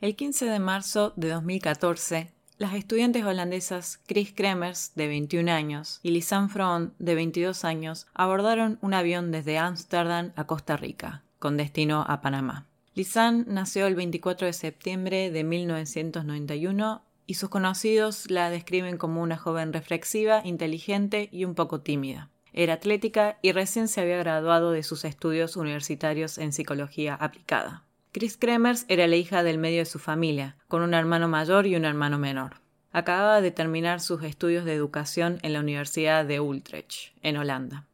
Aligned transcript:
El 0.00 0.16
15 0.16 0.46
de 0.46 0.60
marzo 0.60 1.12
de 1.16 1.28
2014, 1.28 2.32
las 2.56 2.72
estudiantes 2.72 3.22
holandesas 3.22 4.00
Chris 4.06 4.32
Kremers, 4.32 4.92
de 4.94 5.08
21 5.08 5.52
años, 5.52 6.00
y 6.02 6.12
Lisanne 6.12 6.48
Frohn, 6.48 6.94
de 6.98 7.14
22 7.14 7.66
años, 7.66 8.06
abordaron 8.14 8.78
un 8.80 8.94
avión 8.94 9.30
desde 9.30 9.58
Ámsterdam 9.58 10.32
a 10.36 10.46
Costa 10.46 10.78
Rica, 10.78 11.22
con 11.38 11.58
destino 11.58 12.02
a 12.08 12.22
Panamá. 12.22 12.66
Lisanne 12.94 13.44
nació 13.46 13.86
el 13.86 13.94
24 13.94 14.46
de 14.46 14.54
septiembre 14.54 15.30
de 15.30 15.44
1991 15.44 17.02
y 17.26 17.34
sus 17.34 17.50
conocidos 17.50 18.30
la 18.30 18.48
describen 18.48 18.96
como 18.96 19.20
una 19.20 19.36
joven 19.36 19.74
reflexiva, 19.74 20.40
inteligente 20.46 21.28
y 21.30 21.44
un 21.44 21.54
poco 21.54 21.82
tímida. 21.82 22.30
Era 22.54 22.72
atlética 22.72 23.38
y 23.42 23.52
recién 23.52 23.86
se 23.86 24.00
había 24.00 24.16
graduado 24.16 24.72
de 24.72 24.82
sus 24.82 25.04
estudios 25.04 25.58
universitarios 25.58 26.38
en 26.38 26.54
psicología 26.54 27.16
aplicada. 27.16 27.84
Chris 28.12 28.36
Kremers 28.36 28.86
era 28.88 29.06
la 29.06 29.14
hija 29.14 29.44
del 29.44 29.58
medio 29.58 29.78
de 29.78 29.84
su 29.84 30.00
familia, 30.00 30.56
con 30.66 30.82
un 30.82 30.94
hermano 30.94 31.28
mayor 31.28 31.68
y 31.68 31.76
un 31.76 31.84
hermano 31.84 32.18
menor. 32.18 32.56
Acababa 32.90 33.40
de 33.40 33.52
terminar 33.52 34.00
sus 34.00 34.24
estudios 34.24 34.64
de 34.64 34.74
educación 34.74 35.38
en 35.42 35.52
la 35.52 35.60
Universidad 35.60 36.24
de 36.24 36.40
Utrecht, 36.40 37.14
en 37.22 37.36
Holanda. 37.36 37.86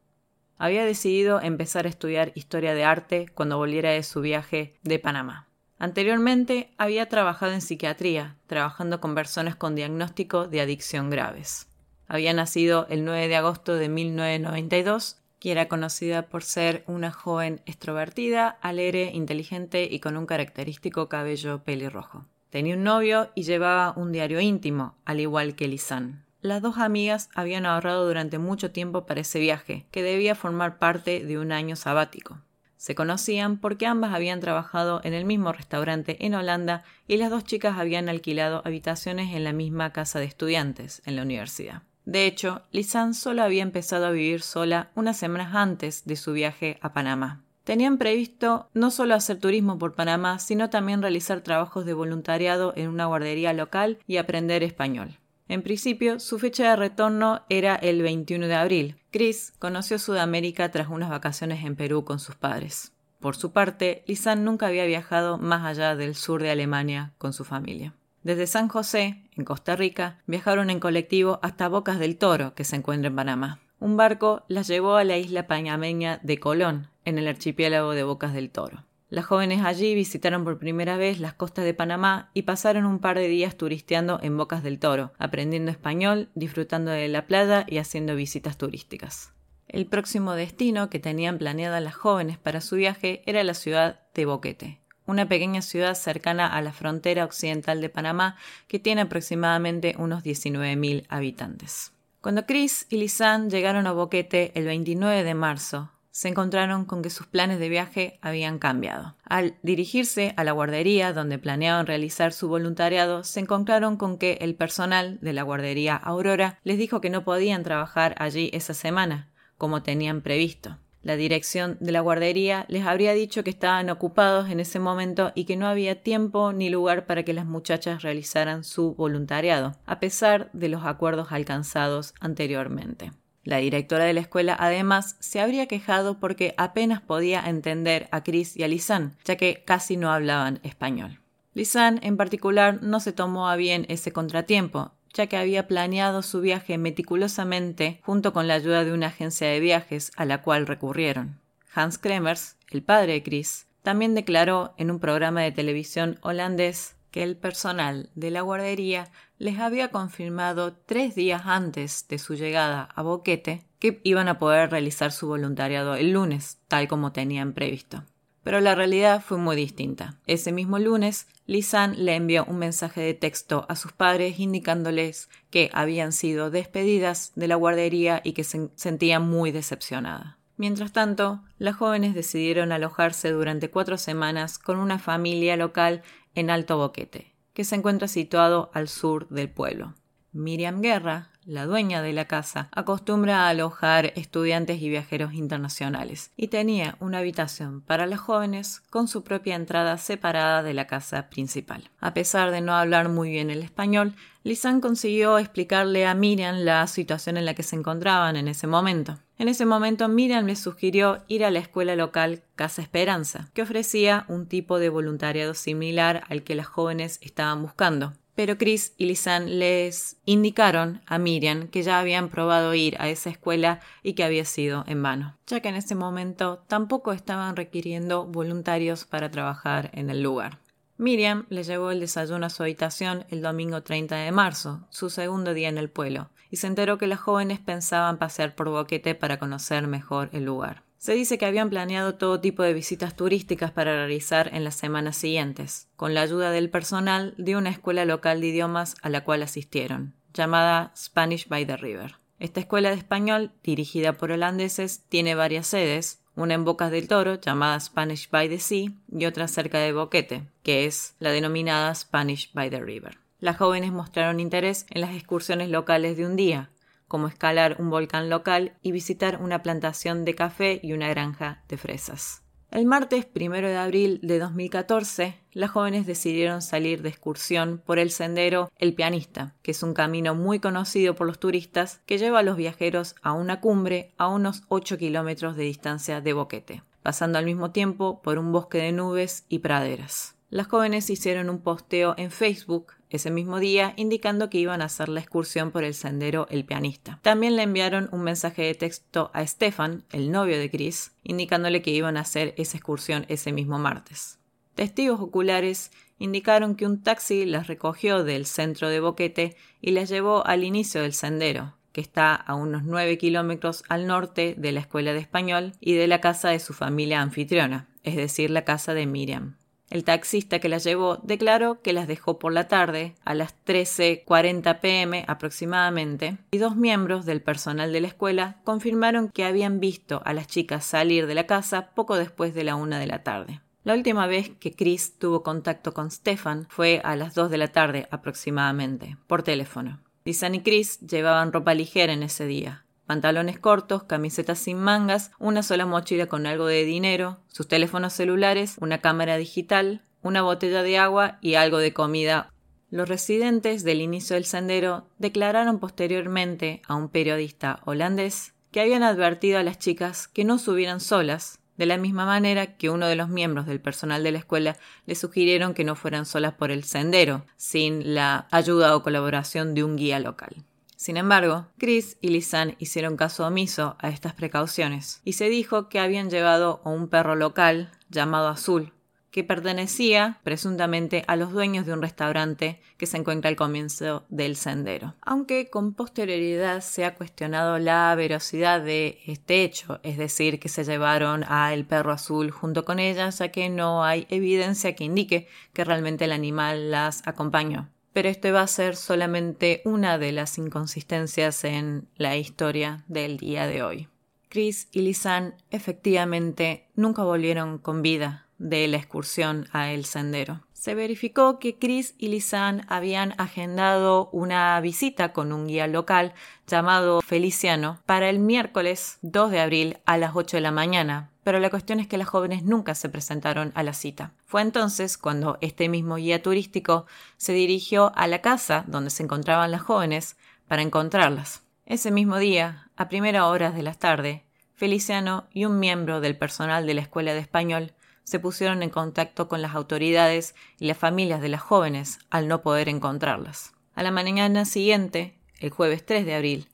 Había 0.57 0.85
decidido 0.85 1.39
empezar 1.39 1.85
a 1.85 1.89
estudiar 1.89 2.31
historia 2.33 2.73
de 2.73 2.83
arte 2.83 3.27
cuando 3.35 3.57
volviera 3.57 3.91
de 3.91 4.01
su 4.01 4.21
viaje 4.21 4.73
de 4.81 4.97
Panamá. 4.97 5.47
Anteriormente 5.77 6.71
había 6.79 7.07
trabajado 7.09 7.51
en 7.51 7.61
psiquiatría, 7.61 8.37
trabajando 8.47 8.99
con 8.99 9.13
personas 9.13 9.55
con 9.55 9.75
diagnóstico 9.75 10.47
de 10.47 10.61
adicción 10.61 11.11
graves. 11.11 11.67
Había 12.07 12.33
nacido 12.33 12.87
el 12.89 13.05
9 13.05 13.27
de 13.27 13.35
agosto 13.35 13.75
de 13.75 13.87
1992 13.87 15.17
que 15.39 15.51
era 15.51 15.67
conocida 15.67 16.23
por 16.23 16.43
ser 16.43 16.83
una 16.87 17.11
joven 17.11 17.61
extrovertida, 17.65 18.57
alegre, 18.61 19.11
inteligente 19.13 19.87
y 19.89 19.99
con 19.99 20.17
un 20.17 20.25
característico 20.25 21.09
cabello 21.09 21.63
pelirrojo. 21.63 22.25
Tenía 22.49 22.75
un 22.75 22.83
novio 22.83 23.29
y 23.35 23.43
llevaba 23.43 23.93
un 23.95 24.11
diario 24.11 24.39
íntimo, 24.39 24.95
al 25.05 25.19
igual 25.19 25.55
que 25.55 25.67
Lisanne. 25.67 26.23
Las 26.41 26.61
dos 26.61 26.77
amigas 26.77 27.29
habían 27.35 27.65
ahorrado 27.65 28.07
durante 28.07 28.37
mucho 28.37 28.71
tiempo 28.71 29.05
para 29.05 29.21
ese 29.21 29.39
viaje, 29.39 29.85
que 29.91 30.03
debía 30.03 30.35
formar 30.35 30.77
parte 30.77 31.25
de 31.25 31.37
un 31.37 31.51
año 31.51 31.75
sabático. 31.75 32.39
Se 32.77 32.93
conocían 32.93 33.57
porque 33.57 33.87
ambas 33.87 34.13
habían 34.13 34.39
trabajado 34.39 35.01
en 35.03 35.13
el 35.13 35.25
mismo 35.25 35.51
restaurante 35.51 36.25
en 36.25 36.35
Holanda 36.35 36.83
y 37.07 37.17
las 37.17 37.31
dos 37.31 37.43
chicas 37.43 37.77
habían 37.77 38.07
alquilado 38.07 38.61
habitaciones 38.65 39.35
en 39.35 39.43
la 39.43 39.51
misma 39.51 39.91
casa 39.91 40.19
de 40.19 40.25
estudiantes 40.25 41.01
en 41.05 41.15
la 41.15 41.23
universidad. 41.23 41.81
De 42.07 42.25
hecho, 42.25 42.61
Lisanne 42.71 43.13
solo 43.13 43.43
había 43.43 43.61
empezado 43.61 44.05
a 44.05 44.11
vivir 44.11 44.41
sola 44.41 44.91
unas 44.95 45.17
semanas 45.17 45.53
antes 45.53 46.05
de 46.05 46.15
su 46.15 46.31
viaje 46.31 46.79
a 46.81 46.93
Panamá. 46.93 47.43
Tenían 47.65 47.97
previsto 47.97 48.69
no 48.73 48.91
solo 48.91 49.13
hacer 49.13 49.41
turismo 49.41 49.77
por 49.77 49.93
Panamá, 49.93 50.39
sino 50.39 50.69
también 50.69 51.01
realizar 51.01 51.41
trabajos 51.41 51.85
de 51.85 51.93
voluntariado 51.93 52.71
en 52.77 52.87
una 52.87 53.07
guardería 53.07 53.51
local 53.51 53.97
y 54.07 54.15
aprender 54.15 54.63
español. 54.63 55.17
En 55.49 55.61
principio, 55.63 56.21
su 56.21 56.39
fecha 56.39 56.69
de 56.69 56.77
retorno 56.77 57.41
era 57.49 57.75
el 57.75 58.01
21 58.01 58.47
de 58.47 58.55
abril. 58.55 58.95
Chris 59.11 59.51
conoció 59.59 59.99
Sudamérica 59.99 60.71
tras 60.71 60.87
unas 60.87 61.09
vacaciones 61.09 61.65
en 61.65 61.75
Perú 61.75 62.05
con 62.05 62.19
sus 62.19 62.35
padres. 62.35 62.93
Por 63.19 63.35
su 63.35 63.51
parte, 63.51 64.05
Lisanne 64.07 64.43
nunca 64.43 64.67
había 64.67 64.85
viajado 64.85 65.37
más 65.39 65.65
allá 65.65 65.97
del 65.97 66.15
sur 66.15 66.41
de 66.41 66.51
Alemania 66.51 67.11
con 67.17 67.33
su 67.33 67.43
familia. 67.43 67.93
Desde 68.27 68.45
San 68.45 68.67
José, 68.67 69.23
en 69.37 69.45
Costa 69.45 69.77
Rica, 69.77 70.19
viajaron 70.27 70.69
en 70.69 70.81
colectivo 70.81 71.39
hasta 71.41 71.69
Bocas 71.69 71.97
del 71.97 72.17
Toro, 72.17 72.55
que 72.55 72.65
se 72.65 72.75
encuentra 72.75 73.07
en 73.07 73.15
Panamá. 73.15 73.61
Un 73.79 73.95
barco 73.95 74.43
las 74.49 74.67
llevó 74.67 74.97
a 74.97 75.05
la 75.05 75.17
isla 75.17 75.47
panameña 75.47 76.19
de 76.23 76.37
Colón, 76.37 76.89
en 77.05 77.17
el 77.17 77.29
archipiélago 77.29 77.91
de 77.91 78.03
Bocas 78.03 78.33
del 78.33 78.49
Toro. 78.49 78.83
Las 79.09 79.25
jóvenes 79.25 79.63
allí 79.63 79.95
visitaron 79.95 80.43
por 80.43 80.59
primera 80.59 80.97
vez 80.97 81.21
las 81.21 81.35
costas 81.35 81.63
de 81.63 81.73
Panamá 81.73 82.29
y 82.33 82.41
pasaron 82.41 82.85
un 82.85 82.99
par 82.99 83.17
de 83.17 83.29
días 83.29 83.55
turisteando 83.55 84.19
en 84.21 84.35
Bocas 84.35 84.61
del 84.61 84.77
Toro, 84.77 85.13
aprendiendo 85.17 85.71
español, 85.71 86.27
disfrutando 86.35 86.91
de 86.91 87.07
la 87.07 87.27
playa 87.27 87.65
y 87.65 87.77
haciendo 87.77 88.13
visitas 88.13 88.57
turísticas. 88.57 89.31
El 89.69 89.85
próximo 89.85 90.33
destino 90.33 90.89
que 90.89 90.99
tenían 90.99 91.37
planeada 91.37 91.79
las 91.79 91.95
jóvenes 91.95 92.37
para 92.37 92.59
su 92.59 92.75
viaje 92.75 93.21
era 93.25 93.41
la 93.45 93.53
ciudad 93.53 94.01
de 94.13 94.25
Boquete, 94.25 94.81
una 95.07 95.27
pequeña 95.27 95.61
ciudad 95.61 95.95
cercana 95.95 96.45
a 96.45 96.61
la 96.61 96.71
frontera 96.71 97.25
occidental 97.25 97.81
de 97.81 97.89
Panamá 97.89 98.35
que 98.67 98.77
tiene 98.77 99.01
aproximadamente 99.01 99.95
unos 99.97 100.23
19.000 100.23 101.05
habitantes. 101.09 101.93
Cuando 102.21 102.45
Chris 102.45 102.85
y 102.89 102.97
Lisanne 102.97 103.49
llegaron 103.49 103.87
a 103.87 103.93
Boquete 103.93 104.51
el 104.53 104.65
29 104.65 105.23
de 105.23 105.33
marzo, 105.33 105.91
se 106.17 106.29
encontraron 106.29 106.85
con 106.85 107.03
que 107.03 107.11
sus 107.11 107.27
planes 107.27 107.59
de 107.59 107.69
viaje 107.69 108.17
habían 108.23 108.57
cambiado. 108.57 109.15
Al 109.23 109.55
dirigirse 109.61 110.33
a 110.35 110.43
la 110.43 110.51
guardería 110.51 111.13
donde 111.13 111.37
planeaban 111.37 111.85
realizar 111.85 112.33
su 112.33 112.47
voluntariado, 112.47 113.23
se 113.23 113.39
encontraron 113.39 113.97
con 113.97 114.17
que 114.17 114.39
el 114.41 114.55
personal 114.55 115.19
de 115.21 115.33
la 115.33 115.43
guardería 115.43 115.95
Aurora 115.95 116.59
les 116.63 116.79
dijo 116.79 117.01
que 117.01 117.11
no 117.11 117.23
podían 117.23 117.61
trabajar 117.61 118.15
allí 118.17 118.49
esa 118.51 118.73
semana, 118.73 119.29
como 119.59 119.83
tenían 119.83 120.21
previsto. 120.21 120.79
La 121.07 121.15
dirección 121.15 121.77
de 121.79 121.93
la 121.93 122.01
guardería 122.01 122.65
les 122.67 122.85
habría 122.85 123.13
dicho 123.13 123.41
que 123.41 123.49
estaban 123.49 123.89
ocupados 123.89 124.49
en 124.49 124.59
ese 124.59 124.77
momento 124.77 125.31
y 125.35 125.45
que 125.45 125.55
no 125.55 125.65
había 125.65 126.03
tiempo 126.03 126.51
ni 126.51 126.69
lugar 126.69 127.05
para 127.05 127.23
que 127.23 127.31
las 127.31 127.45
muchachas 127.45 128.01
realizaran 128.01 128.65
su 128.65 128.93
voluntariado, 128.93 129.77
a 129.85 130.01
pesar 130.01 130.49
de 130.51 130.67
los 130.67 130.83
acuerdos 130.83 131.31
alcanzados 131.31 132.13
anteriormente. 132.19 133.13
La 133.45 133.59
directora 133.59 134.03
de 134.03 134.11
la 134.11 134.19
escuela 134.19 134.57
además 134.59 135.15
se 135.21 135.39
habría 135.39 135.67
quejado 135.67 136.19
porque 136.19 136.53
apenas 136.57 136.99
podía 136.99 137.39
entender 137.47 138.09
a 138.11 138.21
Chris 138.23 138.57
y 138.57 138.63
a 138.63 138.67
Lisanne, 138.67 139.13
ya 139.23 139.37
que 139.37 139.63
casi 139.65 139.95
no 139.95 140.11
hablaban 140.11 140.59
español. 140.63 141.21
Lisanne 141.53 142.01
en 142.03 142.17
particular 142.17 142.83
no 142.83 142.99
se 142.99 143.13
tomó 143.13 143.47
a 143.47 143.55
bien 143.55 143.85
ese 143.87 144.11
contratiempo 144.11 144.91
ya 145.17 145.25
que 145.27 145.35
había 145.35 145.67
planeado 145.67 146.21
su 146.21 146.41
viaje 146.41 146.77
meticulosamente 146.77 147.99
junto 148.03 148.33
con 148.33 148.47
la 148.47 148.53
ayuda 148.53 148.85
de 148.85 148.93
una 148.93 149.07
agencia 149.07 149.47
de 149.49 149.59
viajes 149.59 150.11
a 150.15 150.25
la 150.25 150.43
cual 150.43 150.67
recurrieron. 150.67 151.39
Hans 151.73 151.97
Kremers, 151.97 152.55
el 152.69 152.83
padre 152.83 153.13
de 153.13 153.23
Chris, 153.23 153.65
también 153.81 154.13
declaró 154.13 154.75
en 154.77 154.91
un 154.91 154.99
programa 154.99 155.41
de 155.41 155.51
televisión 155.51 156.19
holandés 156.21 156.95
que 157.09 157.23
el 157.23 157.35
personal 157.35 158.09
de 158.13 158.29
la 158.29 158.41
guardería 158.41 159.09
les 159.39 159.57
había 159.59 159.89
confirmado 159.89 160.73
tres 160.73 161.15
días 161.15 161.43
antes 161.45 162.07
de 162.07 162.19
su 162.19 162.35
llegada 162.35 162.89
a 162.93 163.01
Boquete 163.01 163.63
que 163.79 163.99
iban 164.03 164.27
a 164.27 164.37
poder 164.37 164.69
realizar 164.69 165.11
su 165.11 165.27
voluntariado 165.27 165.95
el 165.95 166.11
lunes, 166.11 166.59
tal 166.67 166.87
como 166.87 167.11
tenían 167.11 167.53
previsto. 167.53 168.03
Pero 168.47 168.61
la 168.61 168.75
realidad 168.75 169.21
fue 169.21 169.37
muy 169.37 169.57
distinta. 169.57 170.21
Ese 170.25 170.53
mismo 170.53 170.79
lunes, 170.79 171.27
Lisanne 171.47 171.97
le 171.97 172.15
envió 172.15 172.45
un 172.45 172.59
mensaje 172.59 173.01
de 173.01 173.13
texto 173.13 173.65
a 173.67 173.75
sus 173.75 173.91
padres 173.91 174.39
indicándoles 174.39 175.27
que 175.49 175.69
habían 175.73 176.13
sido 176.13 176.49
despedidas 176.49 177.33
de 177.35 177.49
la 177.49 177.55
guardería 177.55 178.21
y 178.23 178.31
que 178.31 178.45
se 178.45 178.69
sentían 178.75 179.27
muy 179.27 179.51
decepcionadas. 179.51 180.37
Mientras 180.55 180.93
tanto, 180.93 181.43
las 181.57 181.75
jóvenes 181.75 182.15
decidieron 182.15 182.71
alojarse 182.71 183.31
durante 183.31 183.69
cuatro 183.69 183.97
semanas 183.97 184.59
con 184.59 184.79
una 184.79 184.97
familia 184.97 185.57
local 185.57 186.01
en 186.33 186.49
Alto 186.49 186.77
Boquete, 186.77 187.33
que 187.53 187.65
se 187.65 187.75
encuentra 187.75 188.07
situado 188.07 188.71
al 188.73 188.87
sur 188.87 189.27
del 189.27 189.49
pueblo. 189.49 189.93
Miriam 190.31 190.81
Guerra, 190.81 191.31
la 191.47 191.65
dueña 191.65 192.01
de 192.01 192.11
la 192.11 192.25
casa, 192.25 192.67
acostumbra 192.73 193.45
a 193.45 193.49
alojar 193.49 194.11
estudiantes 194.17 194.81
y 194.81 194.89
viajeros 194.89 195.33
internacionales 195.33 196.31
y 196.35 196.49
tenía 196.49 196.97
una 196.99 197.19
habitación 197.19 197.79
para 197.79 198.05
las 198.05 198.19
jóvenes 198.19 198.81
con 198.89 199.07
su 199.07 199.23
propia 199.23 199.55
entrada 199.55 199.97
separada 199.97 200.61
de 200.61 200.73
la 200.73 200.87
casa 200.87 201.29
principal. 201.29 201.89
A 202.01 202.13
pesar 202.13 202.51
de 202.51 202.59
no 202.59 202.73
hablar 202.73 203.07
muy 203.07 203.31
bien 203.31 203.49
el 203.49 203.63
español, 203.63 204.13
Lisanne 204.43 204.81
consiguió 204.81 205.37
explicarle 205.37 206.05
a 206.05 206.13
Miriam 206.13 206.57
la 206.57 206.85
situación 206.87 207.37
en 207.37 207.45
la 207.45 207.53
que 207.53 207.63
se 207.63 207.77
encontraban 207.77 208.35
en 208.35 208.49
ese 208.49 208.67
momento. 208.67 209.17
En 209.37 209.47
ese 209.47 209.65
momento 209.65 210.09
Miriam 210.09 210.47
le 210.47 210.55
sugirió 210.57 211.23
ir 211.29 211.45
a 211.45 211.51
la 211.51 211.59
escuela 211.59 211.95
local 211.95 212.43
Casa 212.55 212.81
Esperanza, 212.81 213.49
que 213.53 213.61
ofrecía 213.61 214.25
un 214.27 214.47
tipo 214.47 214.79
de 214.79 214.89
voluntariado 214.89 215.53
similar 215.53 216.23
al 216.27 216.43
que 216.43 216.55
las 216.55 216.67
jóvenes 216.67 217.19
estaban 217.21 217.61
buscando 217.61 218.13
pero 218.37 218.55
Chris 218.59 218.93
y 218.97 219.07
Lisanne 219.07 219.49
les 219.49 220.17
indicaron 220.25 221.01
a 221.07 221.17
Miriam 221.17 221.69
que 221.69 221.81
ya 221.81 221.97
habían 221.97 222.29
probado 222.29 222.75
ir 222.75 222.95
a 222.99 223.09
esa 223.09 223.31
escuela 223.31 223.79
y 224.03 224.13
que 224.13 224.23
había 224.23 224.45
sido 224.45 224.83
en 224.85 225.01
vano, 225.01 225.35
ya 225.47 225.59
que 225.59 225.69
en 225.69 225.75
ese 225.75 225.95
momento 225.95 226.63
tampoco 226.67 227.13
estaban 227.13 227.55
requiriendo 227.55 228.27
voluntarios 228.27 229.05
para 229.05 229.31
trabajar 229.31 229.89
en 229.95 230.11
el 230.11 230.21
lugar. 230.21 230.59
Miriam 230.97 231.47
le 231.49 231.63
llevó 231.63 231.89
el 231.89 231.99
desayuno 231.99 232.45
a 232.45 232.51
su 232.51 232.61
habitación 232.61 233.25
el 233.31 233.41
domingo 233.41 233.81
30 233.81 234.15
de 234.17 234.31
marzo, 234.31 234.85
su 234.91 235.09
segundo 235.09 235.55
día 235.55 235.69
en 235.69 235.79
el 235.79 235.89
pueblo, 235.89 236.29
y 236.51 236.57
se 236.57 236.67
enteró 236.67 236.99
que 236.99 237.07
las 237.07 237.19
jóvenes 237.19 237.59
pensaban 237.59 238.19
pasear 238.19 238.53
por 238.53 238.69
Boquete 238.69 239.15
para 239.15 239.39
conocer 239.39 239.87
mejor 239.87 240.29
el 240.31 240.45
lugar. 240.45 240.83
Se 240.97 241.13
dice 241.13 241.37
que 241.37 241.45
habían 241.45 241.69
planeado 241.69 242.15
todo 242.15 242.41
tipo 242.41 242.63
de 242.63 242.73
visitas 242.73 243.15
turísticas 243.15 243.71
para 243.71 243.93
realizar 243.95 244.49
en 244.53 244.63
las 244.63 244.75
semanas 244.75 245.15
siguientes, 245.15 245.87
con 245.95 246.13
la 246.13 246.21
ayuda 246.21 246.51
del 246.51 246.69
personal 246.69 247.35
de 247.37 247.55
una 247.55 247.69
escuela 247.69 248.03
local 248.05 248.41
de 248.41 248.47
idiomas 248.47 248.95
a 249.01 249.09
la 249.09 249.23
cual 249.23 249.43
asistieron, 249.43 250.15
llamada 250.33 250.91
Spanish 250.95 251.47
by 251.47 251.65
the 251.65 251.77
River. 251.77 252.15
Esta 252.39 252.59
escuela 252.59 252.89
de 252.89 252.95
español, 252.95 253.51
dirigida 253.63 254.13
por 254.13 254.31
holandeses, 254.31 255.03
tiene 255.07 255.35
varias 255.35 255.67
sedes, 255.67 256.21
una 256.35 256.53
en 256.53 256.65
Bocas 256.65 256.91
del 256.91 257.07
Toro, 257.07 257.39
llamada 257.41 257.79
Spanish 257.79 258.29
by 258.29 258.49
the 258.49 258.59
Sea, 258.59 258.91
y 259.11 259.25
otra 259.25 259.47
cerca 259.47 259.79
de 259.79 259.91
Boquete, 259.91 260.43
que 260.61 260.85
es 260.85 261.15
la 261.19 261.31
denominada 261.31 261.93
Spanish 261.95 262.51
by 262.53 262.69
the 262.69 262.79
River. 262.79 263.17
Las 263.39 263.57
jóvenes 263.57 263.91
mostraron 263.91 264.39
interés 264.39 264.85
en 264.89 265.01
las 265.01 265.15
excursiones 265.15 265.69
locales 265.69 266.17
de 266.17 266.25
un 266.25 266.35
día, 266.35 266.71
como 267.07 267.27
escalar 267.27 267.77
un 267.79 267.89
volcán 267.89 268.29
local 268.29 268.73
y 268.81 268.91
visitar 268.91 269.41
una 269.41 269.63
plantación 269.63 270.25
de 270.25 270.35
café 270.35 270.79
y 270.83 270.93
una 270.93 271.09
granja 271.09 271.63
de 271.67 271.77
fresas. 271.77 272.43
El 272.69 272.85
martes 272.85 273.25
1 273.33 273.55
de 273.55 273.77
abril 273.77 274.19
de 274.21 274.39
2014, 274.39 275.39
las 275.53 275.71
jóvenes 275.71 276.05
decidieron 276.05 276.61
salir 276.61 277.01
de 277.01 277.07
excursión 277.07 277.81
por 277.85 277.97
el 277.97 278.11
sendero 278.11 278.69
El 278.77 278.93
Pianista, 278.93 279.55
que 279.61 279.71
es 279.71 279.83
un 279.83 279.93
camino 279.93 280.35
muy 280.35 280.59
conocido 280.59 281.15
por 281.15 281.27
los 281.27 281.39
turistas 281.39 282.01
que 282.05 282.17
lleva 282.17 282.39
a 282.39 282.43
los 282.43 282.57
viajeros 282.57 283.15
a 283.21 283.31
una 283.31 283.61
cumbre 283.61 284.13
a 284.17 284.27
unos 284.27 284.63
8 284.67 284.97
kilómetros 284.97 285.55
de 285.55 285.63
distancia 285.63 286.19
de 286.19 286.33
Boquete, 286.33 286.83
pasando 287.03 287.39
al 287.39 287.45
mismo 287.45 287.71
tiempo 287.71 288.21
por 288.21 288.37
un 288.37 288.51
bosque 288.51 288.79
de 288.79 288.91
nubes 288.91 289.45
y 289.47 289.59
praderas. 289.59 290.35
Las 290.49 290.67
jóvenes 290.67 291.09
hicieron 291.09 291.49
un 291.49 291.59
posteo 291.59 292.15
en 292.17 292.31
Facebook 292.31 292.93
ese 293.09 293.31
mismo 293.31 293.59
día 293.59 293.93
indicando 293.95 294.49
que 294.49 294.57
iban 294.57 294.81
a 294.81 294.85
hacer 294.85 295.09
la 295.09 295.19
excursión 295.19 295.71
por 295.71 295.83
el 295.83 295.93
sendero 295.93 296.47
El 296.49 296.65
Pianista. 296.65 297.19
También 297.21 297.55
le 297.55 297.63
enviaron 297.63 298.09
un 298.11 298.23
mensaje 298.23 298.63
de 298.63 298.75
texto 298.75 299.31
a 299.33 299.45
Stefan, 299.45 300.03
el 300.11 300.31
novio 300.31 300.59
de 300.59 300.69
Chris, 300.69 301.11
indicándole 301.23 301.81
que 301.81 301.91
iban 301.91 302.17
a 302.17 302.21
hacer 302.21 302.53
esa 302.57 302.77
excursión 302.77 303.25
ese 303.29 303.51
mismo 303.51 303.79
martes. 303.79 304.39
Testigos 304.75 305.19
oculares 305.19 305.91
indicaron 306.19 306.75
que 306.75 306.85
un 306.85 307.01
taxi 307.01 307.45
las 307.45 307.67
recogió 307.67 308.23
del 308.23 308.45
centro 308.45 308.89
de 308.89 308.99
Boquete 308.99 309.55
y 309.81 309.91
las 309.91 310.09
llevó 310.09 310.45
al 310.45 310.63
inicio 310.63 311.01
del 311.01 311.13
sendero, 311.13 311.73
que 311.91 312.01
está 312.01 312.35
a 312.35 312.53
unos 312.53 312.83
9 312.83 313.17
kilómetros 313.17 313.83
al 313.89 314.05
norte 314.05 314.53
de 314.55 314.71
la 314.71 314.81
escuela 314.81 315.13
de 315.13 315.19
español 315.19 315.73
y 315.79 315.93
de 315.93 316.07
la 316.07 316.21
casa 316.21 316.49
de 316.49 316.59
su 316.59 316.73
familia 316.73 317.21
anfitriona, 317.21 317.87
es 318.03 318.15
decir, 318.15 318.51
la 318.51 318.65
casa 318.65 318.93
de 318.93 319.07
Miriam. 319.07 319.57
El 319.89 320.03
taxista 320.03 320.59
que 320.59 320.67
las 320.67 320.83
llevó 320.83 321.17
declaró 321.23 321.81
que 321.81 321.93
las 321.93 322.07
dejó 322.07 322.39
por 322.39 322.51
la 322.51 322.67
tarde, 322.67 323.15
a 323.23 323.33
las 323.33 323.55
13.40 323.65 324.81
pm 324.81 325.23
aproximadamente, 325.27 326.37
y 326.51 326.57
dos 326.57 326.75
miembros 326.75 327.25
del 327.25 327.41
personal 327.41 327.93
de 327.93 328.01
la 328.01 328.07
escuela 328.07 328.57
confirmaron 328.65 329.29
que 329.29 329.45
habían 329.45 329.79
visto 329.79 330.21
a 330.25 330.33
las 330.33 330.47
chicas 330.47 330.83
salir 330.83 331.25
de 331.25 331.35
la 331.35 331.47
casa 331.47 331.91
poco 331.95 332.17
después 332.17 332.53
de 332.53 332.65
la 332.65 332.75
una 332.75 332.99
de 332.99 333.07
la 333.07 333.23
tarde. 333.23 333.61
La 333.85 333.93
última 333.93 334.27
vez 334.27 334.49
que 334.59 334.73
Chris 334.73 335.17
tuvo 335.17 335.43
contacto 335.43 335.93
con 335.93 336.11
Stefan 336.11 336.67
fue 336.69 336.99
a 337.05 337.15
las 337.15 337.33
2 337.33 337.49
de 337.49 337.57
la 337.57 337.69
tarde 337.69 338.07
aproximadamente, 338.11 339.15
por 339.27 339.43
teléfono. 339.43 340.01
Lisan 340.25 340.55
y 340.55 340.61
Chris 340.61 340.99
llevaban 340.99 341.53
ropa 341.53 341.73
ligera 341.73 342.11
en 342.11 342.23
ese 342.23 342.45
día, 342.45 342.83
pantalones 343.07 343.57
cortos, 343.57 344.03
camisetas 344.03 344.59
sin 344.59 344.77
mangas, 344.77 345.31
una 345.39 345.63
sola 345.63 345.87
mochila 345.87 346.27
con 346.27 346.45
algo 346.45 346.67
de 346.67 346.83
dinero, 346.83 347.39
sus 347.47 347.67
teléfonos 347.67 348.13
celulares, 348.13 348.75
una 348.79 348.99
cámara 348.99 349.37
digital, 349.37 350.03
una 350.21 350.43
botella 350.43 350.83
de 350.83 350.97
agua 350.99 351.39
y 351.41 351.55
algo 351.55 351.79
de 351.79 351.93
comida. 351.93 352.53
Los 352.89 353.09
residentes 353.09 353.83
del 353.83 354.01
inicio 354.01 354.35
del 354.35 354.45
sendero 354.45 355.07
declararon 355.17 355.79
posteriormente 355.79 356.81
a 356.87 356.95
un 356.95 357.09
periodista 357.09 357.81
holandés 357.85 358.53
que 358.71 358.81
habían 358.81 359.03
advertido 359.03 359.57
a 359.57 359.63
las 359.63 359.79
chicas 359.79 360.27
que 360.27 360.43
no 360.43 360.59
subieran 360.59 360.99
solas, 360.99 361.59
de 361.77 361.85
la 361.85 361.97
misma 361.97 362.25
manera 362.25 362.77
que 362.77 362.89
uno 362.89 363.07
de 363.07 363.15
los 363.15 363.29
miembros 363.29 363.67
del 363.67 363.79
personal 363.79 364.23
de 364.23 364.31
la 364.31 364.39
escuela 364.39 364.77
les 365.05 365.19
sugirieron 365.19 365.73
que 365.73 365.83
no 365.83 365.95
fueran 365.95 366.25
solas 366.25 366.53
por 366.53 366.71
el 366.71 366.83
sendero, 366.83 367.45
sin 367.55 368.15
la 368.15 368.47
ayuda 368.51 368.95
o 368.95 369.03
colaboración 369.03 369.73
de 369.73 369.83
un 369.83 369.95
guía 369.95 370.19
local. 370.19 370.66
Sin 370.97 371.15
embargo, 371.15 371.67
Chris 371.77 372.17
y 372.21 372.29
Lisanne 372.29 372.75
hicieron 372.79 373.17
caso 373.17 373.45
omiso 373.45 373.95
a 373.99 374.09
estas 374.09 374.33
precauciones 374.33 375.21
y 375.23 375.33
se 375.33 375.47
dijo 375.47 375.89
que 375.89 375.99
habían 375.99 376.31
llevado 376.31 376.81
a 376.83 376.89
un 376.89 377.07
perro 377.07 377.35
local 377.35 377.91
llamado 378.09 378.47
Azul, 378.47 378.93
que 379.29 379.43
pertenecía 379.43 380.39
presuntamente 380.43 381.23
a 381.27 381.35
los 381.35 381.51
dueños 381.51 381.85
de 381.85 381.93
un 381.93 382.01
restaurante 382.01 382.81
que 382.97 383.05
se 383.05 383.17
encuentra 383.17 383.47
al 383.47 383.55
comienzo 383.55 384.25
del 384.29 384.55
sendero. 384.55 385.13
Aunque 385.21 385.69
con 385.69 385.93
posterioridad 385.93 386.81
se 386.81 387.05
ha 387.05 387.13
cuestionado 387.13 387.77
la 387.77 388.15
veracidad 388.15 388.81
de 388.81 389.19
este 389.27 389.63
hecho, 389.63 389.99
es 390.01 390.17
decir, 390.17 390.59
que 390.59 390.67
se 390.67 390.83
llevaron 390.83 391.43
al 391.43 391.85
perro 391.85 392.11
azul 392.11 392.49
junto 392.49 392.85
con 392.85 392.97
ellas, 392.97 393.37
ya 393.37 393.49
que 393.49 393.69
no 393.69 394.03
hay 394.03 394.25
evidencia 394.31 394.95
que 394.95 395.03
indique 395.03 395.47
que 395.73 395.83
realmente 395.83 396.25
el 396.25 396.31
animal 396.31 396.89
las 396.89 397.21
acompañó 397.27 397.87
pero 398.17 398.29
esto 398.29 398.51
va 398.51 398.61
a 398.61 398.67
ser 398.67 398.95
solamente 398.95 399.83
una 399.85 400.17
de 400.17 400.31
las 400.31 400.57
inconsistencias 400.57 401.63
en 401.63 402.07
la 402.15 402.35
historia 402.35 403.03
del 403.07 403.37
día 403.37 403.67
de 403.67 403.83
hoy. 403.83 404.07
Chris 404.49 404.87
y 404.91 405.01
Lisanne 405.01 405.53
efectivamente 405.69 406.87
nunca 406.95 407.23
volvieron 407.23 407.77
con 407.77 408.01
vida 408.01 408.47
de 408.57 408.87
la 408.87 408.97
excursión 408.97 409.67
a 409.71 409.91
El 409.91 410.03
Sendero. 410.03 410.61
Se 410.73 410.95
verificó 410.95 411.59
que 411.59 411.77
Chris 411.77 412.15
y 412.17 412.29
Lisanne 412.29 412.85
habían 412.87 413.35
agendado 413.37 414.31
una 414.31 414.81
visita 414.81 415.31
con 415.31 415.53
un 415.53 415.67
guía 415.67 415.85
local 415.85 416.33
llamado 416.65 417.21
Feliciano 417.21 418.01
para 418.07 418.31
el 418.31 418.39
miércoles 418.39 419.19
2 419.21 419.51
de 419.51 419.59
abril 419.59 419.97
a 420.07 420.17
las 420.17 420.31
8 420.33 420.57
de 420.57 420.61
la 420.61 420.71
mañana, 420.71 421.29
pero 421.47 421.61
la 421.61 421.69
cuestión 421.69 422.01
es 422.01 422.07
que 422.07 422.17
las 422.17 422.27
jóvenes 422.27 422.63
nunca 422.63 422.93
se 422.93 423.07
presentaron 423.07 423.71
a 423.73 423.81
la 423.81 423.93
cita. 423.93 424.33
Fue 424.47 424.61
entonces 424.61 425.17
cuando 425.17 425.57
este 425.61 425.87
mismo 425.87 426.15
guía 426.15 426.43
turístico 426.43 427.05
se 427.37 427.53
dirigió 427.53 428.11
a 428.17 428.27
la 428.27 428.41
casa 428.41 428.83
donde 428.85 429.11
se 429.11 429.23
encontraban 429.23 429.71
las 429.71 429.81
jóvenes 429.81 430.35
para 430.67 430.81
encontrarlas. 430.81 431.63
Ese 431.85 432.11
mismo 432.11 432.37
día, 432.37 432.91
a 432.97 433.07
primera 433.07 433.47
hora 433.47 433.71
de 433.71 433.81
la 433.81 433.93
tarde, 433.93 434.43
Feliciano 434.73 435.47
y 435.53 435.63
un 435.63 435.79
miembro 435.79 436.19
del 436.19 436.37
personal 436.37 436.85
de 436.85 436.95
la 436.95 437.01
Escuela 437.03 437.33
de 437.33 437.39
Español 437.39 437.93
se 438.25 438.39
pusieron 438.39 438.83
en 438.83 438.89
contacto 438.89 439.47
con 439.47 439.61
las 439.61 439.73
autoridades 439.73 440.53
y 440.77 440.87
las 440.87 440.97
familias 440.97 441.39
de 441.39 441.47
las 441.47 441.61
jóvenes 441.61 442.19
al 442.29 442.49
no 442.49 442.61
poder 442.61 442.89
encontrarlas. 442.89 443.71
A 443.95 444.03
la 444.03 444.11
mañana 444.11 444.65
siguiente, 444.65 445.39
el 445.61 445.69
jueves 445.69 446.05
3 446.05 446.25
de 446.25 446.35
abril, 446.35 446.67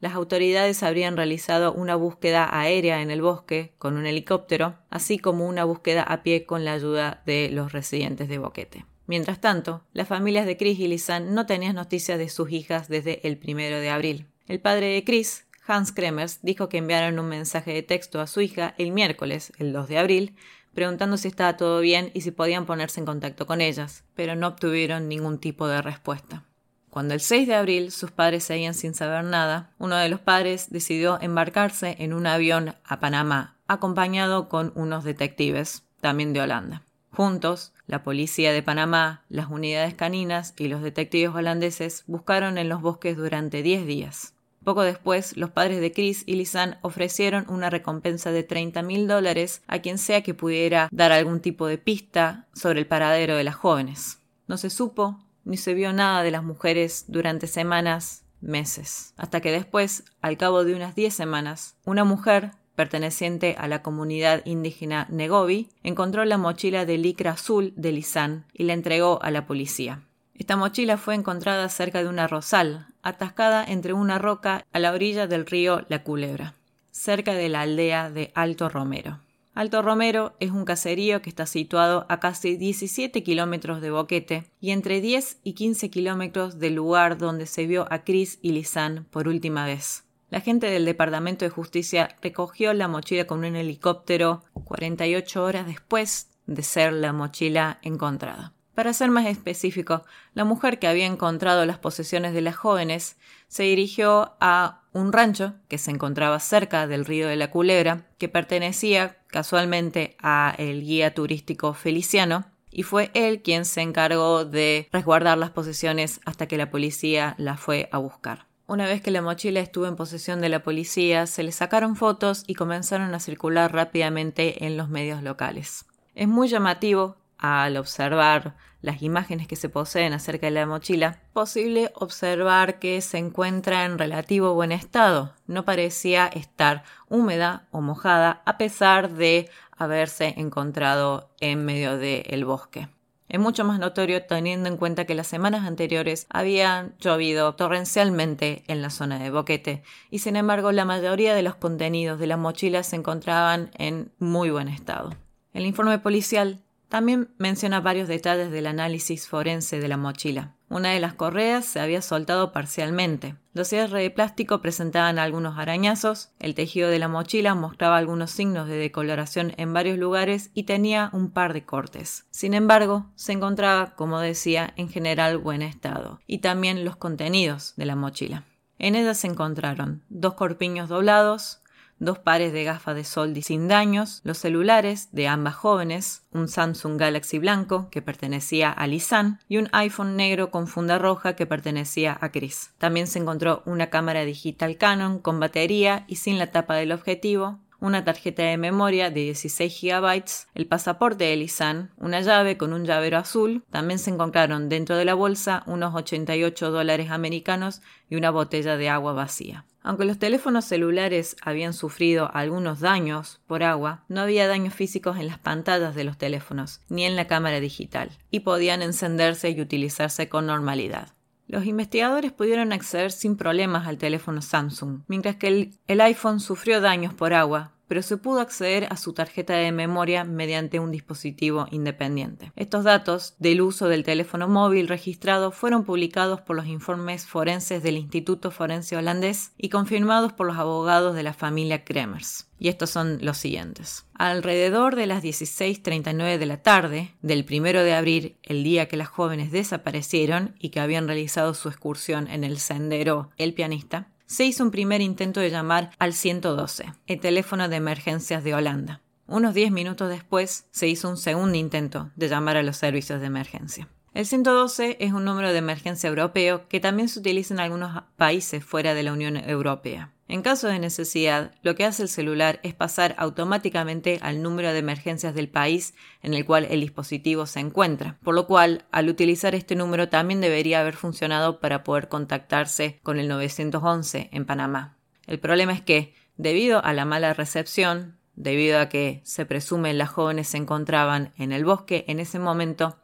las 0.00 0.14
autoridades 0.14 0.82
habrían 0.82 1.16
realizado 1.16 1.72
una 1.72 1.96
búsqueda 1.96 2.48
aérea 2.50 3.02
en 3.02 3.10
el 3.10 3.22
bosque 3.22 3.72
con 3.78 3.96
un 3.96 4.06
helicóptero, 4.06 4.76
así 4.90 5.18
como 5.18 5.46
una 5.46 5.64
búsqueda 5.64 6.02
a 6.02 6.22
pie 6.22 6.46
con 6.46 6.64
la 6.64 6.74
ayuda 6.74 7.22
de 7.26 7.50
los 7.50 7.72
residentes 7.72 8.28
de 8.28 8.38
Boquete. 8.38 8.84
Mientras 9.06 9.40
tanto, 9.40 9.82
las 9.92 10.06
familias 10.06 10.46
de 10.46 10.56
Chris 10.56 10.78
y 10.78 10.86
Lisanne 10.86 11.30
no 11.32 11.46
tenían 11.46 11.74
noticias 11.74 12.18
de 12.18 12.28
sus 12.28 12.52
hijas 12.52 12.88
desde 12.88 13.26
el 13.26 13.38
primero 13.38 13.80
de 13.80 13.90
abril. 13.90 14.26
El 14.46 14.60
padre 14.60 14.88
de 14.88 15.02
Chris, 15.02 15.46
Hans 15.66 15.92
Kremers, 15.92 16.40
dijo 16.42 16.68
que 16.68 16.78
enviaron 16.78 17.18
un 17.18 17.28
mensaje 17.28 17.72
de 17.72 17.82
texto 17.82 18.20
a 18.20 18.26
su 18.26 18.40
hija 18.40 18.74
el 18.78 18.92
miércoles, 18.92 19.52
el 19.58 19.72
2 19.72 19.88
de 19.88 19.98
abril, 19.98 20.36
preguntando 20.74 21.16
si 21.16 21.26
estaba 21.26 21.56
todo 21.56 21.80
bien 21.80 22.10
y 22.14 22.20
si 22.20 22.30
podían 22.30 22.66
ponerse 22.66 23.00
en 23.00 23.06
contacto 23.06 23.46
con 23.46 23.60
ellas, 23.60 24.04
pero 24.14 24.36
no 24.36 24.46
obtuvieron 24.46 25.08
ningún 25.08 25.38
tipo 25.38 25.66
de 25.66 25.82
respuesta. 25.82 26.44
Cuando 26.90 27.14
el 27.14 27.20
6 27.20 27.46
de 27.46 27.54
abril 27.54 27.92
sus 27.92 28.10
padres 28.10 28.44
seguían 28.44 28.74
sin 28.74 28.94
saber 28.94 29.24
nada, 29.24 29.70
uno 29.78 29.96
de 29.96 30.08
los 30.08 30.20
padres 30.20 30.70
decidió 30.70 31.18
embarcarse 31.20 31.96
en 31.98 32.12
un 32.12 32.26
avión 32.26 32.74
a 32.84 33.00
Panamá, 33.00 33.56
acompañado 33.66 34.48
con 34.48 34.72
unos 34.74 35.04
detectives, 35.04 35.84
también 36.00 36.32
de 36.32 36.40
Holanda. 36.40 36.82
Juntos, 37.12 37.72
la 37.86 38.02
policía 38.02 38.52
de 38.52 38.62
Panamá, 38.62 39.24
las 39.28 39.50
unidades 39.50 39.94
caninas 39.94 40.54
y 40.56 40.68
los 40.68 40.82
detectives 40.82 41.34
holandeses 41.34 42.04
buscaron 42.06 42.58
en 42.58 42.68
los 42.68 42.80
bosques 42.80 43.16
durante 43.16 43.62
10 43.62 43.86
días. 43.86 44.34
Poco 44.64 44.82
después, 44.82 45.36
los 45.36 45.50
padres 45.50 45.80
de 45.80 45.92
Chris 45.92 46.24
y 46.26 46.34
Lisanne 46.34 46.78
ofrecieron 46.82 47.46
una 47.48 47.70
recompensa 47.70 48.30
de 48.30 48.42
30 48.42 48.82
mil 48.82 49.06
dólares 49.08 49.62
a 49.66 49.78
quien 49.78 49.98
sea 49.98 50.22
que 50.22 50.34
pudiera 50.34 50.88
dar 50.92 51.12
algún 51.12 51.40
tipo 51.40 51.66
de 51.66 51.78
pista 51.78 52.46
sobre 52.54 52.80
el 52.80 52.86
paradero 52.86 53.36
de 53.36 53.44
las 53.44 53.54
jóvenes. 53.54 54.20
No 54.46 54.58
se 54.58 54.70
supo 54.70 55.18
ni 55.48 55.56
se 55.56 55.74
vio 55.74 55.92
nada 55.92 56.22
de 56.22 56.30
las 56.30 56.44
mujeres 56.44 57.06
durante 57.08 57.46
semanas, 57.46 58.22
meses, 58.40 59.14
hasta 59.16 59.40
que 59.40 59.50
después, 59.50 60.04
al 60.20 60.36
cabo 60.36 60.62
de 60.62 60.74
unas 60.74 60.94
10 60.94 61.12
semanas, 61.12 61.74
una 61.84 62.04
mujer 62.04 62.52
perteneciente 62.76 63.56
a 63.58 63.66
la 63.66 63.82
comunidad 63.82 64.42
indígena 64.44 65.06
Negovi, 65.10 65.70
encontró 65.82 66.24
la 66.24 66.38
mochila 66.38 66.84
de 66.84 66.98
licra 66.98 67.32
azul 67.32 67.72
de 67.76 67.92
Lisanne 67.92 68.44
y 68.52 68.64
la 68.64 68.74
entregó 68.74 69.20
a 69.22 69.30
la 69.30 69.46
policía. 69.46 70.02
Esta 70.34 70.54
mochila 70.54 70.98
fue 70.98 71.16
encontrada 71.16 71.68
cerca 71.70 72.02
de 72.02 72.08
una 72.08 72.28
rosal, 72.28 72.86
atascada 73.02 73.64
entre 73.64 73.94
una 73.94 74.18
roca 74.18 74.64
a 74.72 74.78
la 74.78 74.92
orilla 74.92 75.26
del 75.26 75.46
río 75.46 75.84
La 75.88 76.04
Culebra, 76.04 76.54
cerca 76.92 77.32
de 77.32 77.48
la 77.48 77.62
aldea 77.62 78.10
de 78.10 78.30
Alto 78.34 78.68
Romero. 78.68 79.18
Alto 79.54 79.82
Romero 79.82 80.36
es 80.38 80.50
un 80.50 80.64
caserío 80.64 81.20
que 81.20 81.30
está 81.30 81.44
situado 81.46 82.06
a 82.08 82.20
casi 82.20 82.56
17 82.56 83.22
kilómetros 83.22 83.80
de 83.80 83.90
Boquete 83.90 84.44
y 84.60 84.70
entre 84.70 85.00
10 85.00 85.40
y 85.42 85.54
15 85.54 85.90
kilómetros 85.90 86.58
del 86.58 86.74
lugar 86.74 87.18
donde 87.18 87.46
se 87.46 87.66
vio 87.66 87.86
a 87.90 88.04
Chris 88.04 88.38
y 88.40 88.52
Lisanne 88.52 89.02
por 89.10 89.26
última 89.26 89.66
vez. 89.66 90.04
La 90.30 90.40
gente 90.40 90.68
del 90.68 90.84
Departamento 90.84 91.44
de 91.44 91.50
Justicia 91.50 92.16
recogió 92.22 92.72
la 92.74 92.86
mochila 92.86 93.26
con 93.26 93.40
un 93.40 93.56
helicóptero 93.56 94.44
48 94.52 95.42
horas 95.42 95.66
después 95.66 96.28
de 96.46 96.62
ser 96.62 96.92
la 96.92 97.12
mochila 97.12 97.78
encontrada. 97.82 98.52
Para 98.74 98.92
ser 98.92 99.10
más 99.10 99.26
específico, 99.26 100.04
la 100.34 100.44
mujer 100.44 100.78
que 100.78 100.86
había 100.86 101.06
encontrado 101.06 101.66
las 101.66 101.78
posesiones 101.78 102.32
de 102.32 102.42
las 102.42 102.54
jóvenes 102.54 103.16
se 103.48 103.64
dirigió 103.64 104.36
a 104.40 104.82
un 104.92 105.12
rancho 105.12 105.54
que 105.66 105.78
se 105.78 105.90
encontraba 105.90 106.38
cerca 106.38 106.86
del 106.86 107.04
río 107.04 107.26
de 107.26 107.34
la 107.34 107.50
Culebra, 107.50 108.06
que 108.18 108.28
pertenecía 108.28 109.17
casualmente 109.28 110.16
a 110.20 110.54
el 110.58 110.82
guía 110.82 111.14
turístico 111.14 111.74
Feliciano, 111.74 112.46
y 112.70 112.82
fue 112.82 113.10
él 113.14 113.42
quien 113.42 113.64
se 113.64 113.80
encargó 113.80 114.44
de 114.44 114.88
resguardar 114.92 115.38
las 115.38 115.50
posesiones 115.50 116.20
hasta 116.24 116.46
que 116.46 116.58
la 116.58 116.70
policía 116.70 117.34
la 117.38 117.56
fue 117.56 117.88
a 117.92 117.98
buscar. 117.98 118.46
Una 118.66 118.84
vez 118.84 119.00
que 119.00 119.10
la 119.10 119.22
mochila 119.22 119.60
estuvo 119.60 119.86
en 119.86 119.96
posesión 119.96 120.42
de 120.42 120.50
la 120.50 120.62
policía, 120.62 121.26
se 121.26 121.42
le 121.42 121.52
sacaron 121.52 121.96
fotos 121.96 122.44
y 122.46 122.54
comenzaron 122.54 123.14
a 123.14 123.20
circular 123.20 123.72
rápidamente 123.72 124.66
en 124.66 124.76
los 124.76 124.90
medios 124.90 125.22
locales. 125.22 125.86
Es 126.14 126.28
muy 126.28 126.48
llamativo 126.48 127.16
al 127.38 127.78
observar 127.78 128.56
las 128.80 129.02
imágenes 129.02 129.48
que 129.48 129.56
se 129.56 129.68
poseen 129.68 130.12
acerca 130.12 130.46
de 130.46 130.52
la 130.52 130.66
mochila, 130.66 131.20
posible 131.32 131.90
observar 131.94 132.78
que 132.78 133.00
se 133.00 133.18
encuentra 133.18 133.84
en 133.84 133.98
relativo 133.98 134.54
buen 134.54 134.72
estado. 134.72 135.34
No 135.46 135.64
parecía 135.64 136.26
estar 136.26 136.84
húmeda 137.08 137.66
o 137.70 137.80
mojada 137.80 138.42
a 138.44 138.58
pesar 138.58 139.10
de 139.10 139.50
haberse 139.76 140.34
encontrado 140.36 141.30
en 141.40 141.64
medio 141.64 141.98
del 141.98 142.44
bosque. 142.44 142.88
Es 143.28 143.38
mucho 143.38 143.62
más 143.62 143.78
notorio 143.78 144.24
teniendo 144.24 144.70
en 144.70 144.78
cuenta 144.78 145.04
que 145.04 145.14
las 145.14 145.26
semanas 145.26 145.66
anteriores 145.66 146.26
habían 146.30 146.96
llovido 146.98 147.54
torrencialmente 147.54 148.64
en 148.68 148.80
la 148.80 148.88
zona 148.88 149.18
de 149.18 149.30
Boquete 149.30 149.82
y 150.10 150.20
sin 150.20 150.36
embargo 150.36 150.72
la 150.72 150.86
mayoría 150.86 151.34
de 151.34 151.42
los 151.42 151.54
contenidos 151.54 152.18
de 152.18 152.26
la 152.26 152.38
mochila 152.38 152.82
se 152.82 152.96
encontraban 152.96 153.70
en 153.76 154.10
muy 154.18 154.48
buen 154.48 154.68
estado. 154.68 155.10
El 155.52 155.66
informe 155.66 155.98
policial 155.98 156.62
también 156.88 157.30
menciona 157.38 157.80
varios 157.80 158.08
detalles 158.08 158.50
del 158.50 158.66
análisis 158.66 159.28
forense 159.28 159.78
de 159.78 159.88
la 159.88 159.96
mochila. 159.96 160.54
Una 160.70 160.90
de 160.90 161.00
las 161.00 161.14
correas 161.14 161.64
se 161.64 161.80
había 161.80 162.02
soltado 162.02 162.52
parcialmente. 162.52 163.36
Los 163.54 163.68
cierres 163.68 164.02
de 164.02 164.10
plástico 164.10 164.60
presentaban 164.60 165.18
algunos 165.18 165.58
arañazos, 165.58 166.30
el 166.38 166.54
tejido 166.54 166.90
de 166.90 166.98
la 166.98 167.08
mochila 167.08 167.54
mostraba 167.54 167.96
algunos 167.96 168.30
signos 168.30 168.68
de 168.68 168.76
decoloración 168.76 169.54
en 169.56 169.72
varios 169.72 169.98
lugares 169.98 170.50
y 170.54 170.64
tenía 170.64 171.08
un 171.12 171.30
par 171.30 171.54
de 171.54 171.64
cortes. 171.64 172.26
Sin 172.30 172.52
embargo, 172.52 173.06
se 173.14 173.32
encontraba, 173.32 173.94
como 173.96 174.20
decía, 174.20 174.74
en 174.76 174.90
general 174.90 175.38
buen 175.38 175.62
estado, 175.62 176.20
y 176.26 176.38
también 176.38 176.84
los 176.84 176.96
contenidos 176.96 177.74
de 177.76 177.86
la 177.86 177.96
mochila. 177.96 178.44
En 178.78 178.94
ella 178.94 179.14
se 179.14 179.26
encontraron 179.26 180.04
dos 180.08 180.34
corpiños 180.34 180.88
doblados, 180.88 181.62
dos 181.98 182.18
pares 182.18 182.52
de 182.52 182.64
gafas 182.64 182.94
de 182.94 183.04
sol 183.04 183.34
sin 183.42 183.68
daños, 183.68 184.20
los 184.24 184.38
celulares 184.38 185.08
de 185.12 185.28
ambas 185.28 185.54
jóvenes, 185.54 186.22
un 186.32 186.48
Samsung 186.48 186.98
Galaxy 186.98 187.38
blanco 187.38 187.88
que 187.90 188.02
pertenecía 188.02 188.70
a 188.70 188.86
Lisanne 188.86 189.38
y 189.48 189.58
un 189.58 189.68
iPhone 189.72 190.16
negro 190.16 190.50
con 190.50 190.66
funda 190.66 190.98
roja 190.98 191.34
que 191.34 191.46
pertenecía 191.46 192.16
a 192.20 192.30
Chris. 192.30 192.72
También 192.78 193.06
se 193.06 193.18
encontró 193.18 193.62
una 193.66 193.90
cámara 193.90 194.24
digital 194.24 194.76
Canon 194.76 195.18
con 195.18 195.40
batería 195.40 196.04
y 196.08 196.16
sin 196.16 196.38
la 196.38 196.50
tapa 196.50 196.74
del 196.74 196.92
objetivo, 196.92 197.58
una 197.80 198.04
tarjeta 198.04 198.42
de 198.42 198.56
memoria 198.56 199.10
de 199.10 199.20
16 199.20 199.80
GB, 199.80 200.24
el 200.54 200.66
pasaporte 200.66 201.24
de 201.24 201.36
Lisanne, 201.36 201.88
una 201.96 202.20
llave 202.20 202.56
con 202.56 202.72
un 202.72 202.84
llavero 202.84 203.18
azul. 203.18 203.64
También 203.70 203.98
se 203.98 204.10
encontraron 204.10 204.68
dentro 204.68 204.96
de 204.96 205.04
la 205.04 205.14
bolsa 205.14 205.62
unos 205.66 205.94
88 205.94 206.70
dólares 206.72 207.10
americanos 207.10 207.80
y 208.10 208.16
una 208.16 208.30
botella 208.30 208.76
de 208.76 208.88
agua 208.88 209.12
vacía. 209.12 209.64
Aunque 209.88 210.04
los 210.04 210.18
teléfonos 210.18 210.66
celulares 210.66 211.34
habían 211.40 211.72
sufrido 211.72 212.30
algunos 212.34 212.80
daños 212.80 213.40
por 213.46 213.62
agua, 213.62 214.04
no 214.08 214.20
había 214.20 214.46
daños 214.46 214.74
físicos 214.74 215.16
en 215.16 215.26
las 215.26 215.38
pantallas 215.38 215.94
de 215.94 216.04
los 216.04 216.18
teléfonos, 216.18 216.82
ni 216.90 217.06
en 217.06 217.16
la 217.16 217.26
cámara 217.26 217.58
digital, 217.58 218.10
y 218.30 218.40
podían 218.40 218.82
encenderse 218.82 219.48
y 219.48 219.62
utilizarse 219.62 220.28
con 220.28 220.44
normalidad. 220.44 221.14
Los 221.46 221.64
investigadores 221.64 222.32
pudieron 222.32 222.74
acceder 222.74 223.12
sin 223.12 223.38
problemas 223.38 223.88
al 223.88 223.96
teléfono 223.96 224.42
Samsung, 224.42 225.04
mientras 225.06 225.36
que 225.36 225.72
el, 225.86 226.00
iPhone 226.02 226.40
sufrió 226.40 226.82
daños 226.82 227.14
por 227.14 227.32
agua, 227.32 227.72
pero 227.88 228.02
se 228.02 228.18
pudo 228.18 228.40
acceder 228.40 228.86
a 228.90 228.96
su 228.96 229.14
tarjeta 229.14 229.54
de 229.54 229.72
memoria 229.72 230.24
mediante 230.24 230.78
un 230.78 230.92
dispositivo 230.92 231.66
independiente. 231.70 232.52
Estos 232.54 232.84
datos 232.84 233.34
del 233.38 233.62
uso 233.62 233.88
del 233.88 234.04
teléfono 234.04 234.46
móvil 234.46 234.88
registrado 234.88 235.50
fueron 235.50 235.84
publicados 235.84 236.40
por 236.42 236.56
los 236.56 236.66
informes 236.66 237.26
forenses 237.26 237.82
del 237.82 237.96
Instituto 237.96 238.50
Forense 238.50 238.96
Holandés 238.96 239.52
y 239.56 239.70
confirmados 239.70 240.32
por 240.32 240.46
los 240.46 240.58
abogados 240.58 241.14
de 241.14 241.22
la 241.22 241.32
familia 241.32 241.84
Kremers. 241.84 242.48
Y 242.60 242.68
estos 242.68 242.90
son 242.90 243.18
los 243.22 243.38
siguientes. 243.38 244.04
Alrededor 244.14 244.96
de 244.96 245.06
las 245.06 245.22
16.39 245.22 246.38
de 246.38 246.46
la 246.46 246.62
tarde 246.62 247.14
del 247.22 247.46
1 247.48 247.84
de 247.84 247.94
abril, 247.94 248.36
el 248.42 248.64
día 248.64 248.88
que 248.88 248.96
las 248.96 249.08
jóvenes 249.08 249.52
desaparecieron 249.52 250.56
y 250.58 250.70
que 250.70 250.80
habían 250.80 251.06
realizado 251.06 251.54
su 251.54 251.68
excursión 251.68 252.28
en 252.28 252.42
el 252.42 252.58
sendero 252.58 253.30
El 253.36 253.54
Pianista, 253.54 254.08
se 254.28 254.44
hizo 254.44 254.62
un 254.62 254.70
primer 254.70 255.00
intento 255.00 255.40
de 255.40 255.50
llamar 255.50 255.90
al 255.98 256.12
112, 256.12 256.92
el 257.06 257.18
teléfono 257.18 257.68
de 257.68 257.76
emergencias 257.76 258.44
de 258.44 258.54
Holanda. 258.54 259.00
Unos 259.26 259.54
10 259.54 259.72
minutos 259.72 260.10
después 260.10 260.66
se 260.70 260.86
hizo 260.86 261.08
un 261.08 261.16
segundo 261.16 261.56
intento 261.56 262.10
de 262.14 262.28
llamar 262.28 262.58
a 262.58 262.62
los 262.62 262.76
servicios 262.76 263.20
de 263.20 263.26
emergencia. 263.26 263.88
El 264.12 264.26
112 264.26 264.98
es 265.00 265.12
un 265.12 265.24
número 265.24 265.50
de 265.50 265.58
emergencia 265.58 266.08
europeo 266.08 266.68
que 266.68 266.78
también 266.78 267.08
se 267.08 267.20
utiliza 267.20 267.54
en 267.54 267.60
algunos 267.60 268.02
países 268.16 268.62
fuera 268.62 268.92
de 268.92 269.02
la 269.02 269.14
Unión 269.14 269.36
Europea. 269.38 270.12
En 270.30 270.42
caso 270.42 270.68
de 270.68 270.78
necesidad, 270.78 271.52
lo 271.62 271.74
que 271.74 271.86
hace 271.86 272.02
el 272.02 272.10
celular 272.10 272.60
es 272.62 272.74
pasar 272.74 273.14
automáticamente 273.16 274.18
al 274.20 274.42
número 274.42 274.74
de 274.74 274.78
emergencias 274.78 275.34
del 275.34 275.48
país 275.48 275.94
en 276.22 276.34
el 276.34 276.44
cual 276.44 276.66
el 276.70 276.82
dispositivo 276.82 277.46
se 277.46 277.60
encuentra, 277.60 278.18
por 278.22 278.34
lo 278.34 278.46
cual 278.46 278.84
al 278.90 279.08
utilizar 279.08 279.54
este 279.54 279.74
número 279.74 280.10
también 280.10 280.42
debería 280.42 280.80
haber 280.80 280.96
funcionado 280.96 281.60
para 281.60 281.82
poder 281.82 282.08
contactarse 282.08 283.00
con 283.02 283.18
el 283.18 283.26
911 283.26 284.28
en 284.30 284.44
Panamá. 284.44 284.98
El 285.26 285.40
problema 285.40 285.72
es 285.72 285.80
que, 285.80 286.14
debido 286.36 286.84
a 286.84 286.92
la 286.92 287.06
mala 287.06 287.32
recepción, 287.32 288.18
debido 288.36 288.80
a 288.80 288.90
que 288.90 289.22
se 289.24 289.46
presume 289.46 289.94
las 289.94 290.10
jóvenes 290.10 290.48
se 290.48 290.58
encontraban 290.58 291.32
en 291.38 291.52
el 291.52 291.64
bosque 291.64 292.04
en 292.06 292.20
ese 292.20 292.38
momento, 292.38 292.98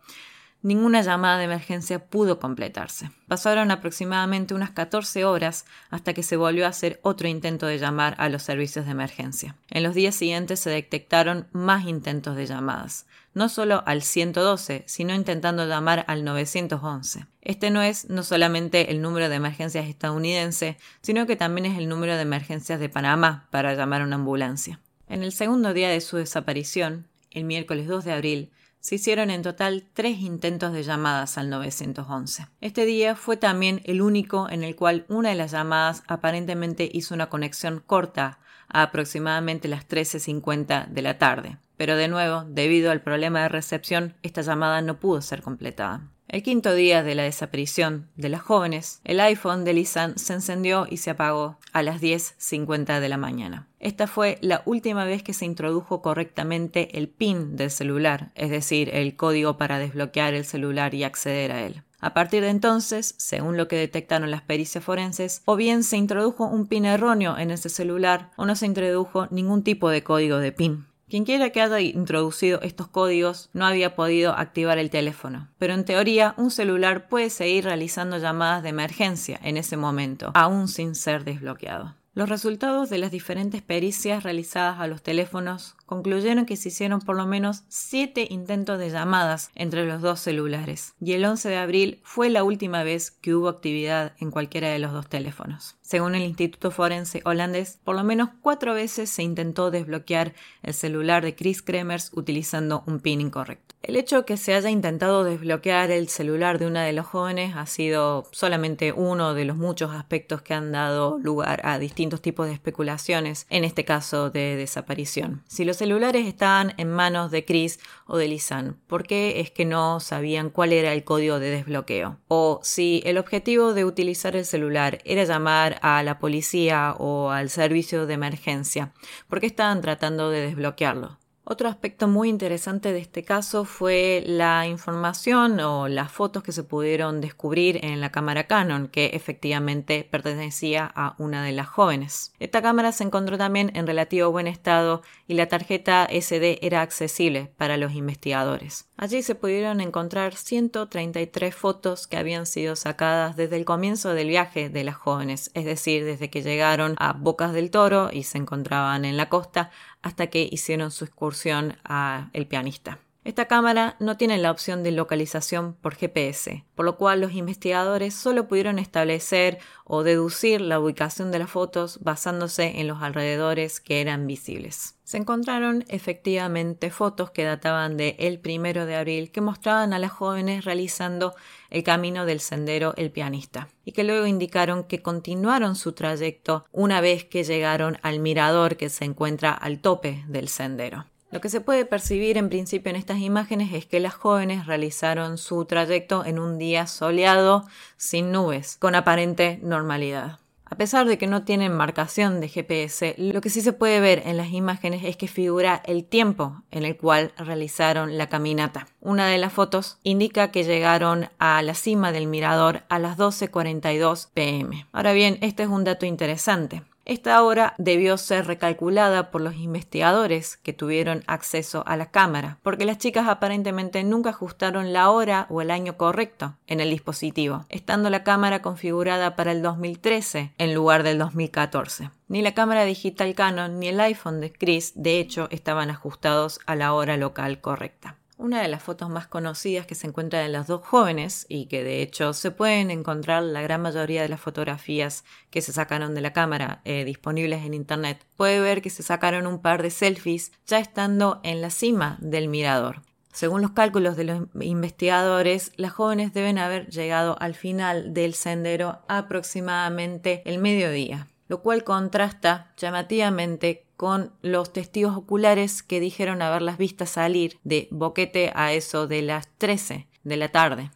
ninguna 0.64 1.02
llamada 1.02 1.36
de 1.36 1.44
emergencia 1.44 2.06
pudo 2.06 2.40
completarse. 2.40 3.10
Pasaron 3.28 3.70
aproximadamente 3.70 4.54
unas 4.54 4.70
14 4.70 5.26
horas 5.26 5.66
hasta 5.90 6.14
que 6.14 6.22
se 6.22 6.38
volvió 6.38 6.64
a 6.64 6.70
hacer 6.70 6.98
otro 7.02 7.28
intento 7.28 7.66
de 7.66 7.78
llamar 7.78 8.14
a 8.18 8.30
los 8.30 8.42
servicios 8.42 8.86
de 8.86 8.92
emergencia. 8.92 9.56
En 9.68 9.82
los 9.82 9.94
días 9.94 10.14
siguientes 10.14 10.60
se 10.60 10.70
detectaron 10.70 11.48
más 11.52 11.84
intentos 11.84 12.34
de 12.34 12.46
llamadas, 12.46 13.06
no 13.34 13.50
solo 13.50 13.82
al 13.84 14.00
112, 14.00 14.84
sino 14.86 15.14
intentando 15.14 15.66
llamar 15.66 16.06
al 16.08 16.24
911. 16.24 17.26
Este 17.42 17.70
no 17.70 17.82
es 17.82 18.08
no 18.08 18.22
solamente 18.22 18.90
el 18.90 19.02
número 19.02 19.28
de 19.28 19.36
emergencias 19.36 19.86
estadounidense, 19.86 20.78
sino 21.02 21.26
que 21.26 21.36
también 21.36 21.66
es 21.66 21.76
el 21.76 21.90
número 21.90 22.16
de 22.16 22.22
emergencias 22.22 22.80
de 22.80 22.88
Panamá 22.88 23.48
para 23.50 23.74
llamar 23.74 24.00
a 24.00 24.04
una 24.04 24.16
ambulancia. 24.16 24.80
En 25.08 25.22
el 25.22 25.32
segundo 25.32 25.74
día 25.74 25.90
de 25.90 26.00
su 26.00 26.16
desaparición, 26.16 27.06
el 27.30 27.44
miércoles 27.44 27.86
2 27.86 28.04
de 28.04 28.12
abril, 28.12 28.50
se 28.84 28.96
hicieron 28.96 29.30
en 29.30 29.40
total 29.40 29.86
tres 29.94 30.18
intentos 30.18 30.74
de 30.74 30.82
llamadas 30.82 31.38
al 31.38 31.48
911. 31.48 32.48
Este 32.60 32.84
día 32.84 33.16
fue 33.16 33.38
también 33.38 33.80
el 33.84 34.02
único 34.02 34.46
en 34.50 34.62
el 34.62 34.76
cual 34.76 35.06
una 35.08 35.30
de 35.30 35.36
las 35.36 35.52
llamadas 35.52 36.02
aparentemente 36.06 36.90
hizo 36.92 37.14
una 37.14 37.30
conexión 37.30 37.82
corta 37.86 38.40
a 38.68 38.82
aproximadamente 38.82 39.68
las 39.68 39.88
13.50 39.88 40.88
de 40.88 41.00
la 41.00 41.16
tarde. 41.16 41.56
Pero 41.78 41.96
de 41.96 42.08
nuevo, 42.08 42.44
debido 42.46 42.90
al 42.90 43.00
problema 43.00 43.40
de 43.40 43.48
recepción, 43.48 44.16
esta 44.22 44.42
llamada 44.42 44.82
no 44.82 45.00
pudo 45.00 45.22
ser 45.22 45.40
completada. 45.40 46.02
El 46.34 46.42
quinto 46.42 46.74
día 46.74 47.04
de 47.04 47.14
la 47.14 47.22
desaparición 47.22 48.08
de 48.16 48.28
las 48.28 48.42
jóvenes, 48.42 49.00
el 49.04 49.20
iPhone 49.20 49.64
de 49.64 49.72
Lisan 49.72 50.18
se 50.18 50.32
encendió 50.32 50.88
y 50.90 50.96
se 50.96 51.10
apagó 51.10 51.60
a 51.72 51.84
las 51.84 52.00
10.50 52.00 52.98
de 52.98 53.08
la 53.08 53.16
mañana. 53.16 53.68
Esta 53.78 54.08
fue 54.08 54.38
la 54.40 54.62
última 54.64 55.04
vez 55.04 55.22
que 55.22 55.32
se 55.32 55.44
introdujo 55.44 56.02
correctamente 56.02 56.98
el 56.98 57.06
PIN 57.06 57.54
del 57.54 57.70
celular, 57.70 58.32
es 58.34 58.50
decir, 58.50 58.90
el 58.92 59.14
código 59.14 59.58
para 59.58 59.78
desbloquear 59.78 60.34
el 60.34 60.44
celular 60.44 60.92
y 60.94 61.04
acceder 61.04 61.52
a 61.52 61.62
él. 61.62 61.84
A 62.00 62.14
partir 62.14 62.42
de 62.42 62.48
entonces, 62.48 63.14
según 63.16 63.56
lo 63.56 63.68
que 63.68 63.76
detectaron 63.76 64.32
las 64.32 64.42
pericias 64.42 64.82
forenses, 64.82 65.40
o 65.44 65.54
bien 65.54 65.84
se 65.84 65.98
introdujo 65.98 66.46
un 66.46 66.66
PIN 66.66 66.86
erróneo 66.86 67.38
en 67.38 67.52
ese 67.52 67.68
celular 67.68 68.32
o 68.36 68.44
no 68.44 68.56
se 68.56 68.66
introdujo 68.66 69.28
ningún 69.30 69.62
tipo 69.62 69.88
de 69.88 70.02
código 70.02 70.38
de 70.38 70.50
PIN. 70.50 70.86
Quien 71.14 71.24
quiera 71.24 71.50
que 71.50 71.60
haya 71.60 71.78
introducido 71.78 72.60
estos 72.62 72.88
códigos 72.88 73.48
no 73.52 73.66
había 73.66 73.94
podido 73.94 74.32
activar 74.32 74.78
el 74.78 74.90
teléfono, 74.90 75.48
pero 75.58 75.72
en 75.72 75.84
teoría 75.84 76.34
un 76.38 76.50
celular 76.50 77.06
puede 77.06 77.30
seguir 77.30 77.62
realizando 77.62 78.18
llamadas 78.18 78.64
de 78.64 78.70
emergencia 78.70 79.38
en 79.44 79.56
ese 79.56 79.76
momento, 79.76 80.32
aún 80.34 80.66
sin 80.66 80.96
ser 80.96 81.22
desbloqueado. 81.22 81.94
Los 82.14 82.28
resultados 82.28 82.90
de 82.90 82.98
las 82.98 83.12
diferentes 83.12 83.62
pericias 83.62 84.24
realizadas 84.24 84.80
a 84.80 84.88
los 84.88 85.04
teléfonos 85.04 85.76
concluyeron 85.86 86.46
que 86.46 86.56
se 86.56 86.68
hicieron 86.68 87.00
por 87.00 87.16
lo 87.16 87.26
menos 87.26 87.64
siete 87.68 88.26
intentos 88.30 88.78
de 88.78 88.90
llamadas 88.90 89.50
entre 89.54 89.86
los 89.86 90.02
dos 90.02 90.20
celulares, 90.20 90.94
y 91.00 91.12
el 91.12 91.24
11 91.24 91.48
de 91.48 91.56
abril 91.56 92.00
fue 92.02 92.30
la 92.30 92.44
última 92.44 92.82
vez 92.82 93.10
que 93.10 93.34
hubo 93.34 93.48
actividad 93.48 94.14
en 94.18 94.30
cualquiera 94.30 94.68
de 94.68 94.78
los 94.78 94.92
dos 94.92 95.08
teléfonos. 95.08 95.76
Según 95.82 96.14
el 96.14 96.22
Instituto 96.22 96.70
Forense 96.70 97.20
holandés, 97.24 97.78
por 97.84 97.94
lo 97.94 98.04
menos 98.04 98.30
cuatro 98.40 98.74
veces 98.74 99.10
se 99.10 99.22
intentó 99.22 99.70
desbloquear 99.70 100.34
el 100.62 100.74
celular 100.74 101.22
de 101.22 101.34
Chris 101.34 101.62
Kremers 101.62 102.10
utilizando 102.14 102.82
un 102.86 103.00
PIN 103.00 103.20
incorrecto. 103.20 103.74
El 103.82 103.96
hecho 103.96 104.24
que 104.24 104.38
se 104.38 104.54
haya 104.54 104.70
intentado 104.70 105.24
desbloquear 105.24 105.90
el 105.90 106.08
celular 106.08 106.58
de 106.58 106.66
una 106.66 106.84
de 106.84 106.94
los 106.94 107.04
jóvenes 107.04 107.54
ha 107.54 107.66
sido 107.66 108.26
solamente 108.30 108.92
uno 108.92 109.34
de 109.34 109.44
los 109.44 109.58
muchos 109.58 109.94
aspectos 109.94 110.40
que 110.40 110.54
han 110.54 110.72
dado 110.72 111.18
lugar 111.18 111.60
a 111.64 111.78
distintos 111.78 112.22
tipos 112.22 112.46
de 112.46 112.54
especulaciones, 112.54 113.46
en 113.50 113.62
este 113.62 113.84
caso 113.84 114.30
de 114.30 114.56
desaparición. 114.56 115.42
Si 115.48 115.66
los 115.74 115.78
celulares 115.80 116.28
estaban 116.28 116.72
en 116.76 116.88
manos 116.88 117.32
de 117.32 117.44
Chris 117.44 117.80
o 118.06 118.16
de 118.16 118.28
Lisan, 118.28 118.76
¿por 118.86 119.02
qué 119.02 119.40
es 119.40 119.50
que 119.50 119.64
no 119.64 119.98
sabían 119.98 120.50
cuál 120.50 120.72
era 120.72 120.92
el 120.92 121.02
código 121.02 121.40
de 121.40 121.50
desbloqueo? 121.50 122.16
O 122.28 122.60
si 122.62 123.02
el 123.04 123.18
objetivo 123.18 123.74
de 123.74 123.84
utilizar 123.84 124.36
el 124.36 124.44
celular 124.44 125.00
era 125.04 125.24
llamar 125.24 125.80
a 125.82 126.04
la 126.04 126.20
policía 126.20 126.94
o 126.96 127.30
al 127.30 127.50
servicio 127.50 128.06
de 128.06 128.14
emergencia, 128.14 128.92
¿por 129.26 129.40
qué 129.40 129.46
estaban 129.46 129.80
tratando 129.80 130.30
de 130.30 130.42
desbloquearlo? 130.42 131.18
Otro 131.46 131.68
aspecto 131.68 132.08
muy 132.08 132.30
interesante 132.30 132.90
de 132.94 133.00
este 133.00 133.22
caso 133.22 133.66
fue 133.66 134.24
la 134.26 134.66
información 134.66 135.60
o 135.60 135.88
las 135.88 136.10
fotos 136.10 136.42
que 136.42 136.52
se 136.52 136.64
pudieron 136.64 137.20
descubrir 137.20 137.84
en 137.84 138.00
la 138.00 138.10
cámara 138.10 138.46
Canon, 138.46 138.88
que 138.88 139.10
efectivamente 139.12 140.08
pertenecía 140.10 140.90
a 140.94 141.14
una 141.18 141.44
de 141.44 141.52
las 141.52 141.66
jóvenes. 141.66 142.32
Esta 142.38 142.62
cámara 142.62 142.92
se 142.92 143.04
encontró 143.04 143.36
también 143.36 143.70
en 143.74 143.86
relativo 143.86 144.30
buen 144.30 144.46
estado 144.46 145.02
y 145.28 145.34
la 145.34 145.46
tarjeta 145.46 146.08
SD 146.10 146.60
era 146.62 146.80
accesible 146.80 147.52
para 147.58 147.76
los 147.76 147.92
investigadores. 147.92 148.86
Allí 148.96 149.22
se 149.22 149.34
pudieron 149.34 149.82
encontrar 149.82 150.36
133 150.36 151.54
fotos 151.54 152.06
que 152.06 152.16
habían 152.16 152.46
sido 152.46 152.74
sacadas 152.74 153.36
desde 153.36 153.56
el 153.56 153.66
comienzo 153.66 154.14
del 154.14 154.28
viaje 154.28 154.70
de 154.70 154.84
las 154.84 154.96
jóvenes, 154.96 155.50
es 155.52 155.66
decir, 155.66 156.06
desde 156.06 156.30
que 156.30 156.42
llegaron 156.42 156.94
a 156.98 157.12
Bocas 157.12 157.52
del 157.52 157.70
Toro 157.70 158.08
y 158.10 158.22
se 158.22 158.38
encontraban 158.38 159.04
en 159.04 159.18
la 159.18 159.28
costa 159.28 159.70
hasta 160.04 160.28
que 160.28 160.46
hicieron 160.52 160.90
su 160.90 161.04
excursión 161.04 161.78
a 161.82 162.28
el 162.34 162.46
pianista. 162.46 162.98
Esta 163.24 163.46
cámara 163.46 163.96
no 164.00 164.18
tiene 164.18 164.36
la 164.36 164.50
opción 164.50 164.82
de 164.82 164.90
localización 164.90 165.72
por 165.80 165.94
GPS, 165.94 166.66
por 166.74 166.84
lo 166.84 166.98
cual 166.98 167.22
los 167.22 167.32
investigadores 167.32 168.12
solo 168.12 168.48
pudieron 168.48 168.78
establecer 168.78 169.60
o 169.84 170.02
deducir 170.02 170.60
la 170.60 170.78
ubicación 170.78 171.32
de 171.32 171.38
las 171.38 171.50
fotos 171.50 172.00
basándose 172.02 172.80
en 172.80 172.86
los 172.86 173.00
alrededores 173.00 173.80
que 173.80 174.02
eran 174.02 174.26
visibles. 174.26 174.96
Se 175.04 175.16
encontraron 175.16 175.86
efectivamente 175.88 176.90
fotos 176.90 177.30
que 177.30 177.44
databan 177.44 177.96
de 177.96 178.14
el 178.18 178.40
primero 178.40 178.84
de 178.84 178.96
abril 178.96 179.30
que 179.30 179.40
mostraban 179.40 179.94
a 179.94 179.98
las 179.98 180.12
jóvenes 180.12 180.66
realizando 180.66 181.34
el 181.70 181.82
camino 181.82 182.26
del 182.26 182.40
sendero 182.40 182.92
El 182.98 183.10
Pianista 183.10 183.68
y 183.86 183.92
que 183.92 184.04
luego 184.04 184.26
indicaron 184.26 184.84
que 184.84 185.00
continuaron 185.00 185.76
su 185.76 185.92
trayecto 185.92 186.66
una 186.72 187.00
vez 187.00 187.24
que 187.24 187.42
llegaron 187.42 187.96
al 188.02 188.18
mirador 188.18 188.76
que 188.76 188.90
se 188.90 189.06
encuentra 189.06 189.52
al 189.52 189.80
tope 189.80 190.24
del 190.28 190.48
sendero. 190.48 191.06
Lo 191.34 191.40
que 191.40 191.48
se 191.48 191.60
puede 191.60 191.84
percibir 191.84 192.38
en 192.38 192.48
principio 192.48 192.90
en 192.90 192.96
estas 192.96 193.18
imágenes 193.18 193.72
es 193.72 193.86
que 193.86 193.98
las 193.98 194.14
jóvenes 194.14 194.66
realizaron 194.66 195.36
su 195.36 195.64
trayecto 195.64 196.24
en 196.24 196.38
un 196.38 196.58
día 196.58 196.86
soleado, 196.86 197.66
sin 197.96 198.30
nubes, 198.30 198.76
con 198.78 198.94
aparente 198.94 199.58
normalidad. 199.60 200.38
A 200.64 200.76
pesar 200.76 201.08
de 201.08 201.18
que 201.18 201.26
no 201.26 201.42
tienen 201.42 201.72
marcación 201.72 202.40
de 202.40 202.48
GPS, 202.48 203.16
lo 203.18 203.40
que 203.40 203.50
sí 203.50 203.62
se 203.62 203.72
puede 203.72 203.98
ver 203.98 204.22
en 204.26 204.36
las 204.36 204.52
imágenes 204.52 205.02
es 205.02 205.16
que 205.16 205.26
figura 205.26 205.82
el 205.86 206.04
tiempo 206.04 206.62
en 206.70 206.84
el 206.84 206.96
cual 206.96 207.32
realizaron 207.36 208.16
la 208.16 208.28
caminata. 208.28 208.86
Una 209.00 209.26
de 209.26 209.38
las 209.38 209.52
fotos 209.52 209.98
indica 210.04 210.52
que 210.52 210.62
llegaron 210.62 211.30
a 211.40 211.62
la 211.62 211.74
cima 211.74 212.12
del 212.12 212.28
mirador 212.28 212.84
a 212.88 213.00
las 213.00 213.18
12.42 213.18 214.28
pm. 214.32 214.86
Ahora 214.92 215.12
bien, 215.12 215.38
este 215.40 215.64
es 215.64 215.68
un 215.68 215.82
dato 215.82 216.06
interesante. 216.06 216.84
Esta 217.06 217.42
hora 217.42 217.74
debió 217.76 218.16
ser 218.16 218.46
recalculada 218.46 219.30
por 219.30 219.42
los 219.42 219.56
investigadores 219.56 220.56
que 220.56 220.72
tuvieron 220.72 221.22
acceso 221.26 221.84
a 221.86 221.98
la 221.98 222.10
cámara, 222.10 222.58
porque 222.62 222.86
las 222.86 222.96
chicas 222.96 223.28
aparentemente 223.28 224.02
nunca 224.04 224.30
ajustaron 224.30 224.94
la 224.94 225.10
hora 225.10 225.46
o 225.50 225.60
el 225.60 225.70
año 225.70 225.98
correcto 225.98 226.56
en 226.66 226.80
el 226.80 226.88
dispositivo, 226.88 227.66
estando 227.68 228.08
la 228.08 228.24
cámara 228.24 228.62
configurada 228.62 229.36
para 229.36 229.52
el 229.52 229.60
2013 229.60 230.54
en 230.56 230.74
lugar 230.74 231.02
del 231.02 231.18
2014. 231.18 232.10
Ni 232.28 232.40
la 232.40 232.54
cámara 232.54 232.84
digital 232.84 233.34
Canon 233.34 233.78
ni 233.78 233.88
el 233.88 234.00
iPhone 234.00 234.40
de 234.40 234.50
Chris, 234.50 234.92
de 234.94 235.20
hecho, 235.20 235.48
estaban 235.50 235.90
ajustados 235.90 236.58
a 236.64 236.74
la 236.74 236.94
hora 236.94 237.18
local 237.18 237.60
correcta. 237.60 238.16
Una 238.44 238.60
de 238.60 238.68
las 238.68 238.82
fotos 238.82 239.08
más 239.08 239.26
conocidas 239.26 239.86
que 239.86 239.94
se 239.94 240.06
encuentra 240.06 240.40
de 240.40 240.50
las 240.50 240.66
dos 240.66 240.84
jóvenes 240.84 241.46
y 241.48 241.64
que 241.64 241.82
de 241.82 242.02
hecho 242.02 242.34
se 242.34 242.50
pueden 242.50 242.90
encontrar 242.90 243.42
la 243.42 243.62
gran 243.62 243.80
mayoría 243.80 244.20
de 244.20 244.28
las 244.28 244.38
fotografías 244.38 245.24
que 245.48 245.62
se 245.62 245.72
sacaron 245.72 246.14
de 246.14 246.20
la 246.20 246.34
cámara 246.34 246.82
eh, 246.84 247.06
disponibles 247.06 247.64
en 247.64 247.72
internet, 247.72 248.26
puede 248.36 248.60
ver 248.60 248.82
que 248.82 248.90
se 248.90 249.02
sacaron 249.02 249.46
un 249.46 249.62
par 249.62 249.82
de 249.82 249.88
selfies 249.88 250.52
ya 250.66 250.78
estando 250.78 251.40
en 251.42 251.62
la 251.62 251.70
cima 251.70 252.18
del 252.20 252.48
mirador. 252.48 253.00
Según 253.32 253.62
los 253.62 253.70
cálculos 253.70 254.14
de 254.14 254.24
los 254.24 254.42
investigadores, 254.60 255.72
las 255.76 255.92
jóvenes 255.92 256.34
deben 256.34 256.58
haber 256.58 256.90
llegado 256.90 257.38
al 257.40 257.54
final 257.54 258.12
del 258.12 258.34
sendero 258.34 258.98
aproximadamente 259.08 260.42
el 260.44 260.58
mediodía, 260.58 261.28
lo 261.54 261.62
cual 261.62 261.84
contrasta 261.84 262.72
llamativamente 262.76 263.86
con 263.96 264.32
los 264.42 264.72
testigos 264.72 265.16
oculares 265.16 265.84
que 265.84 266.00
dijeron 266.00 266.42
haberlas 266.42 266.78
vistas 266.78 267.10
salir 267.10 267.60
de 267.62 267.86
Boquete 267.92 268.50
a 268.56 268.72
eso 268.72 269.06
de 269.06 269.22
las 269.22 269.46
13 269.58 270.08
de 270.24 270.36
la 270.36 270.48
tarde. 270.48 270.90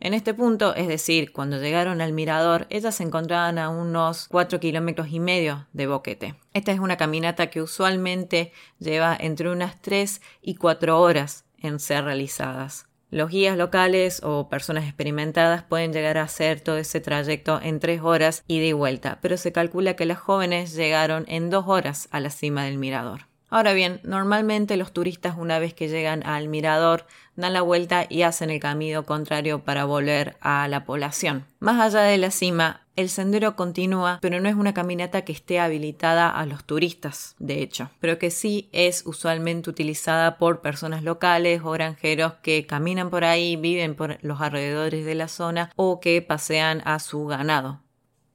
En 0.00 0.12
este 0.12 0.34
punto, 0.34 0.74
es 0.74 0.88
decir, 0.88 1.30
cuando 1.30 1.60
llegaron 1.60 2.00
al 2.00 2.12
mirador, 2.12 2.66
ellas 2.68 2.96
se 2.96 3.04
encontraban 3.04 3.60
a 3.60 3.68
unos 3.68 4.26
4 4.26 4.58
kilómetros 4.58 5.06
y 5.12 5.20
medio 5.20 5.68
de 5.72 5.86
Boquete. 5.86 6.34
Esta 6.52 6.72
es 6.72 6.80
una 6.80 6.96
caminata 6.96 7.48
que 7.48 7.62
usualmente 7.62 8.50
lleva 8.80 9.16
entre 9.16 9.50
unas 9.50 9.80
3 9.82 10.20
y 10.40 10.56
4 10.56 11.00
horas 11.00 11.44
en 11.58 11.78
ser 11.78 12.06
realizadas. 12.06 12.88
Los 13.12 13.28
guías 13.28 13.58
locales 13.58 14.22
o 14.24 14.48
personas 14.48 14.84
experimentadas 14.84 15.62
pueden 15.64 15.92
llegar 15.92 16.16
a 16.16 16.22
hacer 16.22 16.62
todo 16.62 16.78
ese 16.78 16.98
trayecto 16.98 17.60
en 17.62 17.78
tres 17.78 18.00
horas 18.00 18.42
y 18.48 18.72
vuelta, 18.72 19.18
pero 19.20 19.36
se 19.36 19.52
calcula 19.52 19.96
que 19.96 20.06
las 20.06 20.18
jóvenes 20.18 20.74
llegaron 20.74 21.26
en 21.28 21.50
dos 21.50 21.66
horas 21.68 22.08
a 22.10 22.20
la 22.20 22.30
cima 22.30 22.64
del 22.64 22.78
mirador. 22.78 23.31
Ahora 23.52 23.74
bien, 23.74 24.00
normalmente 24.02 24.78
los 24.78 24.94
turistas 24.94 25.34
una 25.36 25.58
vez 25.58 25.74
que 25.74 25.88
llegan 25.88 26.26
al 26.26 26.48
mirador 26.48 27.04
dan 27.36 27.52
la 27.52 27.60
vuelta 27.60 28.06
y 28.08 28.22
hacen 28.22 28.48
el 28.48 28.60
camino 28.60 29.04
contrario 29.04 29.62
para 29.62 29.84
volver 29.84 30.38
a 30.40 30.66
la 30.68 30.86
población. 30.86 31.44
Más 31.60 31.78
allá 31.78 32.00
de 32.00 32.16
la 32.16 32.30
cima, 32.30 32.80
el 32.96 33.10
sendero 33.10 33.54
continúa, 33.54 34.20
pero 34.22 34.40
no 34.40 34.48
es 34.48 34.54
una 34.54 34.72
caminata 34.72 35.26
que 35.26 35.32
esté 35.32 35.60
habilitada 35.60 36.30
a 36.30 36.46
los 36.46 36.64
turistas, 36.64 37.36
de 37.40 37.60
hecho, 37.60 37.90
pero 38.00 38.18
que 38.18 38.30
sí 38.30 38.70
es 38.72 39.02
usualmente 39.04 39.68
utilizada 39.68 40.38
por 40.38 40.62
personas 40.62 41.02
locales 41.02 41.60
o 41.62 41.72
granjeros 41.72 42.32
que 42.42 42.66
caminan 42.66 43.10
por 43.10 43.22
ahí, 43.22 43.56
viven 43.56 43.96
por 43.96 44.16
los 44.22 44.40
alrededores 44.40 45.04
de 45.04 45.14
la 45.14 45.28
zona 45.28 45.70
o 45.76 46.00
que 46.00 46.22
pasean 46.22 46.80
a 46.86 46.98
su 47.00 47.26
ganado. 47.26 47.82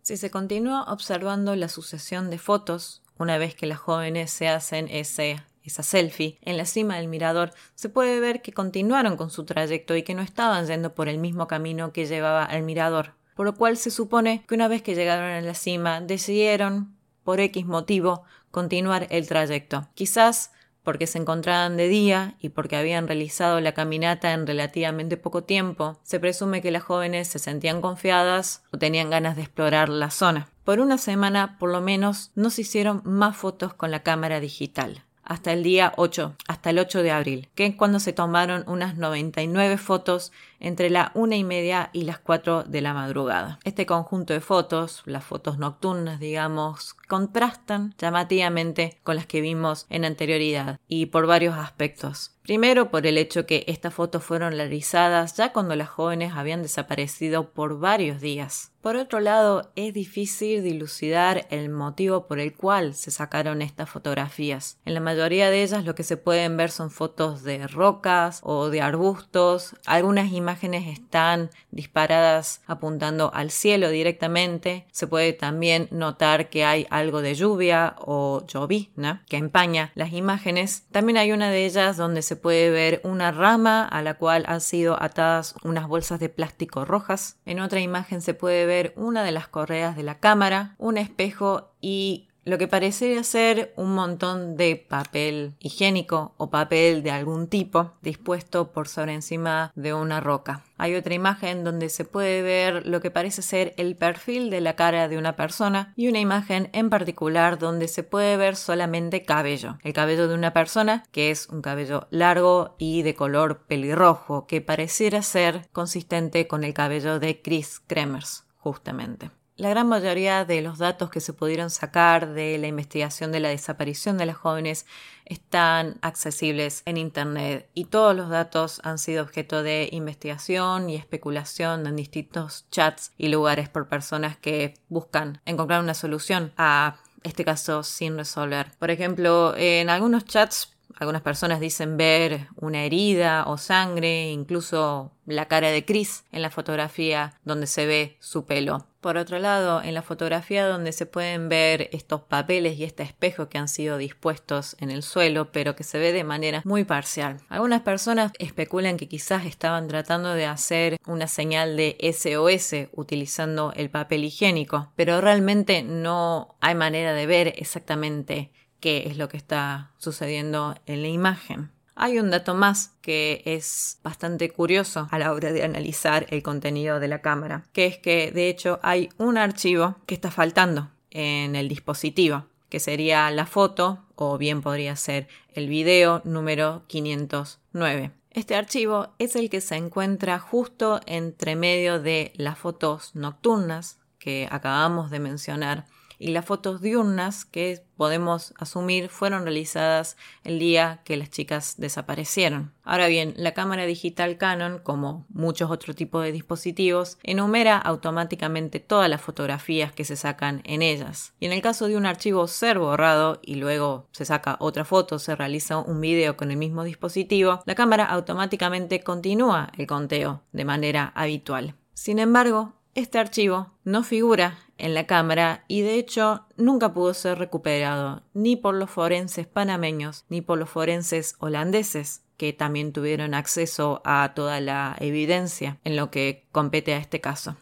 Si 0.03 0.15
se 0.15 0.29
continúa 0.29 0.83
observando 0.83 1.55
la 1.55 1.69
sucesión 1.69 2.29
de 2.29 2.37
fotos, 2.37 3.01
una 3.19 3.37
vez 3.37 3.55
que 3.55 3.67
las 3.67 3.79
jóvenes 3.79 4.31
se 4.31 4.47
hacen 4.47 4.87
ese 4.89 5.41
esa 5.67 5.83
selfie, 5.83 6.39
en 6.41 6.57
la 6.57 6.65
cima 6.65 6.95
del 6.95 7.07
mirador, 7.07 7.51
se 7.75 7.89
puede 7.89 8.19
ver 8.19 8.41
que 8.41 8.53
continuaron 8.53 9.17
con 9.17 9.29
su 9.29 9.43
trayecto 9.43 9.95
y 9.95 10.03
que 10.03 10.15
no 10.15 10.21
estaban 10.21 10.65
yendo 10.65 10.95
por 10.95 11.09
el 11.09 11.17
mismo 11.17 11.47
camino 11.47 11.91
que 11.91 12.05
llevaba 12.05 12.45
al 12.45 12.63
mirador, 12.63 13.13
por 13.35 13.45
lo 13.45 13.55
cual 13.55 13.77
se 13.77 13.91
supone 13.91 14.43
que 14.47 14.55
una 14.55 14.67
vez 14.67 14.81
que 14.81 14.95
llegaron 14.95 15.29
a 15.29 15.41
la 15.41 15.53
cima 15.53 16.01
decidieron, 16.01 16.95
por 17.23 17.39
X 17.41 17.65
motivo, 17.65 18.23
continuar 18.49 19.07
el 19.09 19.27
trayecto. 19.27 19.89
Quizás 19.93 20.51
porque 20.83 21.05
se 21.05 21.17
encontraban 21.17 21.75
de 21.75 21.89
día 21.89 22.35
y 22.39 22.47
porque 22.47 22.77
habían 22.77 23.07
realizado 23.07 23.59
la 23.59 23.73
caminata 23.73 24.31
en 24.31 24.47
relativamente 24.47 25.17
poco 25.17 25.43
tiempo, 25.43 25.99
se 26.03 26.21
presume 26.21 26.61
que 26.61 26.71
las 26.71 26.83
jóvenes 26.83 27.27
se 27.27 27.39
sentían 27.39 27.81
confiadas 27.81 28.63
o 28.71 28.77
tenían 28.77 29.09
ganas 29.09 29.35
de 29.35 29.41
explorar 29.41 29.89
la 29.89 30.11
zona. 30.11 30.47
Por 30.67 30.81
una 30.81 30.97
semana, 30.97 31.55
por 31.59 31.71
lo 31.71 31.79
menos, 31.79 32.31
no 32.35 32.49
se 32.49 32.59
hicieron 32.59 33.01
más 33.05 33.37
fotos 33.37 33.73
con 33.73 33.89
la 33.89 34.03
cámara 34.03 34.41
digital. 34.41 35.05
Hasta 35.23 35.53
el 35.53 35.63
día 35.63 35.93
8, 35.95 36.35
hasta 36.45 36.71
el 36.71 36.79
8 36.79 37.03
de 37.03 37.11
abril, 37.11 37.47
que 37.55 37.67
es 37.67 37.75
cuando 37.75 38.01
se 38.01 38.11
tomaron 38.11 38.65
unas 38.67 38.97
99 38.97 39.77
fotos 39.77 40.33
entre 40.59 40.89
la 40.89 41.11
una 41.13 41.35
y 41.35 41.43
media 41.43 41.89
y 41.93 42.03
las 42.03 42.19
4 42.19 42.63
de 42.63 42.81
la 42.81 42.93
madrugada. 42.93 43.59
Este 43.63 43.85
conjunto 43.85 44.33
de 44.33 44.41
fotos, 44.41 45.03
las 45.05 45.23
fotos 45.23 45.57
nocturnas, 45.57 46.19
digamos, 46.19 46.93
contrastan 47.07 47.95
llamativamente 47.97 48.99
con 49.03 49.15
las 49.15 49.25
que 49.25 49.41
vimos 49.41 49.85
en 49.89 50.05
anterioridad 50.05 50.79
y 50.87 51.07
por 51.07 51.27
varios 51.27 51.55
aspectos. 51.57 52.33
Primero 52.47 52.91
por 52.91 53.05
el 53.05 53.17
hecho 53.17 53.45
que 53.45 53.65
estas 53.67 53.93
fotos 53.93 54.23
fueron 54.23 54.53
realizadas 54.53 55.35
ya 55.35 55.51
cuando 55.51 55.75
las 55.75 55.89
jóvenes 55.89 56.31
habían 56.33 56.61
desaparecido 56.61 57.51
por 57.51 57.77
varios 57.77 58.21
días. 58.21 58.71
Por 58.79 58.95
otro 58.95 59.19
lado, 59.19 59.69
es 59.75 59.93
difícil 59.93 60.63
dilucidar 60.63 61.45
el 61.49 61.67
motivo 61.69 62.25
por 62.25 62.39
el 62.39 62.55
cual 62.55 62.93
se 62.93 63.11
sacaron 63.11 63.61
estas 63.61 63.89
fotografías. 63.89 64.77
En 64.85 64.93
la 64.93 65.01
mayoría 65.01 65.49
de 65.49 65.61
ellas 65.61 65.83
lo 65.83 65.93
que 65.93 66.03
se 66.03 66.15
pueden 66.15 66.55
ver 66.55 66.71
son 66.71 66.89
fotos 66.89 67.43
de 67.43 67.67
rocas 67.67 68.39
o 68.43 68.69
de 68.69 68.81
arbustos. 68.81 69.75
Algunas 69.85 70.31
imágenes 70.47 70.87
están 70.87 71.49
disparadas 71.71 72.61
apuntando 72.67 73.33
al 73.33 73.51
cielo 73.51 73.89
directamente. 73.89 74.85
Se 74.93 75.05
puede 75.05 75.33
también 75.33 75.89
notar 75.91 76.49
que 76.49 76.63
hay 76.63 76.87
algo 76.89 77.21
de 77.21 77.35
lluvia 77.35 77.97
o 77.99 78.45
llovizna 78.47 79.25
que 79.27 79.35
empaña 79.35 79.91
las 79.93 80.13
imágenes. 80.13 80.85
También 80.93 81.17
hay 81.17 81.33
una 81.33 81.49
de 81.49 81.65
ellas 81.65 81.97
donde 81.97 82.21
se 82.21 82.37
puede 82.37 82.69
ver 82.69 83.01
una 83.03 83.33
rama 83.33 83.85
a 83.85 84.01
la 84.01 84.13
cual 84.13 84.45
han 84.47 84.61
sido 84.61 84.95
atadas 85.03 85.53
unas 85.63 85.85
bolsas 85.89 86.21
de 86.21 86.29
plástico 86.29 86.85
rojas. 86.85 87.35
En 87.45 87.59
otra 87.59 87.81
imagen 87.81 88.21
se 88.21 88.33
puede 88.33 88.65
ver 88.65 88.93
una 88.95 89.25
de 89.25 89.33
las 89.33 89.49
correas 89.49 89.97
de 89.97 90.03
la 90.03 90.19
cámara, 90.19 90.75
un 90.77 90.97
espejo 90.97 91.73
y 91.81 92.26
lo 92.47 92.57
que 92.57 92.69
parecería 92.69 93.23
ser 93.25 93.73
un 93.75 93.93
montón 93.93 94.55
de 94.55 94.77
papel 94.77 95.55
higiénico 95.59 96.33
o 96.37 96.49
papel 96.49 97.03
de 97.03 97.11
algún 97.11 97.47
tipo 97.47 97.91
dispuesto 98.01 98.71
por 98.71 98.87
sobre 98.87 99.13
encima 99.13 99.73
de 99.75 99.93
una 99.93 100.21
roca. 100.21 100.63
Hay 100.77 100.95
otra 100.95 101.13
imagen 101.13 101.65
donde 101.65 101.89
se 101.89 102.05
puede 102.05 102.41
ver 102.41 102.87
lo 102.87 103.01
que 103.01 103.11
parece 103.11 103.41
ser 103.41 103.73
el 103.75 103.97
perfil 103.97 104.49
de 104.49 104.61
la 104.61 104.77
cara 104.77 105.09
de 105.09 105.17
una 105.17 105.35
persona 105.35 105.91
y 105.97 106.07
una 106.07 106.21
imagen 106.21 106.69
en 106.71 106.89
particular 106.89 107.59
donde 107.59 107.89
se 107.89 108.03
puede 108.03 108.37
ver 108.37 108.55
solamente 108.55 109.23
cabello. 109.23 109.77
El 109.83 109.91
cabello 109.91 110.29
de 110.29 110.35
una 110.35 110.53
persona 110.53 111.03
que 111.11 111.31
es 111.31 111.49
un 111.49 111.61
cabello 111.61 112.07
largo 112.11 112.75
y 112.77 113.01
de 113.01 113.13
color 113.13 113.65
pelirrojo 113.67 114.47
que 114.47 114.61
pareciera 114.61 115.21
ser 115.21 115.67
consistente 115.73 116.47
con 116.47 116.63
el 116.63 116.73
cabello 116.73 117.19
de 117.19 117.41
Chris 117.41 117.81
Kremers 117.85 118.45
justamente. 118.55 119.36
La 119.57 119.69
gran 119.69 119.87
mayoría 119.87 120.45
de 120.45 120.61
los 120.61 120.77
datos 120.77 121.09
que 121.09 121.19
se 121.19 121.33
pudieron 121.33 121.71
sacar 121.71 122.31
de 122.35 122.59
la 122.59 122.67
investigación 122.67 123.31
de 123.31 123.39
la 123.39 123.49
desaparición 123.49 124.19
de 124.19 124.27
las 124.27 124.37
jóvenes 124.37 124.85
están 125.25 125.97
accesibles 126.03 126.83
en 126.85 126.97
Internet 126.97 127.67
y 127.73 127.85
todos 127.85 128.15
los 128.15 128.29
datos 128.29 128.79
han 128.83 128.99
sido 128.99 129.23
objeto 129.23 129.63
de 129.63 129.89
investigación 129.91 130.91
y 130.91 130.95
especulación 130.95 131.87
en 131.87 131.95
distintos 131.95 132.69
chats 132.69 133.13
y 133.17 133.29
lugares 133.29 133.67
por 133.67 133.89
personas 133.89 134.37
que 134.37 134.75
buscan 134.89 135.41
encontrar 135.47 135.81
una 135.81 135.95
solución 135.95 136.53
a 136.55 136.97
este 137.23 137.43
caso 137.43 137.81
sin 137.81 138.15
resolver. 138.15 138.73
Por 138.77 138.91
ejemplo, 138.91 139.55
en 139.57 139.89
algunos 139.89 140.25
chats 140.25 140.76
algunas 140.99 141.21
personas 141.21 141.59
dicen 141.59 141.95
ver 141.95 142.47
una 142.55 142.83
herida 142.83 143.45
o 143.47 143.57
sangre, 143.57 144.31
incluso 144.31 145.11
la 145.25 145.47
cara 145.47 145.69
de 145.69 145.85
Chris 145.85 146.23
en 146.31 146.41
la 146.41 146.49
fotografía 146.49 147.33
donde 147.43 147.67
se 147.67 147.85
ve 147.85 148.17
su 148.19 148.45
pelo. 148.45 148.87
Por 149.01 149.17
otro 149.17 149.37
lado, 149.37 149.81
en 149.83 149.93
la 149.93 150.01
fotografía 150.01 150.67
donde 150.67 150.91
se 150.91 151.05
pueden 151.05 151.49
ver 151.49 151.89
estos 151.93 152.21
papeles 152.21 152.77
y 152.77 152.83
este 152.83 153.03
espejo 153.03 153.47
que 153.47 153.57
han 153.57 153.67
sido 153.67 153.97
dispuestos 153.97 154.75
en 154.79 154.89
el 154.89 155.03
suelo, 155.03 155.51
pero 155.51 155.75
que 155.75 155.83
se 155.83 155.99
ve 155.99 156.11
de 156.11 156.23
manera 156.23 156.61
muy 156.65 156.83
parcial. 156.83 157.37
Algunas 157.47 157.81
personas 157.81 158.31
especulan 158.39 158.97
que 158.97 159.07
quizás 159.07 159.45
estaban 159.45 159.87
tratando 159.87 160.33
de 160.33 160.45
hacer 160.45 160.97
una 161.05 161.27
señal 161.27 161.77
de 161.77 161.95
SOS 162.11 162.89
utilizando 162.93 163.71
el 163.75 163.89
papel 163.91 164.23
higiénico, 164.23 164.91
pero 164.95 165.21
realmente 165.21 165.83
no 165.83 166.55
hay 166.59 166.73
manera 166.73 167.13
de 167.13 167.27
ver 167.27 167.53
exactamente 167.57 168.51
qué 168.79 169.07
es 169.07 169.17
lo 169.17 169.29
que 169.29 169.37
está 169.37 169.91
sucediendo 169.97 170.75
en 170.85 171.01
la 171.01 171.07
imagen. 171.07 171.71
Hay 171.95 172.19
un 172.19 172.29
dato 172.29 172.53
más 172.53 172.93
que 173.01 173.41
es 173.45 173.99
bastante 174.03 174.51
curioso 174.51 175.07
a 175.09 175.17
la 175.17 175.33
hora 175.33 175.51
de 175.51 175.63
analizar 175.63 176.27
el 176.29 176.43
contenido 176.43 176.99
de 176.99 177.07
la 177.07 177.21
cámara, 177.21 177.65
que 177.73 177.87
es 177.87 177.97
que 177.97 178.31
de 178.31 178.49
hecho 178.49 178.79
hay 178.83 179.09
un 179.17 179.37
archivo 179.37 179.95
que 180.05 180.13
está 180.13 180.29
faltando 180.29 180.91
en 181.09 181.55
el 181.55 181.67
dispositivo, 181.67 182.45
que 182.69 182.79
sería 182.79 183.31
la 183.31 183.47
foto 183.47 184.05
o 184.15 184.37
bien 184.37 184.61
podría 184.61 184.95
ser 184.95 185.27
el 185.53 185.69
video 185.69 186.21
número 186.23 186.83
509. 186.87 188.11
Este 188.29 188.55
archivo 188.55 189.07
es 189.17 189.35
el 189.35 189.49
que 189.49 189.61
se 189.61 189.75
encuentra 189.75 190.37
justo 190.37 191.01
entre 191.07 191.55
medio 191.55 191.99
de 191.99 192.31
las 192.35 192.59
fotos 192.59 193.15
nocturnas 193.15 193.97
que 194.19 194.47
acabamos 194.51 195.09
de 195.09 195.19
mencionar 195.19 195.85
y 196.19 196.29
las 196.29 196.45
fotos 196.45 196.81
diurnas 196.81 197.45
que 197.45 197.83
podemos 197.95 198.53
asumir 198.57 199.09
fueron 199.09 199.43
realizadas 199.43 200.17
el 200.43 200.59
día 200.59 201.01
que 201.03 201.17
las 201.17 201.29
chicas 201.29 201.75
desaparecieron. 201.77 202.73
Ahora 202.83 203.07
bien, 203.07 203.33
la 203.37 203.53
cámara 203.53 203.85
digital 203.85 204.37
Canon, 204.37 204.79
como 204.79 205.25
muchos 205.29 205.69
otros 205.69 205.95
tipos 205.95 206.23
de 206.23 206.31
dispositivos, 206.31 207.17
enumera 207.23 207.77
automáticamente 207.77 208.79
todas 208.79 209.09
las 209.09 209.21
fotografías 209.21 209.91
que 209.91 210.05
se 210.05 210.15
sacan 210.15 210.61
en 210.63 210.81
ellas. 210.81 211.33
Y 211.39 211.47
en 211.47 211.53
el 211.53 211.61
caso 211.61 211.87
de 211.87 211.97
un 211.97 212.05
archivo 212.05 212.47
ser 212.47 212.79
borrado 212.79 213.39
y 213.43 213.55
luego 213.55 214.07
se 214.11 214.25
saca 214.25 214.57
otra 214.59 214.85
foto, 214.85 215.19
se 215.19 215.35
realiza 215.35 215.79
un 215.79 215.99
video 215.99 216.37
con 216.37 216.51
el 216.51 216.57
mismo 216.57 216.83
dispositivo, 216.83 217.61
la 217.65 217.75
cámara 217.75 218.05
automáticamente 218.05 219.01
continúa 219.01 219.71
el 219.77 219.87
conteo 219.87 220.43
de 220.51 220.65
manera 220.65 221.11
habitual. 221.15 221.75
Sin 221.93 222.19
embargo, 222.19 222.76
este 222.97 223.19
archivo 223.19 223.71
no 223.83 224.03
figura 224.03 224.57
en 224.79 224.95
la 224.95 225.05
cámara 225.05 225.63
y 225.67 225.81
de 225.81 225.93
hecho 225.99 226.47
nunca 226.57 226.95
pudo 226.95 227.13
ser 227.13 227.37
recuperado 227.37 228.23
ni 228.33 228.55
por 228.55 228.73
los 228.73 228.89
forenses 228.89 229.45
panameños 229.45 230.25
ni 230.29 230.41
por 230.41 230.57
los 230.57 230.67
forenses 230.67 231.35
holandeses 231.37 232.23
que 232.37 232.53
también 232.53 232.93
tuvieron 232.93 233.35
acceso 233.35 234.01
a 234.03 234.33
toda 234.33 234.59
la 234.61 234.95
evidencia 234.99 235.77
en 235.83 235.95
lo 235.95 236.09
que 236.09 236.47
compete 236.51 236.95
a 236.95 236.97
este 236.97 237.21
caso. 237.21 237.55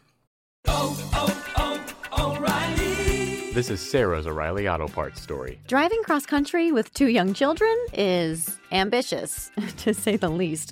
This 3.54 3.70
is 3.70 3.82
Sarah's 3.82 4.26
O'Reilly 4.26 4.68
Auto 4.68 4.88
Parts 4.88 5.20
story. 5.20 5.60
Driving 5.68 6.02
cross 6.04 6.26
country 6.26 6.72
with 6.72 6.94
two 6.94 7.08
young 7.08 7.34
children 7.34 7.76
is 7.94 8.58
ambitious, 8.72 9.52
to 9.84 9.94
say 9.94 10.16
the 10.16 10.30
least. 10.30 10.72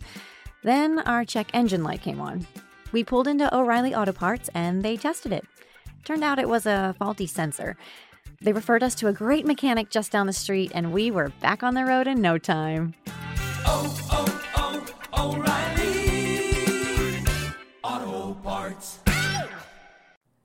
Then 0.63 0.99
our 0.99 1.25
check 1.25 1.47
engine 1.53 1.83
light 1.83 2.01
came 2.01 2.21
on. 2.21 2.45
We 2.93 3.03
pulled 3.03 3.27
into 3.27 3.49
O'Reilly 3.53 3.95
Auto 3.95 4.13
Parts 4.13 4.51
and 4.53 4.83
they 4.83 4.97
tested 4.97 5.33
it. 5.33 5.43
Turned 6.05 6.23
out 6.23 6.37
it 6.37 6.47
was 6.47 6.67
a 6.67 6.95
faulty 6.99 7.25
sensor. 7.25 7.75
They 8.39 8.53
referred 8.53 8.83
us 8.83 8.93
to 8.95 9.07
a 9.07 9.13
great 9.13 9.47
mechanic 9.47 9.89
just 9.89 10.11
down 10.11 10.27
the 10.27 10.33
street 10.33 10.71
and 10.75 10.93
we 10.93 11.09
were 11.09 11.29
back 11.41 11.63
on 11.63 11.73
the 11.73 11.85
road 11.85 12.07
in 12.07 12.21
no 12.21 12.37
time. 12.37 12.93
Oh, 13.65 13.89
oh, 14.11 14.85
oh, 15.15 15.33
O'Reilly 15.33 17.23
Auto 17.83 18.37
Parts. 18.43 18.99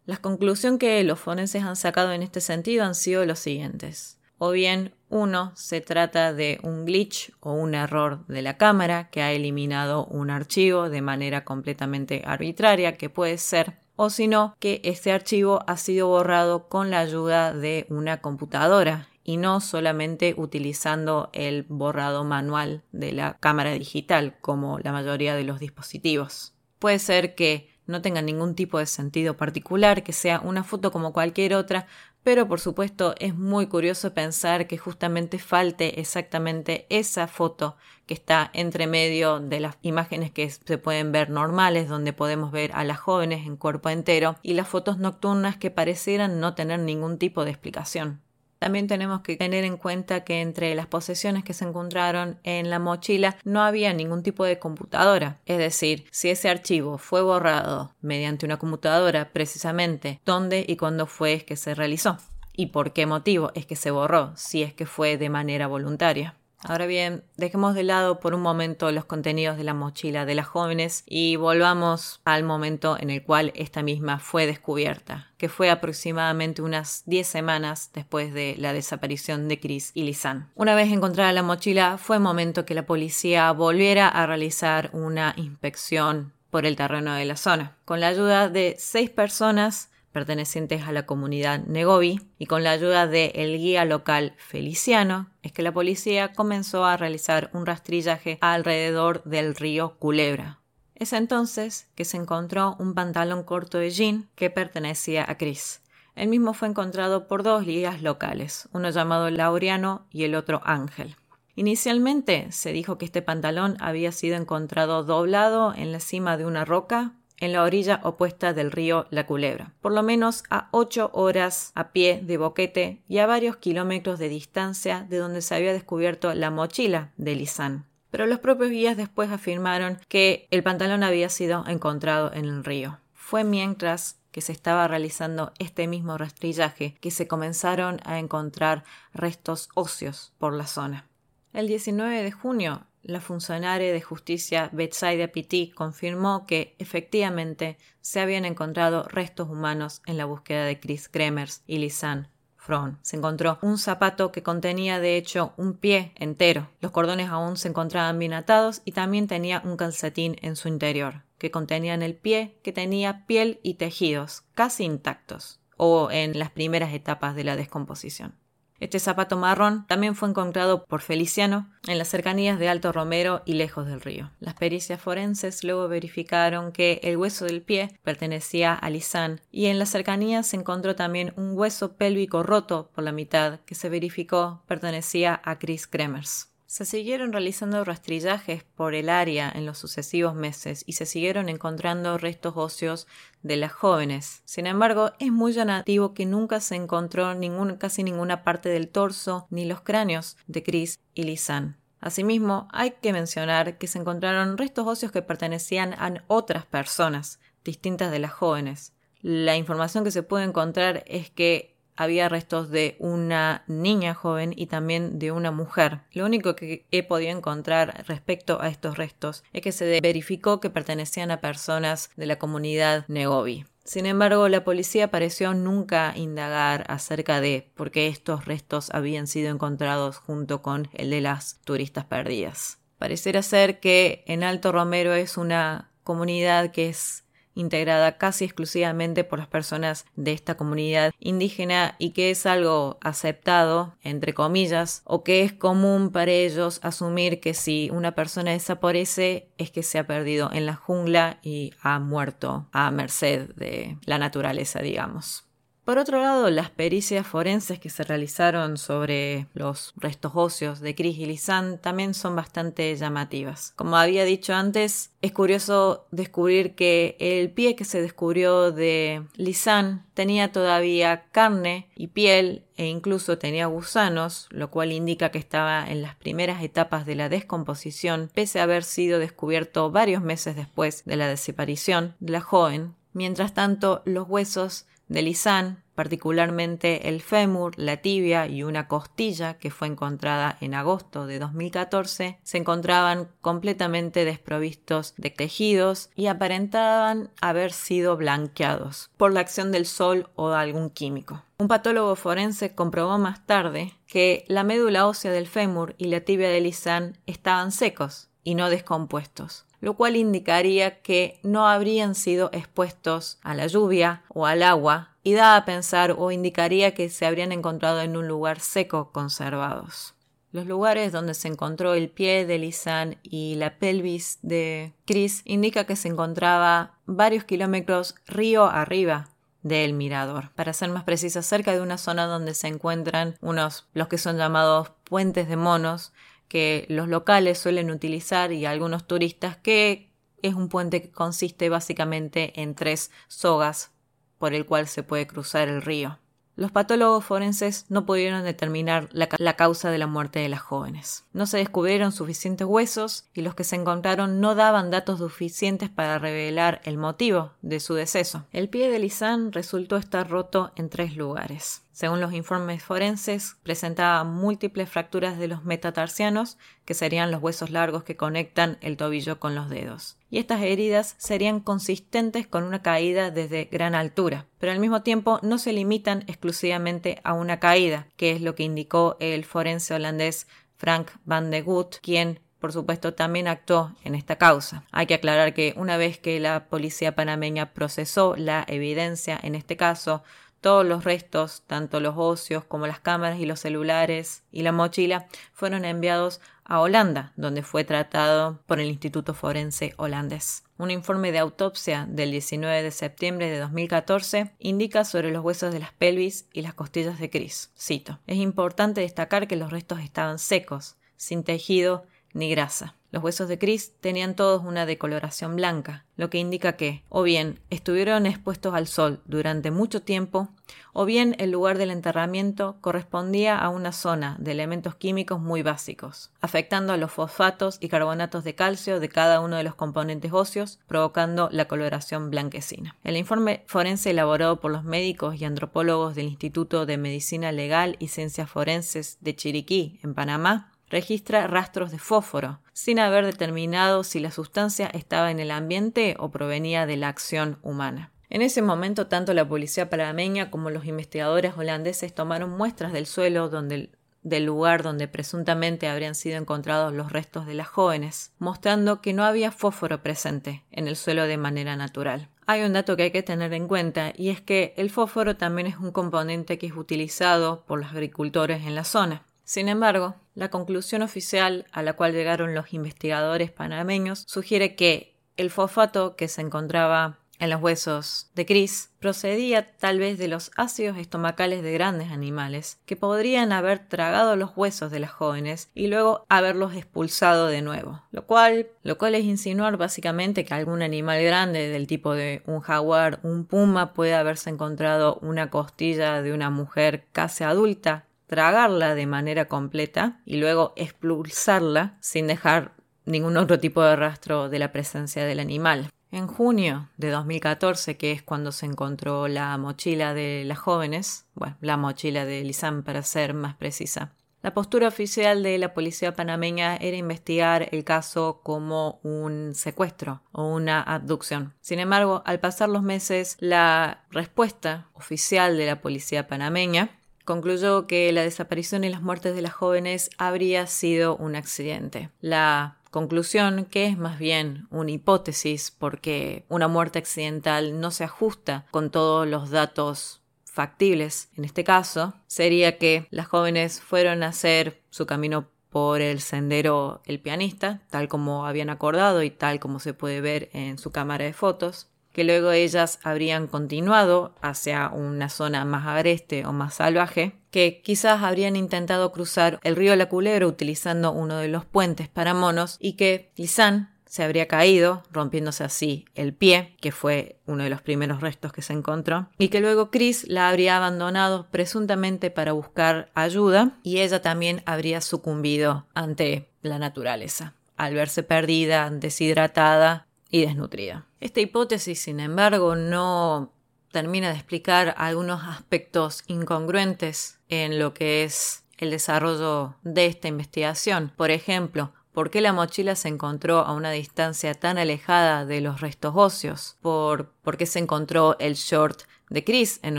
La 0.06 0.16
conclusión 0.16 0.78
que 0.78 1.04
los 1.04 1.20
forenses 1.20 1.62
han 1.62 1.76
sacado 1.76 2.12
en 2.12 2.22
este 2.22 2.40
sentido 2.40 2.84
han 2.84 2.94
sido 2.94 3.26
los 3.26 3.40
siguientes. 3.40 4.17
O 4.38 4.52
bien, 4.52 4.94
uno, 5.08 5.52
se 5.56 5.80
trata 5.80 6.32
de 6.32 6.60
un 6.62 6.84
glitch 6.84 7.32
o 7.40 7.52
un 7.52 7.74
error 7.74 8.24
de 8.28 8.42
la 8.42 8.56
cámara 8.56 9.10
que 9.10 9.22
ha 9.22 9.32
eliminado 9.32 10.06
un 10.06 10.30
archivo 10.30 10.88
de 10.88 11.02
manera 11.02 11.44
completamente 11.44 12.22
arbitraria, 12.24 12.96
que 12.96 13.10
puede 13.10 13.38
ser, 13.38 13.78
o 13.96 14.10
si 14.10 14.28
no, 14.28 14.54
que 14.60 14.80
este 14.84 15.10
archivo 15.10 15.64
ha 15.66 15.76
sido 15.76 16.06
borrado 16.06 16.68
con 16.68 16.90
la 16.90 17.00
ayuda 17.00 17.52
de 17.52 17.86
una 17.90 18.20
computadora 18.20 19.08
y 19.24 19.38
no 19.38 19.60
solamente 19.60 20.34
utilizando 20.36 21.30
el 21.32 21.64
borrado 21.68 22.22
manual 22.24 22.84
de 22.92 23.12
la 23.12 23.36
cámara 23.40 23.72
digital 23.72 24.36
como 24.40 24.78
la 24.78 24.92
mayoría 24.92 25.34
de 25.34 25.44
los 25.44 25.58
dispositivos. 25.58 26.54
Puede 26.78 27.00
ser 27.00 27.34
que 27.34 27.68
no 27.86 28.02
tenga 28.02 28.22
ningún 28.22 28.54
tipo 28.54 28.78
de 28.78 28.86
sentido 28.86 29.36
particular, 29.36 30.02
que 30.02 30.12
sea 30.12 30.40
una 30.40 30.62
foto 30.62 30.92
como 30.92 31.12
cualquier 31.12 31.54
otra, 31.54 31.86
pero 32.22 32.48
por 32.48 32.60
supuesto 32.60 33.14
es 33.18 33.34
muy 33.34 33.66
curioso 33.66 34.12
pensar 34.12 34.66
que 34.66 34.78
justamente 34.78 35.38
falte 35.38 36.00
exactamente 36.00 36.86
esa 36.90 37.26
foto 37.26 37.76
que 38.06 38.14
está 38.14 38.50
entre 38.54 38.86
medio 38.86 39.38
de 39.40 39.60
las 39.60 39.76
imágenes 39.82 40.30
que 40.30 40.48
se 40.50 40.78
pueden 40.78 41.12
ver 41.12 41.30
normales, 41.30 41.88
donde 41.88 42.12
podemos 42.12 42.50
ver 42.52 42.70
a 42.74 42.84
las 42.84 42.98
jóvenes 42.98 43.46
en 43.46 43.56
cuerpo 43.56 43.90
entero, 43.90 44.36
y 44.42 44.54
las 44.54 44.68
fotos 44.68 44.98
nocturnas 44.98 45.56
que 45.56 45.70
parecieran 45.70 46.40
no 46.40 46.54
tener 46.54 46.80
ningún 46.80 47.18
tipo 47.18 47.44
de 47.44 47.50
explicación. 47.50 48.22
También 48.58 48.86
tenemos 48.86 49.20
que 49.20 49.36
tener 49.36 49.64
en 49.64 49.76
cuenta 49.76 50.24
que 50.24 50.40
entre 50.40 50.74
las 50.74 50.86
posesiones 50.86 51.44
que 51.44 51.54
se 51.54 51.64
encontraron 51.64 52.38
en 52.42 52.70
la 52.70 52.78
mochila 52.78 53.36
no 53.44 53.62
había 53.62 53.92
ningún 53.92 54.22
tipo 54.22 54.44
de 54.44 54.58
computadora. 54.58 55.40
Es 55.46 55.58
decir, 55.58 56.06
si 56.10 56.30
ese 56.30 56.48
archivo 56.48 56.98
fue 56.98 57.22
borrado 57.22 57.94
mediante 58.00 58.46
una 58.46 58.58
computadora, 58.58 59.30
precisamente, 59.32 60.20
¿dónde 60.24 60.64
y 60.66 60.76
cuándo 60.76 61.06
fue 61.06 61.44
que 61.44 61.56
se 61.56 61.74
realizó? 61.74 62.18
¿Y 62.52 62.66
por 62.66 62.92
qué 62.92 63.06
motivo 63.06 63.52
es 63.54 63.66
que 63.66 63.76
se 63.76 63.92
borró, 63.92 64.32
si 64.34 64.64
es 64.64 64.74
que 64.74 64.86
fue 64.86 65.16
de 65.16 65.30
manera 65.30 65.68
voluntaria? 65.68 66.34
Ahora 66.60 66.86
bien, 66.86 67.22
dejemos 67.36 67.74
de 67.74 67.84
lado 67.84 68.18
por 68.18 68.34
un 68.34 68.42
momento 68.42 68.90
los 68.90 69.04
contenidos 69.04 69.56
de 69.56 69.64
la 69.64 69.74
mochila 69.74 70.26
de 70.26 70.34
las 70.34 70.46
jóvenes 70.46 71.04
y 71.06 71.36
volvamos 71.36 72.20
al 72.24 72.42
momento 72.42 72.96
en 72.98 73.10
el 73.10 73.22
cual 73.22 73.52
esta 73.54 73.82
misma 73.82 74.18
fue 74.18 74.46
descubierta, 74.46 75.28
que 75.38 75.48
fue 75.48 75.70
aproximadamente 75.70 76.60
unas 76.60 77.04
10 77.06 77.26
semanas 77.26 77.90
después 77.94 78.34
de 78.34 78.56
la 78.58 78.72
desaparición 78.72 79.46
de 79.46 79.60
Chris 79.60 79.92
y 79.94 80.02
Lisanne. 80.02 80.46
Una 80.56 80.74
vez 80.74 80.90
encontrada 80.90 81.32
la 81.32 81.44
mochila, 81.44 81.96
fue 81.96 82.18
momento 82.18 82.66
que 82.66 82.74
la 82.74 82.86
policía 82.86 83.52
volviera 83.52 84.08
a 84.08 84.26
realizar 84.26 84.90
una 84.92 85.34
inspección 85.36 86.32
por 86.50 86.66
el 86.66 86.76
terreno 86.76 87.14
de 87.14 87.24
la 87.24 87.36
zona. 87.36 87.76
Con 87.84 88.00
la 88.00 88.08
ayuda 88.08 88.48
de 88.48 88.74
seis 88.78 89.10
personas, 89.10 89.90
pertenecientes 90.12 90.84
a 90.84 90.92
la 90.92 91.06
comunidad 91.06 91.64
Negovi, 91.66 92.20
y 92.38 92.46
con 92.46 92.64
la 92.64 92.72
ayuda 92.72 93.06
del 93.06 93.32
el 93.34 93.58
guía 93.58 93.84
local 93.84 94.34
Feliciano, 94.36 95.30
es 95.42 95.52
que 95.52 95.62
la 95.62 95.72
policía 95.72 96.32
comenzó 96.32 96.84
a 96.84 96.96
realizar 96.96 97.50
un 97.52 97.66
rastrillaje 97.66 98.38
alrededor 98.40 99.22
del 99.24 99.54
río 99.54 99.96
Culebra. 99.98 100.60
Es 100.94 101.12
entonces 101.12 101.88
que 101.94 102.04
se 102.04 102.16
encontró 102.16 102.76
un 102.78 102.94
pantalón 102.94 103.44
corto 103.44 103.78
de 103.78 103.90
jean 103.90 104.28
que 104.34 104.50
pertenecía 104.50 105.24
a 105.28 105.36
Chris. 105.36 105.82
El 106.16 106.28
mismo 106.28 106.52
fue 106.54 106.66
encontrado 106.66 107.28
por 107.28 107.44
dos 107.44 107.64
guías 107.64 108.02
locales, 108.02 108.68
uno 108.72 108.90
llamado 108.90 109.30
Laureano 109.30 110.06
y 110.10 110.24
el 110.24 110.34
otro 110.34 110.60
Ángel. 110.64 111.14
Inicialmente 111.54 112.50
se 112.50 112.72
dijo 112.72 112.98
que 112.98 113.04
este 113.04 113.22
pantalón 113.22 113.76
había 113.80 114.10
sido 114.10 114.36
encontrado 114.36 115.04
doblado 115.04 115.74
en 115.74 115.92
la 115.92 116.00
cima 116.00 116.36
de 116.36 116.46
una 116.46 116.64
roca 116.64 117.14
en 117.40 117.52
la 117.52 117.62
orilla 117.62 118.00
opuesta 118.04 118.52
del 118.52 118.70
río 118.70 119.06
La 119.10 119.26
Culebra, 119.26 119.72
por 119.80 119.92
lo 119.92 120.02
menos 120.02 120.44
a 120.50 120.68
ocho 120.72 121.10
horas 121.12 121.72
a 121.74 121.92
pie 121.92 122.20
de 122.22 122.36
Boquete 122.36 123.02
y 123.08 123.18
a 123.18 123.26
varios 123.26 123.56
kilómetros 123.56 124.18
de 124.18 124.28
distancia 124.28 125.06
de 125.08 125.18
donde 125.18 125.42
se 125.42 125.54
había 125.54 125.72
descubierto 125.72 126.34
la 126.34 126.50
mochila 126.50 127.12
de 127.16 127.36
Lisanne. 127.36 127.84
Pero 128.10 128.26
los 128.26 128.38
propios 128.38 128.70
guías 128.70 128.96
después 128.96 129.30
afirmaron 129.30 129.98
que 130.08 130.48
el 130.50 130.62
pantalón 130.62 131.02
había 131.02 131.28
sido 131.28 131.64
encontrado 131.66 132.32
en 132.32 132.46
el 132.46 132.64
río. 132.64 132.98
Fue 133.12 133.44
mientras 133.44 134.18
que 134.32 134.40
se 134.40 134.52
estaba 134.52 134.88
realizando 134.88 135.52
este 135.58 135.86
mismo 135.86 136.16
rastrillaje 136.16 136.94
que 137.00 137.10
se 137.10 137.26
comenzaron 137.26 138.00
a 138.04 138.18
encontrar 138.18 138.84
restos 139.12 139.68
óseos 139.74 140.32
por 140.38 140.54
la 140.54 140.66
zona. 140.66 141.06
El 141.52 141.66
19 141.66 142.22
de 142.22 142.32
junio, 142.32 142.86
la 143.08 143.22
funcionaria 143.22 143.90
de 143.90 144.02
justicia 144.02 144.68
Betsaida 144.70 145.28
Pitti 145.28 145.70
confirmó 145.70 146.44
que 146.46 146.76
efectivamente 146.78 147.78
se 148.02 148.20
habían 148.20 148.44
encontrado 148.44 149.04
restos 149.04 149.48
humanos 149.48 150.02
en 150.04 150.18
la 150.18 150.26
búsqueda 150.26 150.66
de 150.66 150.78
Chris 150.78 151.08
Kremers 151.08 151.62
y 151.66 151.78
Lisanne 151.78 152.28
Fron. 152.54 152.98
Se 153.00 153.16
encontró 153.16 153.58
un 153.62 153.78
zapato 153.78 154.30
que 154.30 154.42
contenía 154.42 155.00
de 155.00 155.16
hecho 155.16 155.54
un 155.56 155.72
pie 155.72 156.12
entero. 156.16 156.68
Los 156.82 156.92
cordones 156.92 157.30
aún 157.30 157.56
se 157.56 157.68
encontraban 157.68 158.18
bien 158.18 158.34
atados 158.34 158.82
y 158.84 158.92
también 158.92 159.26
tenía 159.26 159.62
un 159.64 159.78
calcetín 159.78 160.36
en 160.42 160.54
su 160.54 160.68
interior, 160.68 161.22
que 161.38 161.50
contenía 161.50 161.94
en 161.94 162.02
el 162.02 162.14
pie 162.14 162.58
que 162.62 162.72
tenía 162.72 163.24
piel 163.24 163.58
y 163.62 163.74
tejidos 163.74 164.42
casi 164.52 164.84
intactos 164.84 165.60
o 165.78 166.10
en 166.10 166.38
las 166.38 166.50
primeras 166.50 166.92
etapas 166.92 167.34
de 167.34 167.44
la 167.44 167.56
descomposición. 167.56 168.34
Este 168.80 169.00
zapato 169.00 169.36
marrón 169.36 169.86
también 169.88 170.14
fue 170.14 170.28
encontrado 170.28 170.84
por 170.84 171.00
Feliciano 171.00 171.68
en 171.86 171.98
las 171.98 172.08
cercanías 172.08 172.58
de 172.58 172.68
Alto 172.68 172.92
Romero 172.92 173.42
y 173.44 173.54
lejos 173.54 173.86
del 173.86 174.00
río. 174.00 174.30
Las 174.38 174.54
pericias 174.54 175.00
forenses 175.00 175.64
luego 175.64 175.88
verificaron 175.88 176.70
que 176.70 177.00
el 177.02 177.16
hueso 177.16 177.44
del 177.44 177.62
pie 177.62 177.98
pertenecía 178.02 178.74
a 178.74 178.90
Lisanne 178.90 179.40
y 179.50 179.66
en 179.66 179.78
las 179.78 179.90
cercanías 179.90 180.46
se 180.46 180.56
encontró 180.56 180.94
también 180.94 181.32
un 181.36 181.58
hueso 181.58 181.96
pélvico 181.96 182.42
roto 182.42 182.90
por 182.94 183.04
la 183.04 183.12
mitad 183.12 183.60
que 183.60 183.74
se 183.74 183.88
verificó 183.88 184.62
pertenecía 184.66 185.40
a 185.44 185.58
Chris 185.58 185.86
Kremers. 185.86 186.47
Se 186.68 186.84
siguieron 186.84 187.32
realizando 187.32 187.82
rastrillajes 187.82 188.62
por 188.62 188.94
el 188.94 189.08
área 189.08 189.50
en 189.50 189.64
los 189.64 189.78
sucesivos 189.78 190.34
meses 190.34 190.84
y 190.86 190.92
se 190.92 191.06
siguieron 191.06 191.48
encontrando 191.48 192.18
restos 192.18 192.52
óseos 192.56 193.06
de 193.42 193.56
las 193.56 193.72
jóvenes. 193.72 194.42
Sin 194.44 194.66
embargo, 194.66 195.12
es 195.18 195.32
muy 195.32 195.54
llamativo 195.54 196.12
que 196.12 196.26
nunca 196.26 196.60
se 196.60 196.76
encontró 196.76 197.34
casi 197.78 198.04
ninguna 198.04 198.44
parte 198.44 198.68
del 198.68 198.90
torso 198.90 199.46
ni 199.48 199.64
los 199.64 199.80
cráneos 199.80 200.36
de 200.46 200.62
Chris 200.62 201.00
y 201.14 201.22
Lisanne. 201.22 201.76
Asimismo, 202.00 202.68
hay 202.70 202.90
que 203.00 203.14
mencionar 203.14 203.78
que 203.78 203.86
se 203.86 203.98
encontraron 203.98 204.58
restos 204.58 204.86
óseos 204.86 205.10
que 205.10 205.22
pertenecían 205.22 205.94
a 205.94 206.22
otras 206.26 206.66
personas, 206.66 207.40
distintas 207.64 208.10
de 208.10 208.18
las 208.18 208.32
jóvenes. 208.32 208.92
La 209.22 209.56
información 209.56 210.04
que 210.04 210.10
se 210.10 210.22
puede 210.22 210.44
encontrar 210.44 211.02
es 211.06 211.30
que 211.30 211.77
había 211.98 212.28
restos 212.28 212.70
de 212.70 212.96
una 213.00 213.64
niña 213.66 214.14
joven 214.14 214.54
y 214.56 214.66
también 214.66 215.18
de 215.18 215.32
una 215.32 215.50
mujer. 215.50 216.00
Lo 216.12 216.24
único 216.24 216.54
que 216.54 216.86
he 216.92 217.02
podido 217.02 217.36
encontrar 217.36 218.04
respecto 218.06 218.62
a 218.62 218.68
estos 218.68 218.96
restos 218.96 219.42
es 219.52 219.62
que 219.62 219.72
se 219.72 220.00
verificó 220.00 220.60
que 220.60 220.70
pertenecían 220.70 221.32
a 221.32 221.40
personas 221.40 222.10
de 222.16 222.26
la 222.26 222.38
comunidad 222.38 223.04
Negovi. 223.08 223.66
Sin 223.84 224.06
embargo, 224.06 224.48
la 224.48 224.62
policía 224.62 225.10
pareció 225.10 225.54
nunca 225.54 226.12
indagar 226.14 226.84
acerca 226.88 227.40
de 227.40 227.72
por 227.74 227.90
qué 227.90 228.06
estos 228.06 228.44
restos 228.44 228.90
habían 228.92 229.26
sido 229.26 229.50
encontrados 229.50 230.18
junto 230.18 230.62
con 230.62 230.88
el 230.92 231.10
de 231.10 231.20
las 231.20 231.60
turistas 231.64 232.04
perdidas. 232.04 232.78
Pareciera 232.98 233.42
ser 233.42 233.80
que 233.80 234.22
en 234.26 234.44
Alto 234.44 234.70
Romero 234.70 235.14
es 235.14 235.36
una 235.36 235.90
comunidad 236.04 236.70
que 236.70 236.90
es 236.90 237.24
integrada 237.58 238.18
casi 238.18 238.44
exclusivamente 238.44 239.24
por 239.24 239.38
las 239.38 239.48
personas 239.48 240.06
de 240.16 240.32
esta 240.32 240.56
comunidad 240.56 241.12
indígena 241.18 241.94
y 241.98 242.10
que 242.10 242.30
es 242.30 242.46
algo 242.46 242.98
aceptado, 243.00 243.94
entre 244.02 244.34
comillas, 244.34 245.02
o 245.04 245.24
que 245.24 245.42
es 245.42 245.52
común 245.52 246.10
para 246.10 246.30
ellos 246.30 246.80
asumir 246.82 247.40
que 247.40 247.54
si 247.54 247.90
una 247.92 248.12
persona 248.12 248.52
desaparece 248.52 249.48
es 249.58 249.70
que 249.70 249.82
se 249.82 249.98
ha 249.98 250.06
perdido 250.06 250.50
en 250.52 250.66
la 250.66 250.74
jungla 250.74 251.38
y 251.42 251.72
ha 251.82 251.98
muerto 251.98 252.68
a 252.72 252.90
merced 252.90 253.50
de 253.56 253.98
la 254.04 254.18
naturaleza, 254.18 254.80
digamos. 254.80 255.47
Por 255.88 255.96
otro 255.96 256.20
lado, 256.20 256.50
las 256.50 256.68
pericias 256.68 257.26
forenses 257.26 257.78
que 257.78 257.88
se 257.88 258.04
realizaron 258.04 258.76
sobre 258.76 259.46
los 259.54 259.94
restos 259.96 260.32
óseos 260.34 260.80
de 260.80 260.94
Chris 260.94 261.16
y 261.16 261.24
Lisanne 261.24 261.78
también 261.78 262.12
son 262.12 262.36
bastante 262.36 262.94
llamativas. 262.94 263.72
Como 263.74 263.96
había 263.96 264.26
dicho 264.26 264.52
antes, 264.52 265.12
es 265.22 265.32
curioso 265.32 266.06
descubrir 266.10 266.74
que 266.74 267.16
el 267.18 267.50
pie 267.52 267.74
que 267.74 267.86
se 267.86 268.02
descubrió 268.02 268.70
de 268.70 269.22
Lisanne 269.36 270.02
tenía 270.12 270.52
todavía 270.52 271.24
carne 271.32 271.88
y 271.96 272.08
piel 272.08 272.66
e 272.76 272.84
incluso 272.84 273.38
tenía 273.38 273.64
gusanos, 273.64 274.46
lo 274.50 274.70
cual 274.70 274.92
indica 274.92 275.30
que 275.30 275.38
estaba 275.38 275.88
en 275.88 276.02
las 276.02 276.16
primeras 276.16 276.62
etapas 276.62 277.06
de 277.06 277.14
la 277.14 277.30
descomposición, 277.30 278.30
pese 278.34 278.60
a 278.60 278.64
haber 278.64 278.84
sido 278.84 279.18
descubierto 279.18 279.90
varios 279.90 280.20
meses 280.20 280.54
después 280.54 281.02
de 281.06 281.16
la 281.16 281.28
desaparición 281.28 282.14
de 282.20 282.32
la 282.32 282.42
joven. 282.42 282.94
Mientras 283.14 283.54
tanto, 283.54 284.02
los 284.04 284.28
huesos 284.28 284.84
de 285.08 285.22
Lisanne, 285.22 285.78
particularmente 285.94 287.08
el 287.08 287.22
fémur, 287.22 287.72
la 287.76 287.96
tibia 287.96 288.46
y 288.46 288.62
una 288.62 288.86
costilla 288.86 289.58
que 289.58 289.70
fue 289.70 289.88
encontrada 289.88 290.56
en 290.60 290.74
agosto 290.74 291.26
de 291.26 291.38
2014, 291.38 292.38
se 292.42 292.58
encontraban 292.58 293.28
completamente 293.40 294.24
desprovistos 294.24 295.14
de 295.16 295.30
tejidos 295.30 296.10
y 296.14 296.26
aparentaban 296.26 297.30
haber 297.40 297.72
sido 297.72 298.16
blanqueados 298.16 299.10
por 299.16 299.32
la 299.32 299.40
acción 299.40 299.72
del 299.72 299.86
sol 299.86 300.30
o 300.36 300.50
de 300.50 300.56
algún 300.56 300.90
químico. 300.90 301.42
Un 301.58 301.66
patólogo 301.66 302.14
forense 302.14 302.74
comprobó 302.76 303.18
más 303.18 303.44
tarde 303.44 303.94
que 304.06 304.44
la 304.46 304.62
médula 304.62 305.08
ósea 305.08 305.32
del 305.32 305.48
fémur 305.48 305.96
y 305.98 306.04
la 306.04 306.20
tibia 306.20 306.48
de 306.48 306.60
Lisanne 306.60 307.14
estaban 307.26 307.72
secos 307.72 308.28
y 308.44 308.54
no 308.54 308.70
descompuestos 308.70 309.66
lo 309.80 309.94
cual 309.94 310.16
indicaría 310.16 311.00
que 311.02 311.40
no 311.42 311.68
habrían 311.68 312.14
sido 312.14 312.50
expuestos 312.52 313.38
a 313.42 313.54
la 313.54 313.66
lluvia 313.66 314.22
o 314.28 314.46
al 314.46 314.62
agua 314.62 315.16
y 315.22 315.34
da 315.34 315.56
a 315.56 315.64
pensar 315.64 316.14
o 316.18 316.30
indicaría 316.30 316.94
que 316.94 317.10
se 317.10 317.26
habrían 317.26 317.52
encontrado 317.52 318.00
en 318.00 318.16
un 318.16 318.26
lugar 318.26 318.60
seco 318.60 319.12
conservados. 319.12 320.14
Los 320.50 320.66
lugares 320.66 321.12
donde 321.12 321.34
se 321.34 321.48
encontró 321.48 321.92
el 321.92 322.08
pie 322.08 322.46
de 322.46 322.58
Lisanne 322.58 323.18
y 323.22 323.56
la 323.56 323.78
pelvis 323.78 324.38
de 324.40 324.94
Chris 325.04 325.42
indica 325.44 325.84
que 325.84 325.96
se 325.96 326.08
encontraba 326.08 326.94
varios 327.04 327.44
kilómetros 327.44 328.14
río 328.26 328.64
arriba 328.64 329.28
del 329.62 329.92
mirador. 329.92 330.50
Para 330.54 330.72
ser 330.72 330.88
más 330.90 331.04
precisa, 331.04 331.42
cerca 331.42 331.74
de 331.74 331.82
una 331.82 331.98
zona 331.98 332.26
donde 332.26 332.54
se 332.54 332.68
encuentran 332.68 333.36
unos, 333.42 333.86
los 333.92 334.08
que 334.08 334.16
son 334.16 334.38
llamados 334.38 334.90
puentes 335.04 335.48
de 335.48 335.56
monos, 335.56 336.12
que 336.48 336.86
los 336.88 337.08
locales 337.08 337.58
suelen 337.58 337.90
utilizar 337.90 338.52
y 338.52 338.66
algunos 338.66 339.06
turistas, 339.06 339.56
que 339.56 340.10
es 340.42 340.54
un 340.54 340.68
puente 340.68 341.02
que 341.02 341.10
consiste 341.10 341.68
básicamente 341.68 342.60
en 342.60 342.74
tres 342.74 343.10
sogas 343.28 343.92
por 344.38 344.54
el 344.54 344.66
cual 344.66 344.88
se 344.88 345.02
puede 345.02 345.26
cruzar 345.26 345.68
el 345.68 345.82
río. 345.82 346.18
Los 346.58 346.72
patólogos 346.72 347.24
forenses 347.24 347.86
no 347.88 348.04
pudieron 348.04 348.42
determinar 348.42 349.08
la, 349.12 349.28
causa 349.54 349.92
de 349.92 349.98
la 349.98 350.08
muerte 350.08 350.40
de 350.40 350.48
las 350.48 350.60
jóvenes. 350.60 351.24
No 351.32 351.46
se 351.46 351.58
descubrieron 351.58 352.10
suficientes 352.10 352.66
huesos 352.66 353.28
y 353.32 353.42
los 353.42 353.54
que 353.54 353.62
se 353.62 353.76
encontraron 353.76 354.40
no 354.40 354.56
daban 354.56 354.90
datos 354.90 355.20
suficientes 355.20 355.88
para 355.88 356.18
revelar 356.18 356.80
el 356.82 356.98
motivo 356.98 357.52
de 357.62 357.78
su 357.78 357.94
deceso. 357.94 358.44
El 358.50 358.68
pie 358.68 358.90
de 358.90 358.98
Lisanne 358.98 359.52
resultó 359.52 359.96
estar 359.96 360.28
roto 360.28 360.72
en 360.74 360.90
tres 360.90 361.16
lugares. 361.16 361.82
Según 361.98 362.20
los 362.20 362.32
informes 362.32 362.80
forenses, 362.84 363.56
presentaba 363.64 364.22
múltiples 364.22 364.88
fracturas 364.88 365.36
de 365.36 365.48
los 365.48 365.64
metatarsianos, 365.64 366.56
que 366.84 366.94
serían 366.94 367.32
los 367.32 367.42
huesos 367.42 367.70
largos 367.70 368.04
que 368.04 368.16
conectan 368.16 368.78
el 368.82 368.96
tobillo 368.96 369.40
con 369.40 369.56
los 369.56 369.68
dedos. 369.68 370.16
Y 370.30 370.38
estas 370.38 370.62
heridas 370.62 371.16
serían 371.18 371.58
consistentes 371.58 372.46
con 372.46 372.62
una 372.62 372.82
caída 372.82 373.32
desde 373.32 373.64
gran 373.64 373.96
altura, 373.96 374.46
pero 374.60 374.70
al 374.70 374.78
mismo 374.78 375.02
tiempo 375.02 375.40
no 375.42 375.58
se 375.58 375.72
limitan 375.72 376.22
exclusivamente 376.28 377.20
a 377.24 377.32
una 377.32 377.58
caída, 377.58 378.06
que 378.16 378.30
es 378.30 378.42
lo 378.42 378.54
que 378.54 378.62
indicó 378.62 379.16
el 379.18 379.44
forense 379.44 379.92
holandés 379.92 380.46
Frank 380.76 381.10
van 381.24 381.50
de 381.50 381.62
Gut, 381.62 381.96
quien 382.00 382.38
por 382.58 382.72
supuesto, 382.72 383.14
también 383.14 383.46
actuó 383.46 383.92
en 384.02 384.16
esta 384.16 384.36
causa. 384.36 384.82
Hay 384.90 385.06
que 385.06 385.14
aclarar 385.14 385.54
que 385.54 385.74
una 385.76 385.96
vez 385.96 386.18
que 386.18 386.40
la 386.40 386.66
policía 386.66 387.14
panameña 387.14 387.72
procesó 387.72 388.34
la 388.36 388.64
evidencia 388.66 389.38
en 389.40 389.54
este 389.54 389.76
caso, 389.76 390.24
todos 390.68 390.84
los 390.84 391.04
restos, 391.04 391.62
tanto 391.66 391.98
los 391.98 392.12
ocios 392.18 392.62
como 392.62 392.86
las 392.86 393.00
cámaras 393.00 393.40
y 393.40 393.46
los 393.46 393.60
celulares 393.60 394.42
y 394.52 394.60
la 394.60 394.70
mochila, 394.70 395.26
fueron 395.54 395.86
enviados 395.86 396.42
a 396.62 396.80
Holanda, 396.80 397.32
donde 397.36 397.62
fue 397.62 397.84
tratado 397.84 398.60
por 398.66 398.78
el 398.78 398.88
Instituto 398.88 399.32
Forense 399.32 399.94
holandés. 399.96 400.64
Un 400.76 400.90
informe 400.90 401.32
de 401.32 401.38
autopsia 401.38 402.06
del 402.06 402.32
19 402.32 402.82
de 402.82 402.90
septiembre 402.90 403.48
de 403.48 403.60
2014 403.60 404.52
indica 404.58 405.06
sobre 405.06 405.30
los 405.30 405.42
huesos 405.42 405.72
de 405.72 405.78
las 405.78 405.94
pelvis 405.94 406.44
y 406.52 406.60
las 406.60 406.74
costillas 406.74 407.18
de 407.18 407.30
Chris. 407.30 407.70
Cito: 407.74 408.18
Es 408.26 408.36
importante 408.36 409.00
destacar 409.00 409.48
que 409.48 409.56
los 409.56 409.70
restos 409.70 410.00
estaban 410.00 410.38
secos, 410.38 410.96
sin 411.16 411.44
tejido 411.44 412.04
ni 412.32 412.50
grasa. 412.50 412.94
Los 413.10 413.24
huesos 413.24 413.48
de 413.48 413.58
Chris 413.58 413.94
tenían 414.00 414.36
todos 414.36 414.62
una 414.62 414.84
decoloración 414.84 415.56
blanca, 415.56 416.04
lo 416.16 416.28
que 416.28 416.36
indica 416.36 416.74
que 416.76 417.04
o 417.08 417.22
bien 417.22 417.58
estuvieron 417.70 418.26
expuestos 418.26 418.74
al 418.74 418.86
sol 418.86 419.22
durante 419.24 419.70
mucho 419.70 420.02
tiempo, 420.02 420.50
o 420.92 421.06
bien 421.06 421.34
el 421.38 421.50
lugar 421.50 421.78
del 421.78 421.90
enterramiento 421.90 422.76
correspondía 422.82 423.56
a 423.56 423.70
una 423.70 423.92
zona 423.92 424.36
de 424.38 424.52
elementos 424.52 424.94
químicos 424.94 425.40
muy 425.40 425.62
básicos, 425.62 426.30
afectando 426.42 426.92
a 426.92 426.98
los 426.98 427.10
fosfatos 427.10 427.78
y 427.80 427.88
carbonatos 427.88 428.44
de 428.44 428.54
calcio 428.54 429.00
de 429.00 429.08
cada 429.08 429.40
uno 429.40 429.56
de 429.56 429.62
los 429.62 429.74
componentes 429.74 430.34
óseos, 430.34 430.78
provocando 430.86 431.48
la 431.50 431.66
coloración 431.66 432.30
blanquecina. 432.30 432.94
El 433.04 433.16
informe 433.16 433.62
forense 433.66 434.10
elaborado 434.10 434.60
por 434.60 434.70
los 434.70 434.84
médicos 434.84 435.40
y 435.40 435.46
antropólogos 435.46 436.14
del 436.14 436.26
Instituto 436.26 436.84
de 436.84 436.98
Medicina 436.98 437.52
Legal 437.52 437.96
y 438.00 438.08
Ciencias 438.08 438.50
Forenses 438.50 439.16
de 439.22 439.34
Chiriquí, 439.34 439.98
en 440.02 440.12
Panamá, 440.12 440.72
registra 440.90 441.46
rastros 441.46 441.90
de 441.90 441.98
fósforo, 441.98 442.60
sin 442.72 442.98
haber 442.98 443.24
determinado 443.26 444.04
si 444.04 444.20
la 444.20 444.30
sustancia 444.30 444.86
estaba 444.86 445.30
en 445.30 445.40
el 445.40 445.50
ambiente 445.50 446.16
o 446.18 446.30
provenía 446.30 446.86
de 446.86 446.96
la 446.96 447.08
acción 447.08 447.58
humana. 447.62 448.10
En 448.30 448.42
ese 448.42 448.60
momento, 448.60 449.06
tanto 449.06 449.32
la 449.32 449.48
policía 449.48 449.88
panameña 449.88 450.50
como 450.50 450.70
los 450.70 450.84
investigadores 450.84 451.56
holandeses 451.56 452.14
tomaron 452.14 452.50
muestras 452.50 452.92
del 452.92 453.06
suelo 453.06 453.48
del 453.48 454.44
lugar 454.44 454.82
donde 454.82 455.08
presuntamente 455.08 455.88
habrían 455.88 456.14
sido 456.14 456.36
encontrados 456.36 456.92
los 456.92 457.10
restos 457.10 457.46
de 457.46 457.54
las 457.54 457.68
jóvenes, 457.68 458.32
mostrando 458.38 459.00
que 459.00 459.14
no 459.14 459.24
había 459.24 459.50
fósforo 459.50 460.02
presente 460.02 460.64
en 460.70 460.88
el 460.88 460.96
suelo 460.96 461.24
de 461.24 461.38
manera 461.38 461.74
natural. 461.76 462.28
Hay 462.46 462.62
un 462.62 462.72
dato 462.74 462.96
que 462.96 463.04
hay 463.04 463.10
que 463.10 463.22
tener 463.22 463.52
en 463.54 463.68
cuenta 463.68 464.12
y 464.16 464.28
es 464.30 464.40
que 464.40 464.74
el 464.76 464.90
fósforo 464.90 465.36
también 465.36 465.66
es 465.66 465.76
un 465.76 465.92
componente 465.92 466.58
que 466.58 466.66
es 466.66 466.76
utilizado 466.76 467.64
por 467.66 467.78
los 467.78 467.92
agricultores 467.92 468.66
en 468.66 468.74
la 468.74 468.84
zona. 468.84 469.22
Sin 469.48 469.70
embargo, 469.70 470.14
la 470.34 470.50
conclusión 470.50 471.00
oficial 471.00 471.64
a 471.72 471.82
la 471.82 471.94
cual 471.94 472.12
llegaron 472.12 472.54
los 472.54 472.74
investigadores 472.74 473.50
panameños 473.50 474.24
sugiere 474.26 474.76
que 474.76 475.16
el 475.38 475.48
fosfato 475.48 476.16
que 476.16 476.28
se 476.28 476.42
encontraba 476.42 477.16
en 477.38 477.48
los 477.48 477.62
huesos 477.62 478.28
de 478.34 478.44
Chris 478.44 478.90
procedía 479.00 479.74
tal 479.78 480.00
vez 480.00 480.18
de 480.18 480.28
los 480.28 480.50
ácidos 480.56 480.98
estomacales 480.98 481.62
de 481.62 481.72
grandes 481.72 482.10
animales 482.10 482.78
que 482.84 482.94
podrían 482.94 483.52
haber 483.52 483.78
tragado 483.78 484.36
los 484.36 484.50
huesos 484.54 484.90
de 484.90 485.00
las 485.00 485.12
jóvenes 485.12 485.70
y 485.74 485.86
luego 485.86 486.26
haberlos 486.28 486.74
expulsado 486.74 487.46
de 487.46 487.62
nuevo, 487.62 488.02
lo 488.10 488.26
cual, 488.26 488.66
lo 488.82 488.98
cual 488.98 489.14
es 489.14 489.24
insinuar 489.24 489.78
básicamente 489.78 490.44
que 490.44 490.52
algún 490.52 490.82
animal 490.82 491.22
grande 491.22 491.70
del 491.70 491.86
tipo 491.86 492.14
de 492.14 492.42
un 492.44 492.60
jaguar, 492.60 493.18
un 493.22 493.46
puma 493.46 493.94
puede 493.94 494.12
haberse 494.12 494.50
encontrado 494.50 495.18
una 495.22 495.48
costilla 495.48 496.20
de 496.20 496.34
una 496.34 496.50
mujer 496.50 497.06
casi 497.12 497.44
adulta 497.44 498.04
tragarla 498.28 498.94
de 498.94 499.06
manera 499.06 499.46
completa 499.46 500.20
y 500.24 500.36
luego 500.36 500.72
expulsarla 500.76 501.96
sin 502.00 502.28
dejar 502.28 502.74
ningún 503.04 503.36
otro 503.36 503.58
tipo 503.58 503.82
de 503.82 503.96
rastro 503.96 504.48
de 504.48 504.58
la 504.60 504.70
presencia 504.70 505.24
del 505.24 505.40
animal. 505.40 505.90
En 506.10 506.26
junio 506.26 506.88
de 506.96 507.10
2014, 507.10 507.96
que 507.96 508.12
es 508.12 508.22
cuando 508.22 508.52
se 508.52 508.66
encontró 508.66 509.28
la 509.28 509.56
mochila 509.58 510.14
de 510.14 510.44
las 510.46 510.58
jóvenes, 510.58 511.26
bueno, 511.34 511.56
la 511.60 511.76
mochila 511.76 512.24
de 512.24 512.44
Lisan 512.44 512.82
para 512.82 513.02
ser 513.02 513.34
más 513.34 513.56
precisa, 513.56 514.12
la 514.40 514.54
postura 514.54 514.86
oficial 514.86 515.42
de 515.42 515.58
la 515.58 515.74
policía 515.74 516.14
panameña 516.14 516.76
era 516.76 516.96
investigar 516.96 517.68
el 517.72 517.82
caso 517.82 518.40
como 518.44 519.00
un 519.02 519.52
secuestro 519.54 520.22
o 520.30 520.44
una 520.44 520.80
abducción. 520.80 521.54
Sin 521.60 521.80
embargo, 521.80 522.22
al 522.24 522.38
pasar 522.38 522.68
los 522.68 522.84
meses, 522.84 523.36
la 523.40 524.04
respuesta 524.10 524.86
oficial 524.94 525.58
de 525.58 525.66
la 525.66 525.80
policía 525.80 526.28
panameña 526.28 526.97
concluyó 527.28 527.86
que 527.86 528.10
la 528.10 528.22
desaparición 528.22 528.84
y 528.84 528.88
las 528.88 529.02
muertes 529.02 529.34
de 529.34 529.42
las 529.42 529.52
jóvenes 529.52 530.08
habría 530.16 530.66
sido 530.66 531.14
un 531.14 531.36
accidente. 531.36 532.08
La 532.22 532.78
conclusión, 532.90 533.66
que 533.66 533.84
es 533.84 533.98
más 533.98 534.18
bien 534.18 534.66
una 534.70 534.92
hipótesis 534.92 535.70
porque 535.70 536.46
una 536.48 536.68
muerte 536.68 536.98
accidental 536.98 537.80
no 537.80 537.90
se 537.90 538.04
ajusta 538.04 538.64
con 538.70 538.90
todos 538.90 539.28
los 539.28 539.50
datos 539.50 540.22
factibles 540.46 541.28
en 541.36 541.44
este 541.44 541.64
caso, 541.64 542.14
sería 542.28 542.78
que 542.78 543.06
las 543.10 543.26
jóvenes 543.26 543.82
fueron 543.82 544.22
a 544.22 544.28
hacer 544.28 544.80
su 544.88 545.04
camino 545.04 545.48
por 545.68 546.00
el 546.00 546.22
sendero 546.22 547.02
El 547.04 547.20
Pianista, 547.20 547.82
tal 547.90 548.08
como 548.08 548.46
habían 548.46 548.70
acordado 548.70 549.22
y 549.22 549.30
tal 549.30 549.60
como 549.60 549.80
se 549.80 549.92
puede 549.92 550.22
ver 550.22 550.48
en 550.54 550.78
su 550.78 550.92
cámara 550.92 551.26
de 551.26 551.34
fotos, 551.34 551.88
que 552.18 552.24
luego 552.24 552.50
ellas 552.50 552.98
habrían 553.04 553.46
continuado 553.46 554.34
hacia 554.42 554.88
una 554.88 555.28
zona 555.28 555.64
más 555.64 555.86
agreste 555.86 556.44
o 556.46 556.52
más 556.52 556.74
salvaje, 556.74 557.36
que 557.52 557.80
quizás 557.80 558.24
habrían 558.24 558.56
intentado 558.56 559.12
cruzar 559.12 559.60
el 559.62 559.76
río 559.76 559.94
La 559.94 560.08
Culebra 560.08 560.48
utilizando 560.48 561.12
uno 561.12 561.36
de 561.36 561.46
los 561.46 561.64
puentes 561.64 562.08
para 562.08 562.34
monos 562.34 562.76
y 562.80 562.94
que 562.94 563.30
Lisan 563.36 563.94
se 564.04 564.24
habría 564.24 564.48
caído, 564.48 565.04
rompiéndose 565.12 565.62
así 565.62 566.06
el 566.16 566.34
pie, 566.34 566.74
que 566.80 566.90
fue 566.90 567.38
uno 567.46 567.62
de 567.62 567.70
los 567.70 567.82
primeros 567.82 568.20
restos 568.20 568.52
que 568.52 568.62
se 568.62 568.72
encontró, 568.72 569.28
y 569.38 569.46
que 569.46 569.60
luego 569.60 569.92
Chris 569.92 570.26
la 570.26 570.48
habría 570.48 570.76
abandonado 570.76 571.46
presuntamente 571.52 572.32
para 572.32 572.50
buscar 572.50 573.12
ayuda 573.14 573.78
y 573.84 573.98
ella 573.98 574.22
también 574.22 574.64
habría 574.66 575.02
sucumbido 575.02 575.86
ante 575.94 576.50
la 576.62 576.80
naturaleza, 576.80 577.54
al 577.76 577.94
verse 577.94 578.24
perdida, 578.24 578.90
deshidratada 578.90 580.07
y 580.30 580.44
desnutrida. 580.44 581.06
Esta 581.20 581.40
hipótesis, 581.40 582.00
sin 582.00 582.20
embargo, 582.20 582.76
no 582.76 583.52
termina 583.90 584.28
de 584.28 584.34
explicar 584.34 584.94
algunos 584.98 585.42
aspectos 585.44 586.24
incongruentes 586.26 587.38
en 587.48 587.78
lo 587.78 587.94
que 587.94 588.24
es 588.24 588.64
el 588.76 588.90
desarrollo 588.90 589.74
de 589.82 590.06
esta 590.06 590.28
investigación. 590.28 591.12
Por 591.16 591.30
ejemplo, 591.30 591.92
¿por 592.12 592.30
qué 592.30 592.40
la 592.40 592.52
mochila 592.52 592.94
se 592.94 593.08
encontró 593.08 593.60
a 593.60 593.72
una 593.72 593.90
distancia 593.90 594.54
tan 594.54 594.78
alejada 594.78 595.46
de 595.46 595.60
los 595.60 595.80
restos 595.80 596.12
óseos? 596.14 596.76
¿Por, 596.80 597.30
¿por 597.42 597.56
qué 597.56 597.66
se 597.66 597.78
encontró 597.78 598.36
el 598.38 598.54
short 598.54 599.02
de 599.30 599.44
Chris 599.44 599.80
en 599.82 599.98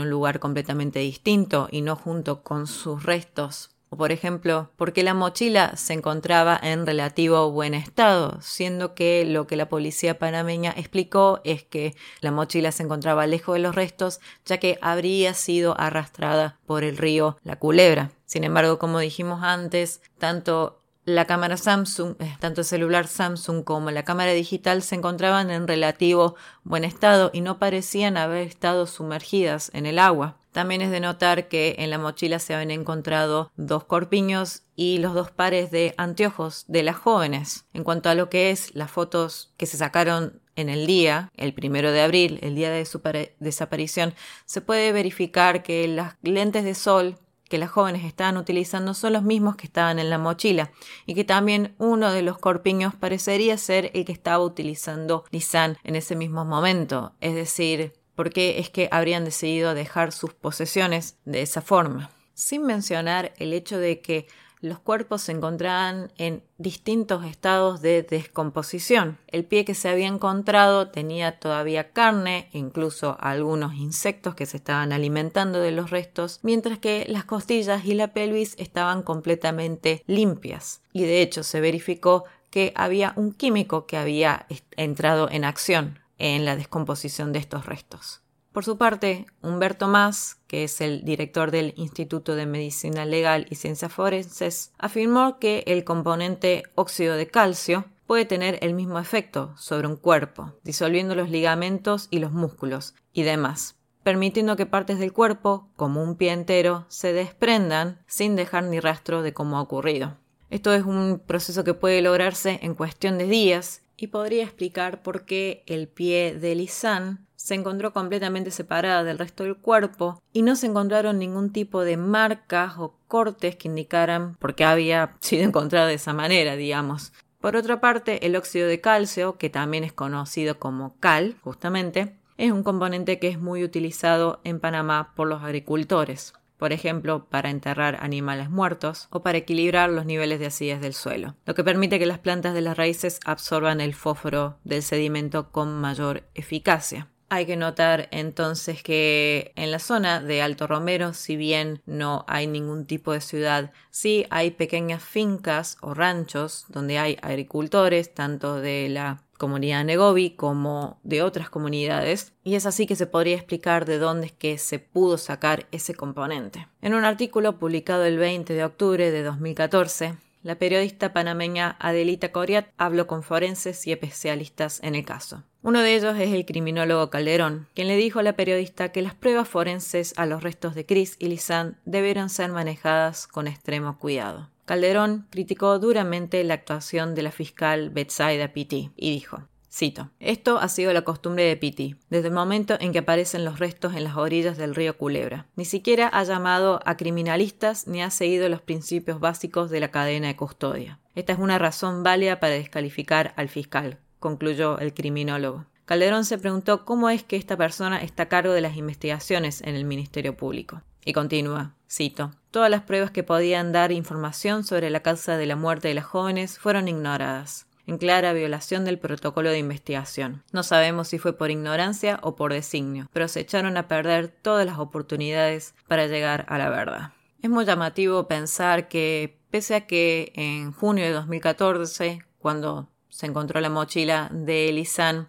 un 0.00 0.10
lugar 0.10 0.40
completamente 0.40 1.00
distinto 1.00 1.68
y 1.70 1.82
no 1.82 1.96
junto 1.96 2.42
con 2.42 2.66
sus 2.66 3.02
restos 3.02 3.70
o 3.90 3.96
por 3.96 4.12
ejemplo, 4.12 4.70
por 4.76 4.92
qué 4.92 5.02
la 5.02 5.14
mochila 5.14 5.76
se 5.76 5.94
encontraba 5.94 6.58
en 6.62 6.86
relativo 6.86 7.50
buen 7.50 7.74
estado, 7.74 8.38
siendo 8.40 8.94
que 8.94 9.24
lo 9.24 9.48
que 9.48 9.56
la 9.56 9.68
policía 9.68 10.16
panameña 10.16 10.72
explicó 10.76 11.40
es 11.42 11.64
que 11.64 11.96
la 12.20 12.30
mochila 12.30 12.70
se 12.70 12.84
encontraba 12.84 13.26
lejos 13.26 13.56
de 13.56 13.58
los 13.58 13.74
restos, 13.74 14.20
ya 14.46 14.58
que 14.58 14.78
habría 14.80 15.34
sido 15.34 15.78
arrastrada 15.78 16.56
por 16.66 16.84
el 16.84 16.98
río 16.98 17.36
La 17.42 17.56
Culebra. 17.56 18.12
Sin 18.26 18.44
embargo, 18.44 18.78
como 18.78 19.00
dijimos 19.00 19.42
antes, 19.42 20.00
tanto 20.18 20.76
La 21.04 21.24
cámara 21.24 21.56
Samsung, 21.56 22.14
eh, 22.20 22.36
tanto 22.38 22.60
el 22.60 22.66
celular 22.66 23.08
Samsung 23.08 23.64
como 23.64 23.90
la 23.90 24.04
cámara 24.04 24.32
digital 24.32 24.82
se 24.82 24.94
encontraban 24.94 25.50
en 25.50 25.66
relativo 25.66 26.36
buen 26.62 26.84
estado 26.84 27.30
y 27.32 27.40
no 27.40 27.58
parecían 27.58 28.16
haber 28.16 28.46
estado 28.46 28.86
sumergidas 28.86 29.72
en 29.74 29.86
el 29.86 29.98
agua. 29.98 30.39
También 30.52 30.82
es 30.82 30.90
de 30.90 31.00
notar 31.00 31.48
que 31.48 31.76
en 31.78 31.90
la 31.90 31.98
mochila 31.98 32.38
se 32.38 32.54
habían 32.54 32.70
encontrado 32.70 33.52
dos 33.56 33.84
corpiños 33.84 34.62
y 34.74 34.98
los 34.98 35.14
dos 35.14 35.30
pares 35.30 35.70
de 35.70 35.94
anteojos 35.96 36.64
de 36.66 36.82
las 36.82 36.96
jóvenes. 36.96 37.66
En 37.72 37.84
cuanto 37.84 38.08
a 38.08 38.14
lo 38.14 38.30
que 38.30 38.50
es 38.50 38.74
las 38.74 38.90
fotos 38.90 39.52
que 39.56 39.66
se 39.66 39.76
sacaron 39.76 40.40
en 40.56 40.68
el 40.68 40.86
día, 40.86 41.30
el 41.36 41.54
primero 41.54 41.92
de 41.92 42.02
abril, 42.02 42.38
el 42.42 42.54
día 42.54 42.70
de 42.70 42.84
su 42.84 43.00
desaparición, 43.38 44.14
se 44.44 44.60
puede 44.60 44.92
verificar 44.92 45.62
que 45.62 45.86
las 45.86 46.16
lentes 46.22 46.64
de 46.64 46.74
sol 46.74 47.18
que 47.50 47.58
las 47.58 47.70
jóvenes 47.70 48.04
estaban 48.04 48.36
utilizando 48.36 48.94
son 48.94 49.12
los 49.12 49.24
mismos 49.24 49.56
que 49.56 49.66
estaban 49.66 49.98
en 49.98 50.08
la 50.08 50.18
mochila 50.18 50.70
y 51.04 51.14
que 51.14 51.24
también 51.24 51.74
uno 51.78 52.12
de 52.12 52.22
los 52.22 52.38
corpiños 52.38 52.94
parecería 52.94 53.58
ser 53.58 53.90
el 53.92 54.04
que 54.04 54.12
estaba 54.12 54.42
utilizando 54.42 55.24
Lisan 55.32 55.76
en 55.82 55.96
ese 55.96 56.14
mismo 56.14 56.44
momento, 56.44 57.12
es 57.20 57.34
decir, 57.34 57.99
¿por 58.20 58.28
qué 58.28 58.58
es 58.58 58.68
que 58.68 58.86
habrían 58.92 59.24
decidido 59.24 59.72
dejar 59.72 60.12
sus 60.12 60.34
posesiones 60.34 61.16
de 61.24 61.40
esa 61.40 61.62
forma? 61.62 62.10
Sin 62.34 62.66
mencionar 62.66 63.32
el 63.38 63.54
hecho 63.54 63.78
de 63.78 64.02
que 64.02 64.26
los 64.60 64.78
cuerpos 64.78 65.22
se 65.22 65.32
encontraban 65.32 66.12
en 66.18 66.42
distintos 66.58 67.24
estados 67.24 67.80
de 67.80 68.02
descomposición. 68.02 69.16
El 69.26 69.46
pie 69.46 69.64
que 69.64 69.74
se 69.74 69.88
había 69.88 70.06
encontrado 70.06 70.90
tenía 70.90 71.40
todavía 71.40 71.92
carne, 71.92 72.50
incluso 72.52 73.16
algunos 73.20 73.72
insectos 73.76 74.34
que 74.34 74.44
se 74.44 74.58
estaban 74.58 74.92
alimentando 74.92 75.58
de 75.58 75.70
los 75.70 75.88
restos, 75.88 76.40
mientras 76.42 76.78
que 76.78 77.06
las 77.08 77.24
costillas 77.24 77.86
y 77.86 77.94
la 77.94 78.12
pelvis 78.12 78.54
estaban 78.58 79.02
completamente 79.02 80.04
limpias. 80.06 80.82
Y 80.92 81.04
de 81.04 81.22
hecho 81.22 81.42
se 81.42 81.62
verificó 81.62 82.24
que 82.50 82.74
había 82.76 83.14
un 83.16 83.32
químico 83.32 83.86
que 83.86 83.96
había 83.96 84.46
entrado 84.76 85.30
en 85.30 85.46
acción 85.46 85.99
en 86.20 86.44
la 86.44 86.54
descomposición 86.54 87.32
de 87.32 87.40
estos 87.40 87.66
restos. 87.66 88.22
Por 88.52 88.64
su 88.64 88.78
parte, 88.78 89.26
Humberto 89.42 89.86
Más, 89.86 90.40
que 90.48 90.64
es 90.64 90.80
el 90.80 91.04
director 91.04 91.52
del 91.52 91.72
Instituto 91.76 92.34
de 92.34 92.46
Medicina 92.46 93.04
Legal 93.04 93.46
y 93.48 93.54
Ciencias 93.54 93.92
Forenses, 93.92 94.72
afirmó 94.76 95.38
que 95.38 95.62
el 95.66 95.84
componente 95.84 96.64
óxido 96.74 97.14
de 97.14 97.28
calcio 97.28 97.84
puede 98.08 98.24
tener 98.24 98.58
el 98.62 98.74
mismo 98.74 98.98
efecto 98.98 99.54
sobre 99.56 99.86
un 99.86 99.94
cuerpo, 99.94 100.52
disolviendo 100.64 101.14
los 101.14 101.30
ligamentos 101.30 102.08
y 102.10 102.18
los 102.18 102.32
músculos 102.32 102.96
y 103.12 103.22
demás, 103.22 103.76
permitiendo 104.02 104.56
que 104.56 104.66
partes 104.66 104.98
del 104.98 105.12
cuerpo, 105.12 105.68
como 105.76 106.02
un 106.02 106.16
pie 106.16 106.32
entero, 106.32 106.86
se 106.88 107.12
desprendan 107.12 108.02
sin 108.08 108.34
dejar 108.34 108.64
ni 108.64 108.80
rastro 108.80 109.22
de 109.22 109.32
cómo 109.32 109.58
ha 109.58 109.62
ocurrido. 109.62 110.16
Esto 110.50 110.74
es 110.74 110.82
un 110.82 111.22
proceso 111.24 111.62
que 111.62 111.74
puede 111.74 112.02
lograrse 112.02 112.58
en 112.62 112.74
cuestión 112.74 113.16
de 113.16 113.28
días 113.28 113.82
y 114.00 114.06
podría 114.06 114.44
explicar 114.44 115.02
por 115.02 115.26
qué 115.26 115.62
el 115.66 115.86
pie 115.86 116.34
de 116.34 116.54
Lisanne 116.54 117.18
se 117.36 117.54
encontró 117.54 117.92
completamente 117.92 118.50
separada 118.50 119.04
del 119.04 119.18
resto 119.18 119.44
del 119.44 119.56
cuerpo 119.56 120.22
y 120.32 120.40
no 120.40 120.56
se 120.56 120.66
encontraron 120.66 121.18
ningún 121.18 121.52
tipo 121.52 121.82
de 121.82 121.98
marcas 121.98 122.74
o 122.78 122.94
cortes 123.08 123.56
que 123.56 123.68
indicaran 123.68 124.36
por 124.36 124.54
qué 124.54 124.64
había 124.64 125.16
sido 125.20 125.44
encontrada 125.44 125.86
de 125.86 125.94
esa 125.94 126.14
manera, 126.14 126.56
digamos. 126.56 127.12
Por 127.42 127.56
otra 127.56 127.80
parte, 127.80 128.26
el 128.26 128.36
óxido 128.36 128.68
de 128.68 128.80
calcio, 128.80 129.36
que 129.36 129.50
también 129.50 129.84
es 129.84 129.92
conocido 129.92 130.58
como 130.58 130.96
cal, 130.98 131.36
justamente, 131.42 132.16
es 132.38 132.52
un 132.52 132.62
componente 132.62 133.18
que 133.18 133.28
es 133.28 133.38
muy 133.38 133.64
utilizado 133.64 134.40
en 134.44 134.60
Panamá 134.60 135.12
por 135.14 135.28
los 135.28 135.42
agricultores 135.42 136.32
por 136.60 136.74
ejemplo, 136.74 137.24
para 137.30 137.48
enterrar 137.48 137.96
animales 138.02 138.50
muertos 138.50 139.08
o 139.10 139.22
para 139.22 139.38
equilibrar 139.38 139.88
los 139.88 140.04
niveles 140.04 140.38
de 140.38 140.46
acidez 140.46 140.82
del 140.82 140.92
suelo, 140.92 141.34
lo 141.46 141.54
que 141.54 141.64
permite 141.64 141.98
que 141.98 142.04
las 142.04 142.18
plantas 142.18 142.52
de 142.52 142.60
las 142.60 142.76
raíces 142.76 143.18
absorban 143.24 143.80
el 143.80 143.94
fósforo 143.94 144.58
del 144.62 144.82
sedimento 144.82 145.50
con 145.52 145.80
mayor 145.80 146.24
eficacia. 146.34 147.08
Hay 147.30 147.46
que 147.46 147.56
notar 147.56 148.08
entonces 148.10 148.82
que 148.82 149.52
en 149.56 149.70
la 149.70 149.78
zona 149.78 150.20
de 150.20 150.42
Alto 150.42 150.66
Romero, 150.66 151.14
si 151.14 151.36
bien 151.36 151.80
no 151.86 152.26
hay 152.28 152.46
ningún 152.46 152.84
tipo 152.84 153.12
de 153.12 153.22
ciudad, 153.22 153.72
sí 153.90 154.26
hay 154.28 154.50
pequeñas 154.50 155.02
fincas 155.02 155.78
o 155.80 155.94
ranchos 155.94 156.66
donde 156.68 156.98
hay 156.98 157.16
agricultores, 157.22 158.12
tanto 158.12 158.56
de 158.56 158.90
la 158.90 159.22
comunidad 159.40 159.84
Negovi 159.84 160.30
como 160.30 161.00
de 161.02 161.22
otras 161.22 161.50
comunidades, 161.50 162.34
y 162.44 162.54
es 162.54 162.66
así 162.66 162.86
que 162.86 162.94
se 162.94 163.06
podría 163.06 163.36
explicar 163.36 163.86
de 163.86 163.98
dónde 163.98 164.26
es 164.26 164.32
que 164.32 164.58
se 164.58 164.78
pudo 164.78 165.18
sacar 165.18 165.66
ese 165.72 165.94
componente. 165.94 166.68
En 166.82 166.94
un 166.94 167.04
artículo 167.04 167.58
publicado 167.58 168.04
el 168.04 168.18
20 168.18 168.52
de 168.52 168.64
octubre 168.64 169.10
de 169.10 169.22
2014, 169.22 170.14
la 170.42 170.54
periodista 170.54 171.12
panameña 171.12 171.76
Adelita 171.80 172.32
Coriat 172.32 172.68
habló 172.78 173.06
con 173.06 173.22
forenses 173.22 173.86
y 173.86 173.92
especialistas 173.92 174.80
en 174.82 174.94
el 174.94 175.04
caso. 175.04 175.42
Uno 175.62 175.82
de 175.82 175.94
ellos 175.94 176.16
es 176.18 176.32
el 176.32 176.46
criminólogo 176.46 177.10
Calderón, 177.10 177.66
quien 177.74 177.88
le 177.88 177.96
dijo 177.96 178.20
a 178.20 178.22
la 178.22 178.36
periodista 178.36 178.92
que 178.92 179.02
las 179.02 179.14
pruebas 179.14 179.48
forenses 179.48 180.14
a 180.16 180.24
los 180.26 180.42
restos 180.42 180.74
de 180.74 180.86
Chris 180.86 181.16
y 181.18 181.28
Lisanne 181.28 181.74
debieron 181.84 182.30
ser 182.30 182.50
manejadas 182.50 183.26
con 183.26 183.46
extremo 183.46 183.98
cuidado. 183.98 184.48
Calderón 184.70 185.26
criticó 185.30 185.80
duramente 185.80 186.44
la 186.44 186.54
actuación 186.54 187.16
de 187.16 187.22
la 187.22 187.32
fiscal 187.32 187.90
Betsaida 187.90 188.52
Pitti 188.52 188.92
y 188.94 189.10
dijo 189.10 189.48
Cito. 189.68 190.10
Esto 190.20 190.60
ha 190.60 190.68
sido 190.68 190.92
la 190.92 191.02
costumbre 191.02 191.42
de 191.42 191.56
Pitti, 191.56 191.96
desde 192.08 192.28
el 192.28 192.34
momento 192.34 192.76
en 192.78 192.92
que 192.92 193.00
aparecen 193.00 193.44
los 193.44 193.58
restos 193.58 193.96
en 193.96 194.04
las 194.04 194.16
orillas 194.16 194.56
del 194.58 194.76
río 194.76 194.96
Culebra. 194.96 195.48
Ni 195.56 195.64
siquiera 195.64 196.06
ha 196.06 196.22
llamado 196.22 196.78
a 196.84 196.96
criminalistas 196.96 197.88
ni 197.88 198.00
ha 198.00 198.10
seguido 198.10 198.48
los 198.48 198.62
principios 198.62 199.18
básicos 199.18 199.70
de 199.70 199.80
la 199.80 199.90
cadena 199.90 200.28
de 200.28 200.36
custodia. 200.36 201.00
Esta 201.16 201.32
es 201.32 201.40
una 201.40 201.58
razón 201.58 202.04
válida 202.04 202.38
para 202.38 202.54
descalificar 202.54 203.34
al 203.36 203.48
fiscal, 203.48 203.98
concluyó 204.20 204.78
el 204.78 204.94
criminólogo. 204.94 205.66
Calderón 205.84 206.24
se 206.24 206.38
preguntó 206.38 206.84
cómo 206.84 207.10
es 207.10 207.24
que 207.24 207.34
esta 207.34 207.56
persona 207.56 208.00
está 208.00 208.22
a 208.22 208.28
cargo 208.28 208.52
de 208.52 208.60
las 208.60 208.76
investigaciones 208.76 209.62
en 209.62 209.74
el 209.74 209.84
Ministerio 209.84 210.36
Público. 210.36 210.82
Y 211.04 211.12
continúa, 211.12 211.74
cito, 211.90 212.30
todas 212.50 212.70
las 212.70 212.82
pruebas 212.82 213.10
que 213.10 213.22
podían 213.22 213.72
dar 213.72 213.92
información 213.92 214.64
sobre 214.64 214.90
la 214.90 215.00
causa 215.00 215.36
de 215.36 215.46
la 215.46 215.56
muerte 215.56 215.88
de 215.88 215.94
las 215.94 216.04
jóvenes 216.04 216.58
fueron 216.58 216.88
ignoradas, 216.88 217.66
en 217.86 217.98
clara 217.98 218.32
violación 218.32 218.84
del 218.84 218.98
protocolo 218.98 219.50
de 219.50 219.58
investigación. 219.58 220.44
No 220.52 220.62
sabemos 220.62 221.08
si 221.08 221.18
fue 221.18 221.36
por 221.36 221.50
ignorancia 221.50 222.20
o 222.22 222.36
por 222.36 222.52
designio, 222.52 223.08
pero 223.12 223.26
se 223.26 223.40
echaron 223.40 223.76
a 223.76 223.88
perder 223.88 224.28
todas 224.28 224.64
las 224.64 224.78
oportunidades 224.78 225.74
para 225.88 226.06
llegar 226.06 226.46
a 226.48 226.58
la 226.58 226.70
verdad. 226.70 227.12
Es 227.42 227.50
muy 227.50 227.64
llamativo 227.64 228.28
pensar 228.28 228.88
que, 228.88 229.38
pese 229.50 229.74
a 229.74 229.86
que 229.86 230.32
en 230.36 230.72
junio 230.72 231.04
de 231.04 231.12
2014, 231.12 232.24
cuando 232.38 232.88
se 233.08 233.26
encontró 233.26 233.60
la 233.60 233.70
mochila 233.70 234.28
de 234.32 234.68
Elisan, 234.68 235.28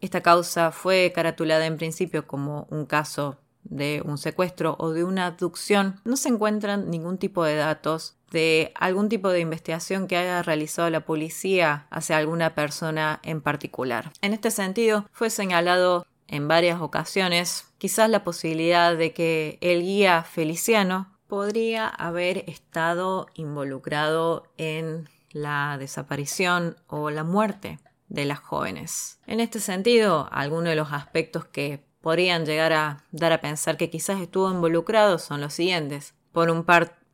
esta 0.00 0.22
causa 0.22 0.72
fue 0.72 1.12
caratulada 1.14 1.66
en 1.66 1.76
principio 1.76 2.26
como 2.26 2.66
un 2.70 2.86
caso 2.86 3.38
de 3.68 4.02
un 4.04 4.18
secuestro 4.18 4.76
o 4.78 4.90
de 4.90 5.04
una 5.04 5.26
abducción, 5.26 6.00
no 6.04 6.16
se 6.16 6.28
encuentran 6.28 6.90
ningún 6.90 7.18
tipo 7.18 7.44
de 7.44 7.56
datos 7.56 8.16
de 8.30 8.72
algún 8.74 9.08
tipo 9.08 9.30
de 9.30 9.40
investigación 9.40 10.06
que 10.06 10.16
haya 10.16 10.42
realizado 10.42 10.90
la 10.90 11.04
policía 11.04 11.86
hacia 11.90 12.18
alguna 12.18 12.54
persona 12.54 13.20
en 13.22 13.40
particular. 13.40 14.12
En 14.20 14.34
este 14.34 14.50
sentido, 14.50 15.06
fue 15.12 15.30
señalado 15.30 16.06
en 16.26 16.46
varias 16.46 16.80
ocasiones 16.80 17.72
quizás 17.78 18.10
la 18.10 18.24
posibilidad 18.24 18.96
de 18.96 19.12
que 19.12 19.58
el 19.60 19.82
guía 19.82 20.22
Feliciano 20.24 21.16
podría 21.26 21.88
haber 21.88 22.44
estado 22.50 23.28
involucrado 23.34 24.50
en 24.56 25.08
la 25.30 25.76
desaparición 25.78 26.76
o 26.86 27.10
la 27.10 27.24
muerte 27.24 27.78
de 28.08 28.24
las 28.24 28.40
jóvenes. 28.40 29.20
En 29.26 29.40
este 29.40 29.60
sentido, 29.60 30.28
algunos 30.32 30.70
de 30.70 30.76
los 30.76 30.92
aspectos 30.92 31.44
que 31.44 31.87
podrían 32.08 32.46
llegar 32.46 32.72
a 32.72 33.04
dar 33.12 33.34
a 33.34 33.42
pensar 33.42 33.76
que 33.76 33.90
quizás 33.90 34.18
estuvo 34.22 34.50
involucrado 34.50 35.18
son 35.18 35.42
los 35.42 35.52
siguientes. 35.52 36.14
Por, 36.32 36.48
un 36.48 36.64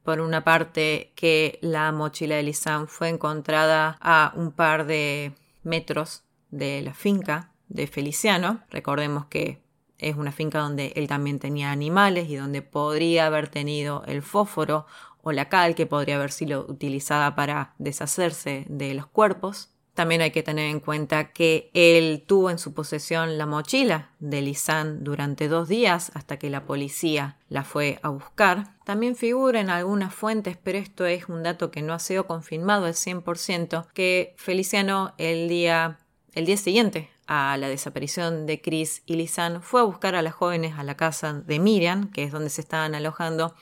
por 0.05 0.20
una 0.20 0.45
parte, 0.45 1.11
que 1.16 1.59
la 1.62 1.90
mochila 1.90 2.36
de 2.36 2.45
Lisanne 2.45 2.86
fue 2.86 3.09
encontrada 3.09 3.99
a 4.01 4.32
un 4.36 4.53
par 4.53 4.86
de 4.86 5.32
metros 5.64 6.22
de 6.53 6.80
la 6.82 6.95
finca 6.95 7.51
de 7.68 7.88
Feliciano. 7.88 8.62
Recordemos 8.70 9.26
que 9.26 9.64
es 9.99 10.14
una 10.14 10.30
finca 10.30 10.61
donde 10.61 10.92
él 10.95 11.09
también 11.09 11.40
tenía 11.40 11.72
animales 11.72 12.28
y 12.28 12.36
donde 12.36 12.62
podría 12.62 13.26
haber 13.26 13.49
tenido 13.49 14.05
el 14.07 14.22
fósforo 14.22 14.86
o 15.22 15.32
la 15.32 15.49
cal 15.49 15.74
que 15.74 15.86
podría 15.86 16.14
haber 16.14 16.30
sido 16.30 16.66
utilizada 16.68 17.34
para 17.34 17.74
deshacerse 17.78 18.64
de 18.68 18.95
los 18.95 19.09
cuerpos. 19.09 19.74
También 19.95 20.22
hay 20.22 20.32
que 20.32 20.42
tener 20.42 20.68
en 20.70 20.80
cuenta 20.80 21.30
que 21.32 21.70
él 21.72 22.24
tuvo 22.26 22.51
en 22.51 22.59
su 22.59 22.74
posesión 22.74 23.38
la 23.38 23.47
mochila 23.47 24.11
de 24.18 24.42
Lisanne 24.42 24.99
durante 25.01 25.47
dos 25.47 25.68
días 25.68 26.11
hasta 26.14 26.36
que 26.36 26.51
la 26.51 26.64
policía 26.64 27.36
la 27.49 27.62
fue 27.62 28.01
a 28.03 28.09
buscar. 28.09 28.74
También 28.84 29.14
figura 29.14 29.61
en 29.61 29.70
algunas 29.70 30.12
fuentes, 30.12 30.59
pero 30.61 30.78
esto 30.78 31.07
es 31.07 31.28
un 31.28 31.45
dato 31.45 31.70
que 31.70 31.80
no 31.80 31.92
ha 31.92 32.01
sido 32.01 32.26
confirmado 32.26 32.86
al 32.86 32.95
100%, 32.95 33.86
que 33.95 34.34
Feliciano 34.36 35.14
el 35.16 35.49
día, 35.49 36.01
el 36.34 36.45
día 36.45 36.57
siguiente 36.57 37.11
a 37.28 37.57
la 37.57 37.68
desaparición 37.68 38.47
de 38.47 38.61
Chris 38.61 39.03
y 39.07 39.14
Lisanne 39.14 39.61
fue 39.61 39.80
a 39.80 39.84
buscar 39.84 40.16
a 40.16 40.22
las 40.22 40.34
jóvenes 40.34 40.74
a 40.76 40.82
la 40.82 40.97
casa 40.97 41.32
de 41.32 41.61
Miriam, 41.61 42.11
que 42.11 42.24
es 42.24 42.32
donde 42.32 42.51
se 42.51 42.61
estaban 42.61 42.97
alojando, 42.97 43.55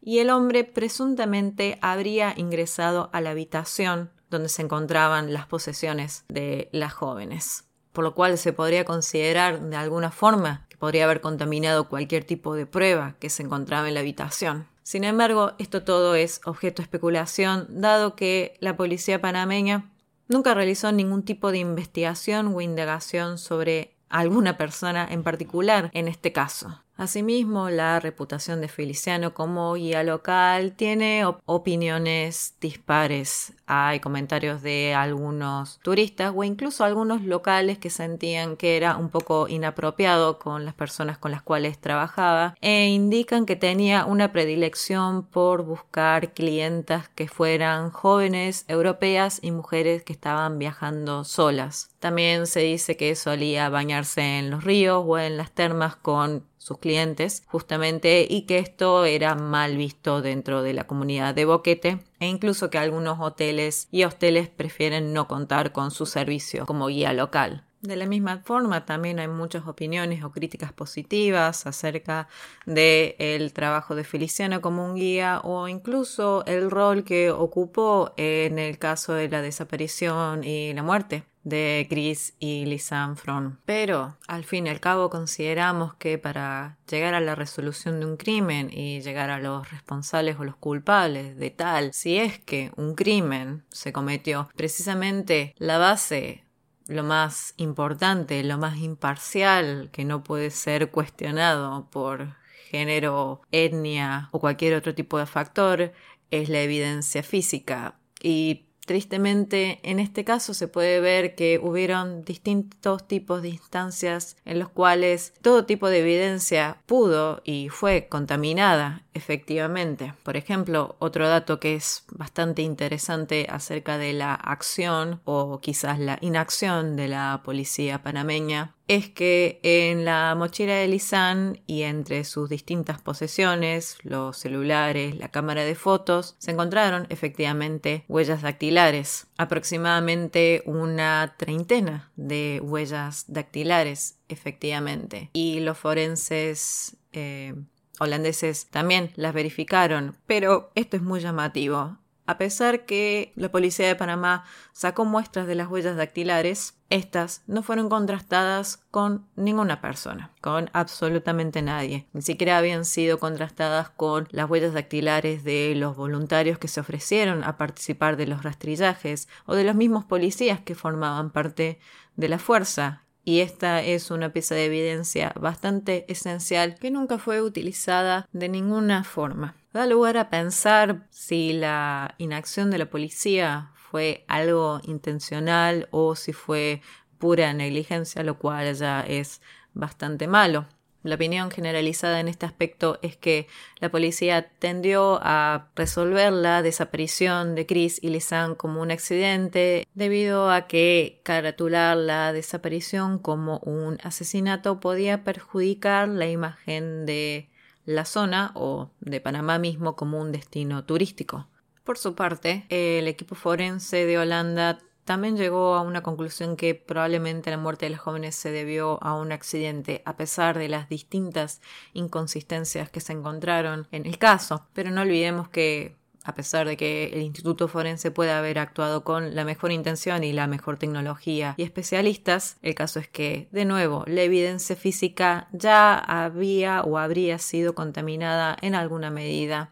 y 0.00 0.20
el 0.20 0.30
hombre 0.30 0.62
presuntamente 0.62 1.78
habría 1.82 2.32
ingresado 2.36 3.10
a 3.12 3.20
la 3.20 3.30
habitación 3.30 4.10
donde 4.30 4.48
se 4.48 4.62
encontraban 4.62 5.32
las 5.32 5.46
posesiones 5.46 6.24
de 6.28 6.68
las 6.72 6.92
jóvenes, 6.92 7.64
por 7.92 8.04
lo 8.04 8.14
cual 8.14 8.38
se 8.38 8.52
podría 8.52 8.84
considerar 8.84 9.60
de 9.60 9.76
alguna 9.76 10.10
forma 10.10 10.66
que 10.68 10.76
podría 10.76 11.04
haber 11.04 11.20
contaminado 11.20 11.88
cualquier 11.88 12.24
tipo 12.24 12.54
de 12.54 12.66
prueba 12.66 13.16
que 13.18 13.30
se 13.30 13.42
encontraba 13.42 13.88
en 13.88 13.94
la 13.94 14.00
habitación. 14.00 14.68
Sin 14.82 15.04
embargo, 15.04 15.52
esto 15.58 15.82
todo 15.82 16.14
es 16.14 16.40
objeto 16.44 16.82
de 16.82 16.84
especulación, 16.84 17.66
dado 17.68 18.16
que 18.16 18.56
la 18.60 18.76
policía 18.76 19.20
panameña 19.20 19.90
nunca 20.28 20.54
realizó 20.54 20.90
ningún 20.92 21.24
tipo 21.24 21.52
de 21.52 21.58
investigación 21.58 22.54
o 22.54 22.60
indagación 22.60 23.36
sobre 23.38 23.96
alguna 24.08 24.56
persona 24.56 25.06
en 25.08 25.22
particular 25.22 25.90
en 25.92 26.08
este 26.08 26.32
caso. 26.32 26.82
Asimismo, 27.00 27.70
la 27.70 27.98
reputación 27.98 28.60
de 28.60 28.68
Feliciano 28.68 29.32
como 29.32 29.72
guía 29.72 30.02
local 30.02 30.72
tiene 30.72 31.24
opiniones 31.46 32.56
dispares. 32.60 33.54
Hay 33.64 34.00
comentarios 34.00 34.60
de 34.60 34.92
algunos 34.92 35.78
turistas 35.82 36.34
o 36.36 36.44
incluso 36.44 36.84
algunos 36.84 37.22
locales 37.22 37.78
que 37.78 37.88
sentían 37.88 38.54
que 38.58 38.76
era 38.76 38.98
un 38.98 39.08
poco 39.08 39.48
inapropiado 39.48 40.38
con 40.38 40.66
las 40.66 40.74
personas 40.74 41.16
con 41.16 41.30
las 41.30 41.40
cuales 41.40 41.78
trabajaba 41.78 42.54
e 42.60 42.88
indican 42.88 43.46
que 43.46 43.56
tenía 43.56 44.04
una 44.04 44.30
predilección 44.30 45.22
por 45.22 45.64
buscar 45.64 46.34
clientas 46.34 47.08
que 47.08 47.28
fueran 47.28 47.92
jóvenes, 47.92 48.66
europeas 48.68 49.38
y 49.40 49.52
mujeres 49.52 50.02
que 50.02 50.12
estaban 50.12 50.58
viajando 50.58 51.24
solas. 51.24 51.88
También 51.98 52.46
se 52.46 52.60
dice 52.60 52.98
que 52.98 53.14
solía 53.16 53.70
bañarse 53.70 54.38
en 54.38 54.50
los 54.50 54.64
ríos 54.64 55.02
o 55.06 55.18
en 55.18 55.38
las 55.38 55.50
termas 55.52 55.96
con 55.96 56.49
sus 56.60 56.78
clientes 56.78 57.42
justamente 57.46 58.26
y 58.28 58.42
que 58.42 58.58
esto 58.58 59.06
era 59.06 59.34
mal 59.34 59.78
visto 59.78 60.20
dentro 60.20 60.62
de 60.62 60.74
la 60.74 60.86
comunidad 60.86 61.34
de 61.34 61.46
Boquete 61.46 62.00
e 62.20 62.26
incluso 62.26 62.68
que 62.68 62.76
algunos 62.76 63.18
hoteles 63.18 63.88
y 63.90 64.04
hosteles 64.04 64.50
prefieren 64.50 65.14
no 65.14 65.26
contar 65.26 65.72
con 65.72 65.90
su 65.90 66.04
servicio 66.04 66.66
como 66.66 66.88
guía 66.88 67.14
local. 67.14 67.64
De 67.80 67.96
la 67.96 68.04
misma 68.04 68.42
forma, 68.44 68.84
también 68.84 69.20
hay 69.20 69.28
muchas 69.28 69.66
opiniones 69.66 70.22
o 70.22 70.30
críticas 70.30 70.70
positivas 70.70 71.66
acerca 71.66 72.28
del 72.66 73.14
el 73.18 73.54
trabajo 73.54 73.94
de 73.94 74.04
Feliciano 74.04 74.60
como 74.60 74.84
un 74.84 74.96
guía 74.96 75.40
o 75.44 75.66
incluso 75.66 76.44
el 76.44 76.70
rol 76.70 77.04
que 77.04 77.30
ocupó 77.30 78.12
en 78.18 78.58
el 78.58 78.78
caso 78.78 79.14
de 79.14 79.30
la 79.30 79.40
desaparición 79.40 80.44
y 80.44 80.74
la 80.74 80.82
muerte 80.82 81.24
de 81.42 81.86
Chris 81.88 82.34
y 82.38 82.66
Lisanne 82.66 83.16
Fron. 83.16 83.60
Pero 83.64 84.16
al 84.26 84.44
fin 84.44 84.66
y 84.66 84.70
al 84.70 84.80
cabo 84.80 85.10
consideramos 85.10 85.94
que 85.94 86.18
para 86.18 86.78
llegar 86.88 87.14
a 87.14 87.20
la 87.20 87.34
resolución 87.34 88.00
de 88.00 88.06
un 88.06 88.16
crimen 88.16 88.70
y 88.72 89.00
llegar 89.00 89.30
a 89.30 89.38
los 89.38 89.70
responsables 89.70 90.38
o 90.38 90.44
los 90.44 90.56
culpables 90.56 91.36
de 91.36 91.50
tal, 91.50 91.92
si 91.92 92.18
es 92.18 92.38
que 92.38 92.72
un 92.76 92.94
crimen 92.94 93.64
se 93.70 93.92
cometió, 93.92 94.48
precisamente 94.56 95.54
la 95.58 95.78
base 95.78 96.44
lo 96.86 97.04
más 97.04 97.54
importante, 97.56 98.42
lo 98.42 98.58
más 98.58 98.78
imparcial, 98.78 99.90
que 99.92 100.04
no 100.04 100.24
puede 100.24 100.50
ser 100.50 100.90
cuestionado 100.90 101.88
por 101.90 102.34
género, 102.68 103.42
etnia 103.52 104.28
o 104.32 104.40
cualquier 104.40 104.74
otro 104.74 104.94
tipo 104.94 105.16
de 105.18 105.26
factor, 105.26 105.92
es 106.30 106.48
la 106.48 106.60
evidencia 106.62 107.22
física. 107.22 108.00
Y 108.22 108.66
Tristemente, 108.90 109.78
en 109.84 110.00
este 110.00 110.24
caso 110.24 110.52
se 110.52 110.66
puede 110.66 110.98
ver 110.98 111.36
que 111.36 111.60
hubieron 111.62 112.24
distintos 112.24 113.06
tipos 113.06 113.40
de 113.40 113.50
instancias 113.50 114.36
en 114.44 114.58
los 114.58 114.68
cuales 114.68 115.32
todo 115.42 115.64
tipo 115.64 115.88
de 115.88 116.00
evidencia 116.00 116.78
pudo 116.86 117.40
y 117.44 117.68
fue 117.68 118.08
contaminada 118.10 119.04
efectivamente. 119.14 120.14
Por 120.22 120.36
ejemplo, 120.36 120.96
otro 120.98 121.28
dato 121.28 121.60
que 121.60 121.74
es 121.74 122.04
bastante 122.10 122.62
interesante 122.62 123.46
acerca 123.48 123.98
de 123.98 124.12
la 124.12 124.34
acción 124.34 125.20
o 125.24 125.60
quizás 125.60 125.98
la 125.98 126.18
inacción 126.20 126.96
de 126.96 127.08
la 127.08 127.42
policía 127.44 128.02
panameña 128.02 128.74
es 128.90 129.08
que 129.08 129.60
en 129.62 130.04
la 130.04 130.34
mochila 130.36 130.74
de 130.74 130.88
Lisanne 130.88 131.62
y 131.68 131.82
entre 131.82 132.24
sus 132.24 132.48
distintas 132.48 133.00
posesiones, 133.00 133.98
los 134.02 134.36
celulares, 134.36 135.16
la 135.16 135.28
cámara 135.28 135.64
de 135.64 135.76
fotos, 135.76 136.34
se 136.38 136.50
encontraron 136.50 137.06
efectivamente 137.08 138.04
huellas 138.08 138.42
dactilares, 138.42 139.28
aproximadamente 139.36 140.64
una 140.66 141.36
treintena 141.38 142.10
de 142.16 142.60
huellas 142.64 143.26
dactilares, 143.28 144.18
efectivamente. 144.28 145.30
Y 145.34 145.60
los 145.60 145.78
forenses 145.78 146.96
eh, 147.12 147.54
holandeses 148.00 148.66
también 148.66 149.12
las 149.14 149.34
verificaron, 149.34 150.16
pero 150.26 150.72
esto 150.74 150.96
es 150.96 151.02
muy 151.02 151.20
llamativo. 151.20 151.98
A 152.30 152.38
pesar 152.38 152.86
que 152.86 153.32
la 153.34 153.50
policía 153.50 153.88
de 153.88 153.96
Panamá 153.96 154.44
sacó 154.72 155.04
muestras 155.04 155.48
de 155.48 155.56
las 155.56 155.68
huellas 155.68 155.96
dactilares, 155.96 156.76
estas 156.88 157.42
no 157.48 157.64
fueron 157.64 157.88
contrastadas 157.88 158.76
con 158.92 159.26
ninguna 159.34 159.80
persona, 159.80 160.30
con 160.40 160.70
absolutamente 160.72 161.60
nadie. 161.60 162.06
Ni 162.12 162.22
siquiera 162.22 162.56
habían 162.56 162.84
sido 162.84 163.18
contrastadas 163.18 163.90
con 163.90 164.28
las 164.30 164.48
huellas 164.48 164.74
dactilares 164.74 165.42
de 165.42 165.74
los 165.74 165.96
voluntarios 165.96 166.58
que 166.58 166.68
se 166.68 166.78
ofrecieron 166.78 167.42
a 167.42 167.56
participar 167.56 168.16
de 168.16 168.28
los 168.28 168.44
rastrillajes 168.44 169.28
o 169.44 169.56
de 169.56 169.64
los 169.64 169.74
mismos 169.74 170.04
policías 170.04 170.60
que 170.60 170.76
formaban 170.76 171.30
parte 171.30 171.80
de 172.14 172.28
la 172.28 172.38
fuerza 172.38 173.02
y 173.30 173.42
esta 173.42 173.80
es 173.80 174.10
una 174.10 174.32
pieza 174.32 174.56
de 174.56 174.64
evidencia 174.64 175.32
bastante 175.38 176.04
esencial 176.08 176.74
que 176.74 176.90
nunca 176.90 177.16
fue 177.16 177.40
utilizada 177.40 178.28
de 178.32 178.48
ninguna 178.48 179.04
forma. 179.04 179.54
Da 179.72 179.86
lugar 179.86 180.16
a 180.16 180.30
pensar 180.30 181.06
si 181.10 181.52
la 181.52 182.16
inacción 182.18 182.72
de 182.72 182.78
la 182.78 182.90
policía 182.90 183.70
fue 183.76 184.24
algo 184.26 184.80
intencional 184.82 185.86
o 185.92 186.16
si 186.16 186.32
fue 186.32 186.82
pura 187.18 187.52
negligencia, 187.52 188.24
lo 188.24 188.36
cual 188.36 188.74
ya 188.74 189.02
es 189.02 189.40
bastante 189.74 190.26
malo. 190.26 190.66
La 191.02 191.14
opinión 191.14 191.50
generalizada 191.50 192.20
en 192.20 192.28
este 192.28 192.44
aspecto 192.44 192.98
es 193.00 193.16
que 193.16 193.46
la 193.78 193.90
policía 193.90 194.50
tendió 194.58 195.18
a 195.22 195.68
resolver 195.74 196.30
la 196.30 196.60
desaparición 196.60 197.54
de 197.54 197.64
Chris 197.64 197.98
y 198.02 198.10
Lisanne 198.10 198.56
como 198.56 198.82
un 198.82 198.90
accidente 198.90 199.88
debido 199.94 200.50
a 200.50 200.66
que 200.66 201.20
caratular 201.22 201.96
la 201.96 202.34
desaparición 202.34 203.18
como 203.18 203.60
un 203.60 203.96
asesinato 204.02 204.78
podía 204.78 205.24
perjudicar 205.24 206.06
la 206.08 206.28
imagen 206.28 207.06
de 207.06 207.48
la 207.86 208.04
zona 208.04 208.52
o 208.54 208.90
de 209.00 209.22
Panamá 209.22 209.58
mismo 209.58 209.96
como 209.96 210.20
un 210.20 210.32
destino 210.32 210.84
turístico. 210.84 211.48
Por 211.82 211.96
su 211.96 212.14
parte, 212.14 212.66
el 212.68 213.08
equipo 213.08 213.34
forense 213.34 214.04
de 214.04 214.18
Holanda 214.18 214.78
también 215.04 215.36
llegó 215.36 215.74
a 215.74 215.82
una 215.82 216.02
conclusión 216.02 216.56
que 216.56 216.74
probablemente 216.74 217.50
la 217.50 217.56
muerte 217.56 217.86
de 217.86 217.90
los 217.90 218.00
jóvenes 218.00 218.36
se 218.36 218.50
debió 218.50 219.02
a 219.02 219.14
un 219.14 219.32
accidente, 219.32 220.02
a 220.04 220.16
pesar 220.16 220.58
de 220.58 220.68
las 220.68 220.88
distintas 220.88 221.60
inconsistencias 221.92 222.90
que 222.90 223.00
se 223.00 223.12
encontraron 223.12 223.88
en 223.92 224.06
el 224.06 224.18
caso. 224.18 224.66
Pero 224.72 224.90
no 224.90 225.02
olvidemos 225.02 225.48
que 225.48 225.96
a 226.22 226.34
pesar 226.34 226.66
de 226.66 226.76
que 226.76 227.06
el 227.12 227.22
Instituto 227.22 227.66
Forense 227.66 228.10
pueda 228.10 228.38
haber 228.38 228.58
actuado 228.58 229.04
con 229.04 229.34
la 229.34 229.44
mejor 229.44 229.72
intención 229.72 230.22
y 230.22 230.32
la 230.32 230.46
mejor 230.46 230.76
tecnología 230.76 231.54
y 231.56 231.62
especialistas, 231.62 232.58
el 232.62 232.74
caso 232.74 233.00
es 233.00 233.08
que, 233.08 233.48
de 233.52 233.64
nuevo, 233.64 234.04
la 234.06 234.22
evidencia 234.22 234.76
física 234.76 235.48
ya 235.52 235.96
había 235.98 236.82
o 236.82 236.98
habría 236.98 237.38
sido 237.38 237.74
contaminada 237.74 238.56
en 238.60 238.74
alguna 238.74 239.10
medida 239.10 239.70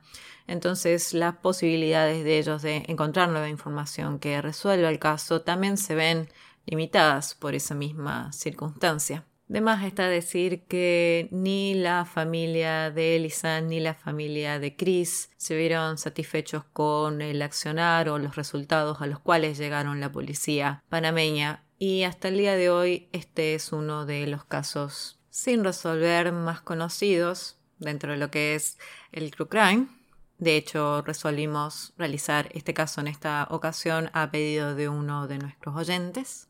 entonces 0.49 1.15
las 1.15 1.37
posibilidades 1.37 2.25
de 2.25 2.39
ellos 2.39 2.63
de 2.63 2.83
encontrar 2.89 3.29
nueva 3.29 3.49
información 3.49 4.19
que 4.19 4.43
resuelva 4.43 4.89
el 4.89 4.99
caso 4.99 5.43
también 5.43 5.77
se 5.77 5.95
ven 5.95 6.29
limitadas 6.67 7.35
por 7.35 7.55
esa 7.55 7.75
misma 7.75 8.33
circunstancia. 8.33 9.25
De 9.47 9.63
más 9.63 9.85
está 9.85 10.09
decir 10.09 10.65
que 10.65 11.29
ni 11.31 11.73
la 11.73 12.05
familia 12.05 12.91
de 12.91 13.17
Elisa 13.17 13.63
ni 13.63 13.81
la 13.81 13.95
familia 13.95 14.59
de 14.59 14.77
Chris 14.77 15.31
se 15.39 15.57
vieron 15.57 15.97
satisfechos 15.97 16.65
con 16.65 17.23
el 17.23 17.41
accionar 17.41 18.11
o 18.11 18.19
los 18.19 18.37
resultados 18.37 19.01
a 19.01 19.07
los 19.07 19.21
cuales 19.21 19.57
llegaron 19.57 20.01
la 20.01 20.13
policía 20.13 20.83
panameña 20.91 21.65
y 21.79 22.03
hasta 22.03 22.29
el 22.29 22.37
día 22.37 22.57
de 22.57 22.69
hoy 22.69 23.09
este 23.13 23.55
es 23.55 23.73
uno 23.73 24.05
de 24.05 24.27
los 24.27 24.45
casos 24.45 25.19
sin 25.31 25.65
resolver 25.65 26.33
más 26.33 26.61
conocidos 26.61 27.57
dentro 27.79 28.13
de 28.13 28.19
lo 28.19 28.31
que 28.31 28.55
es 28.55 28.77
el 29.13 29.31
true 29.31 29.49
crime 29.49 29.98
de 30.39 30.57
hecho, 30.57 31.03
resolvimos 31.03 31.93
realizar 31.99 32.49
este 32.53 32.73
caso 32.73 33.01
en 33.01 33.09
esta 33.09 33.49
ocasión 33.51 34.09
a 34.13 34.31
pedido 34.31 34.77
de 34.77 34.89
uno 34.89 35.27
de 35.27 35.39
nuestros 35.39 35.75
oyentes. 35.75 36.49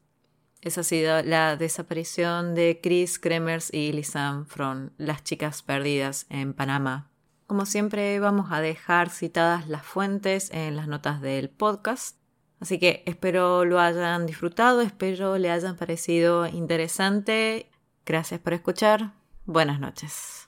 Esa 0.60 0.82
ha 0.82 0.84
sido 0.84 1.22
la 1.22 1.56
desaparición 1.56 2.54
de 2.54 2.80
Chris 2.82 3.18
Kremers 3.18 3.72
y 3.72 3.92
Lisanne 3.92 4.44
From, 4.44 4.90
las 4.98 5.24
chicas 5.24 5.62
perdidas 5.62 6.26
en 6.28 6.52
Panamá. 6.52 7.10
Como 7.46 7.64
siempre, 7.64 8.20
vamos 8.20 8.52
a 8.52 8.60
dejar 8.60 9.08
citadas 9.08 9.68
las 9.68 9.86
fuentes 9.86 10.50
en 10.52 10.76
las 10.76 10.86
notas 10.86 11.22
del 11.22 11.48
podcast. 11.48 12.18
Así 12.60 12.78
que 12.78 13.02
espero 13.06 13.64
lo 13.64 13.80
hayan 13.80 14.26
disfrutado, 14.26 14.82
espero 14.82 15.38
le 15.38 15.50
hayan 15.50 15.76
parecido 15.76 16.46
interesante. 16.46 17.70
Gracias 18.04 18.40
por 18.40 18.52
escuchar. 18.52 19.14
Buenas 19.46 19.80
noches. 19.80 20.47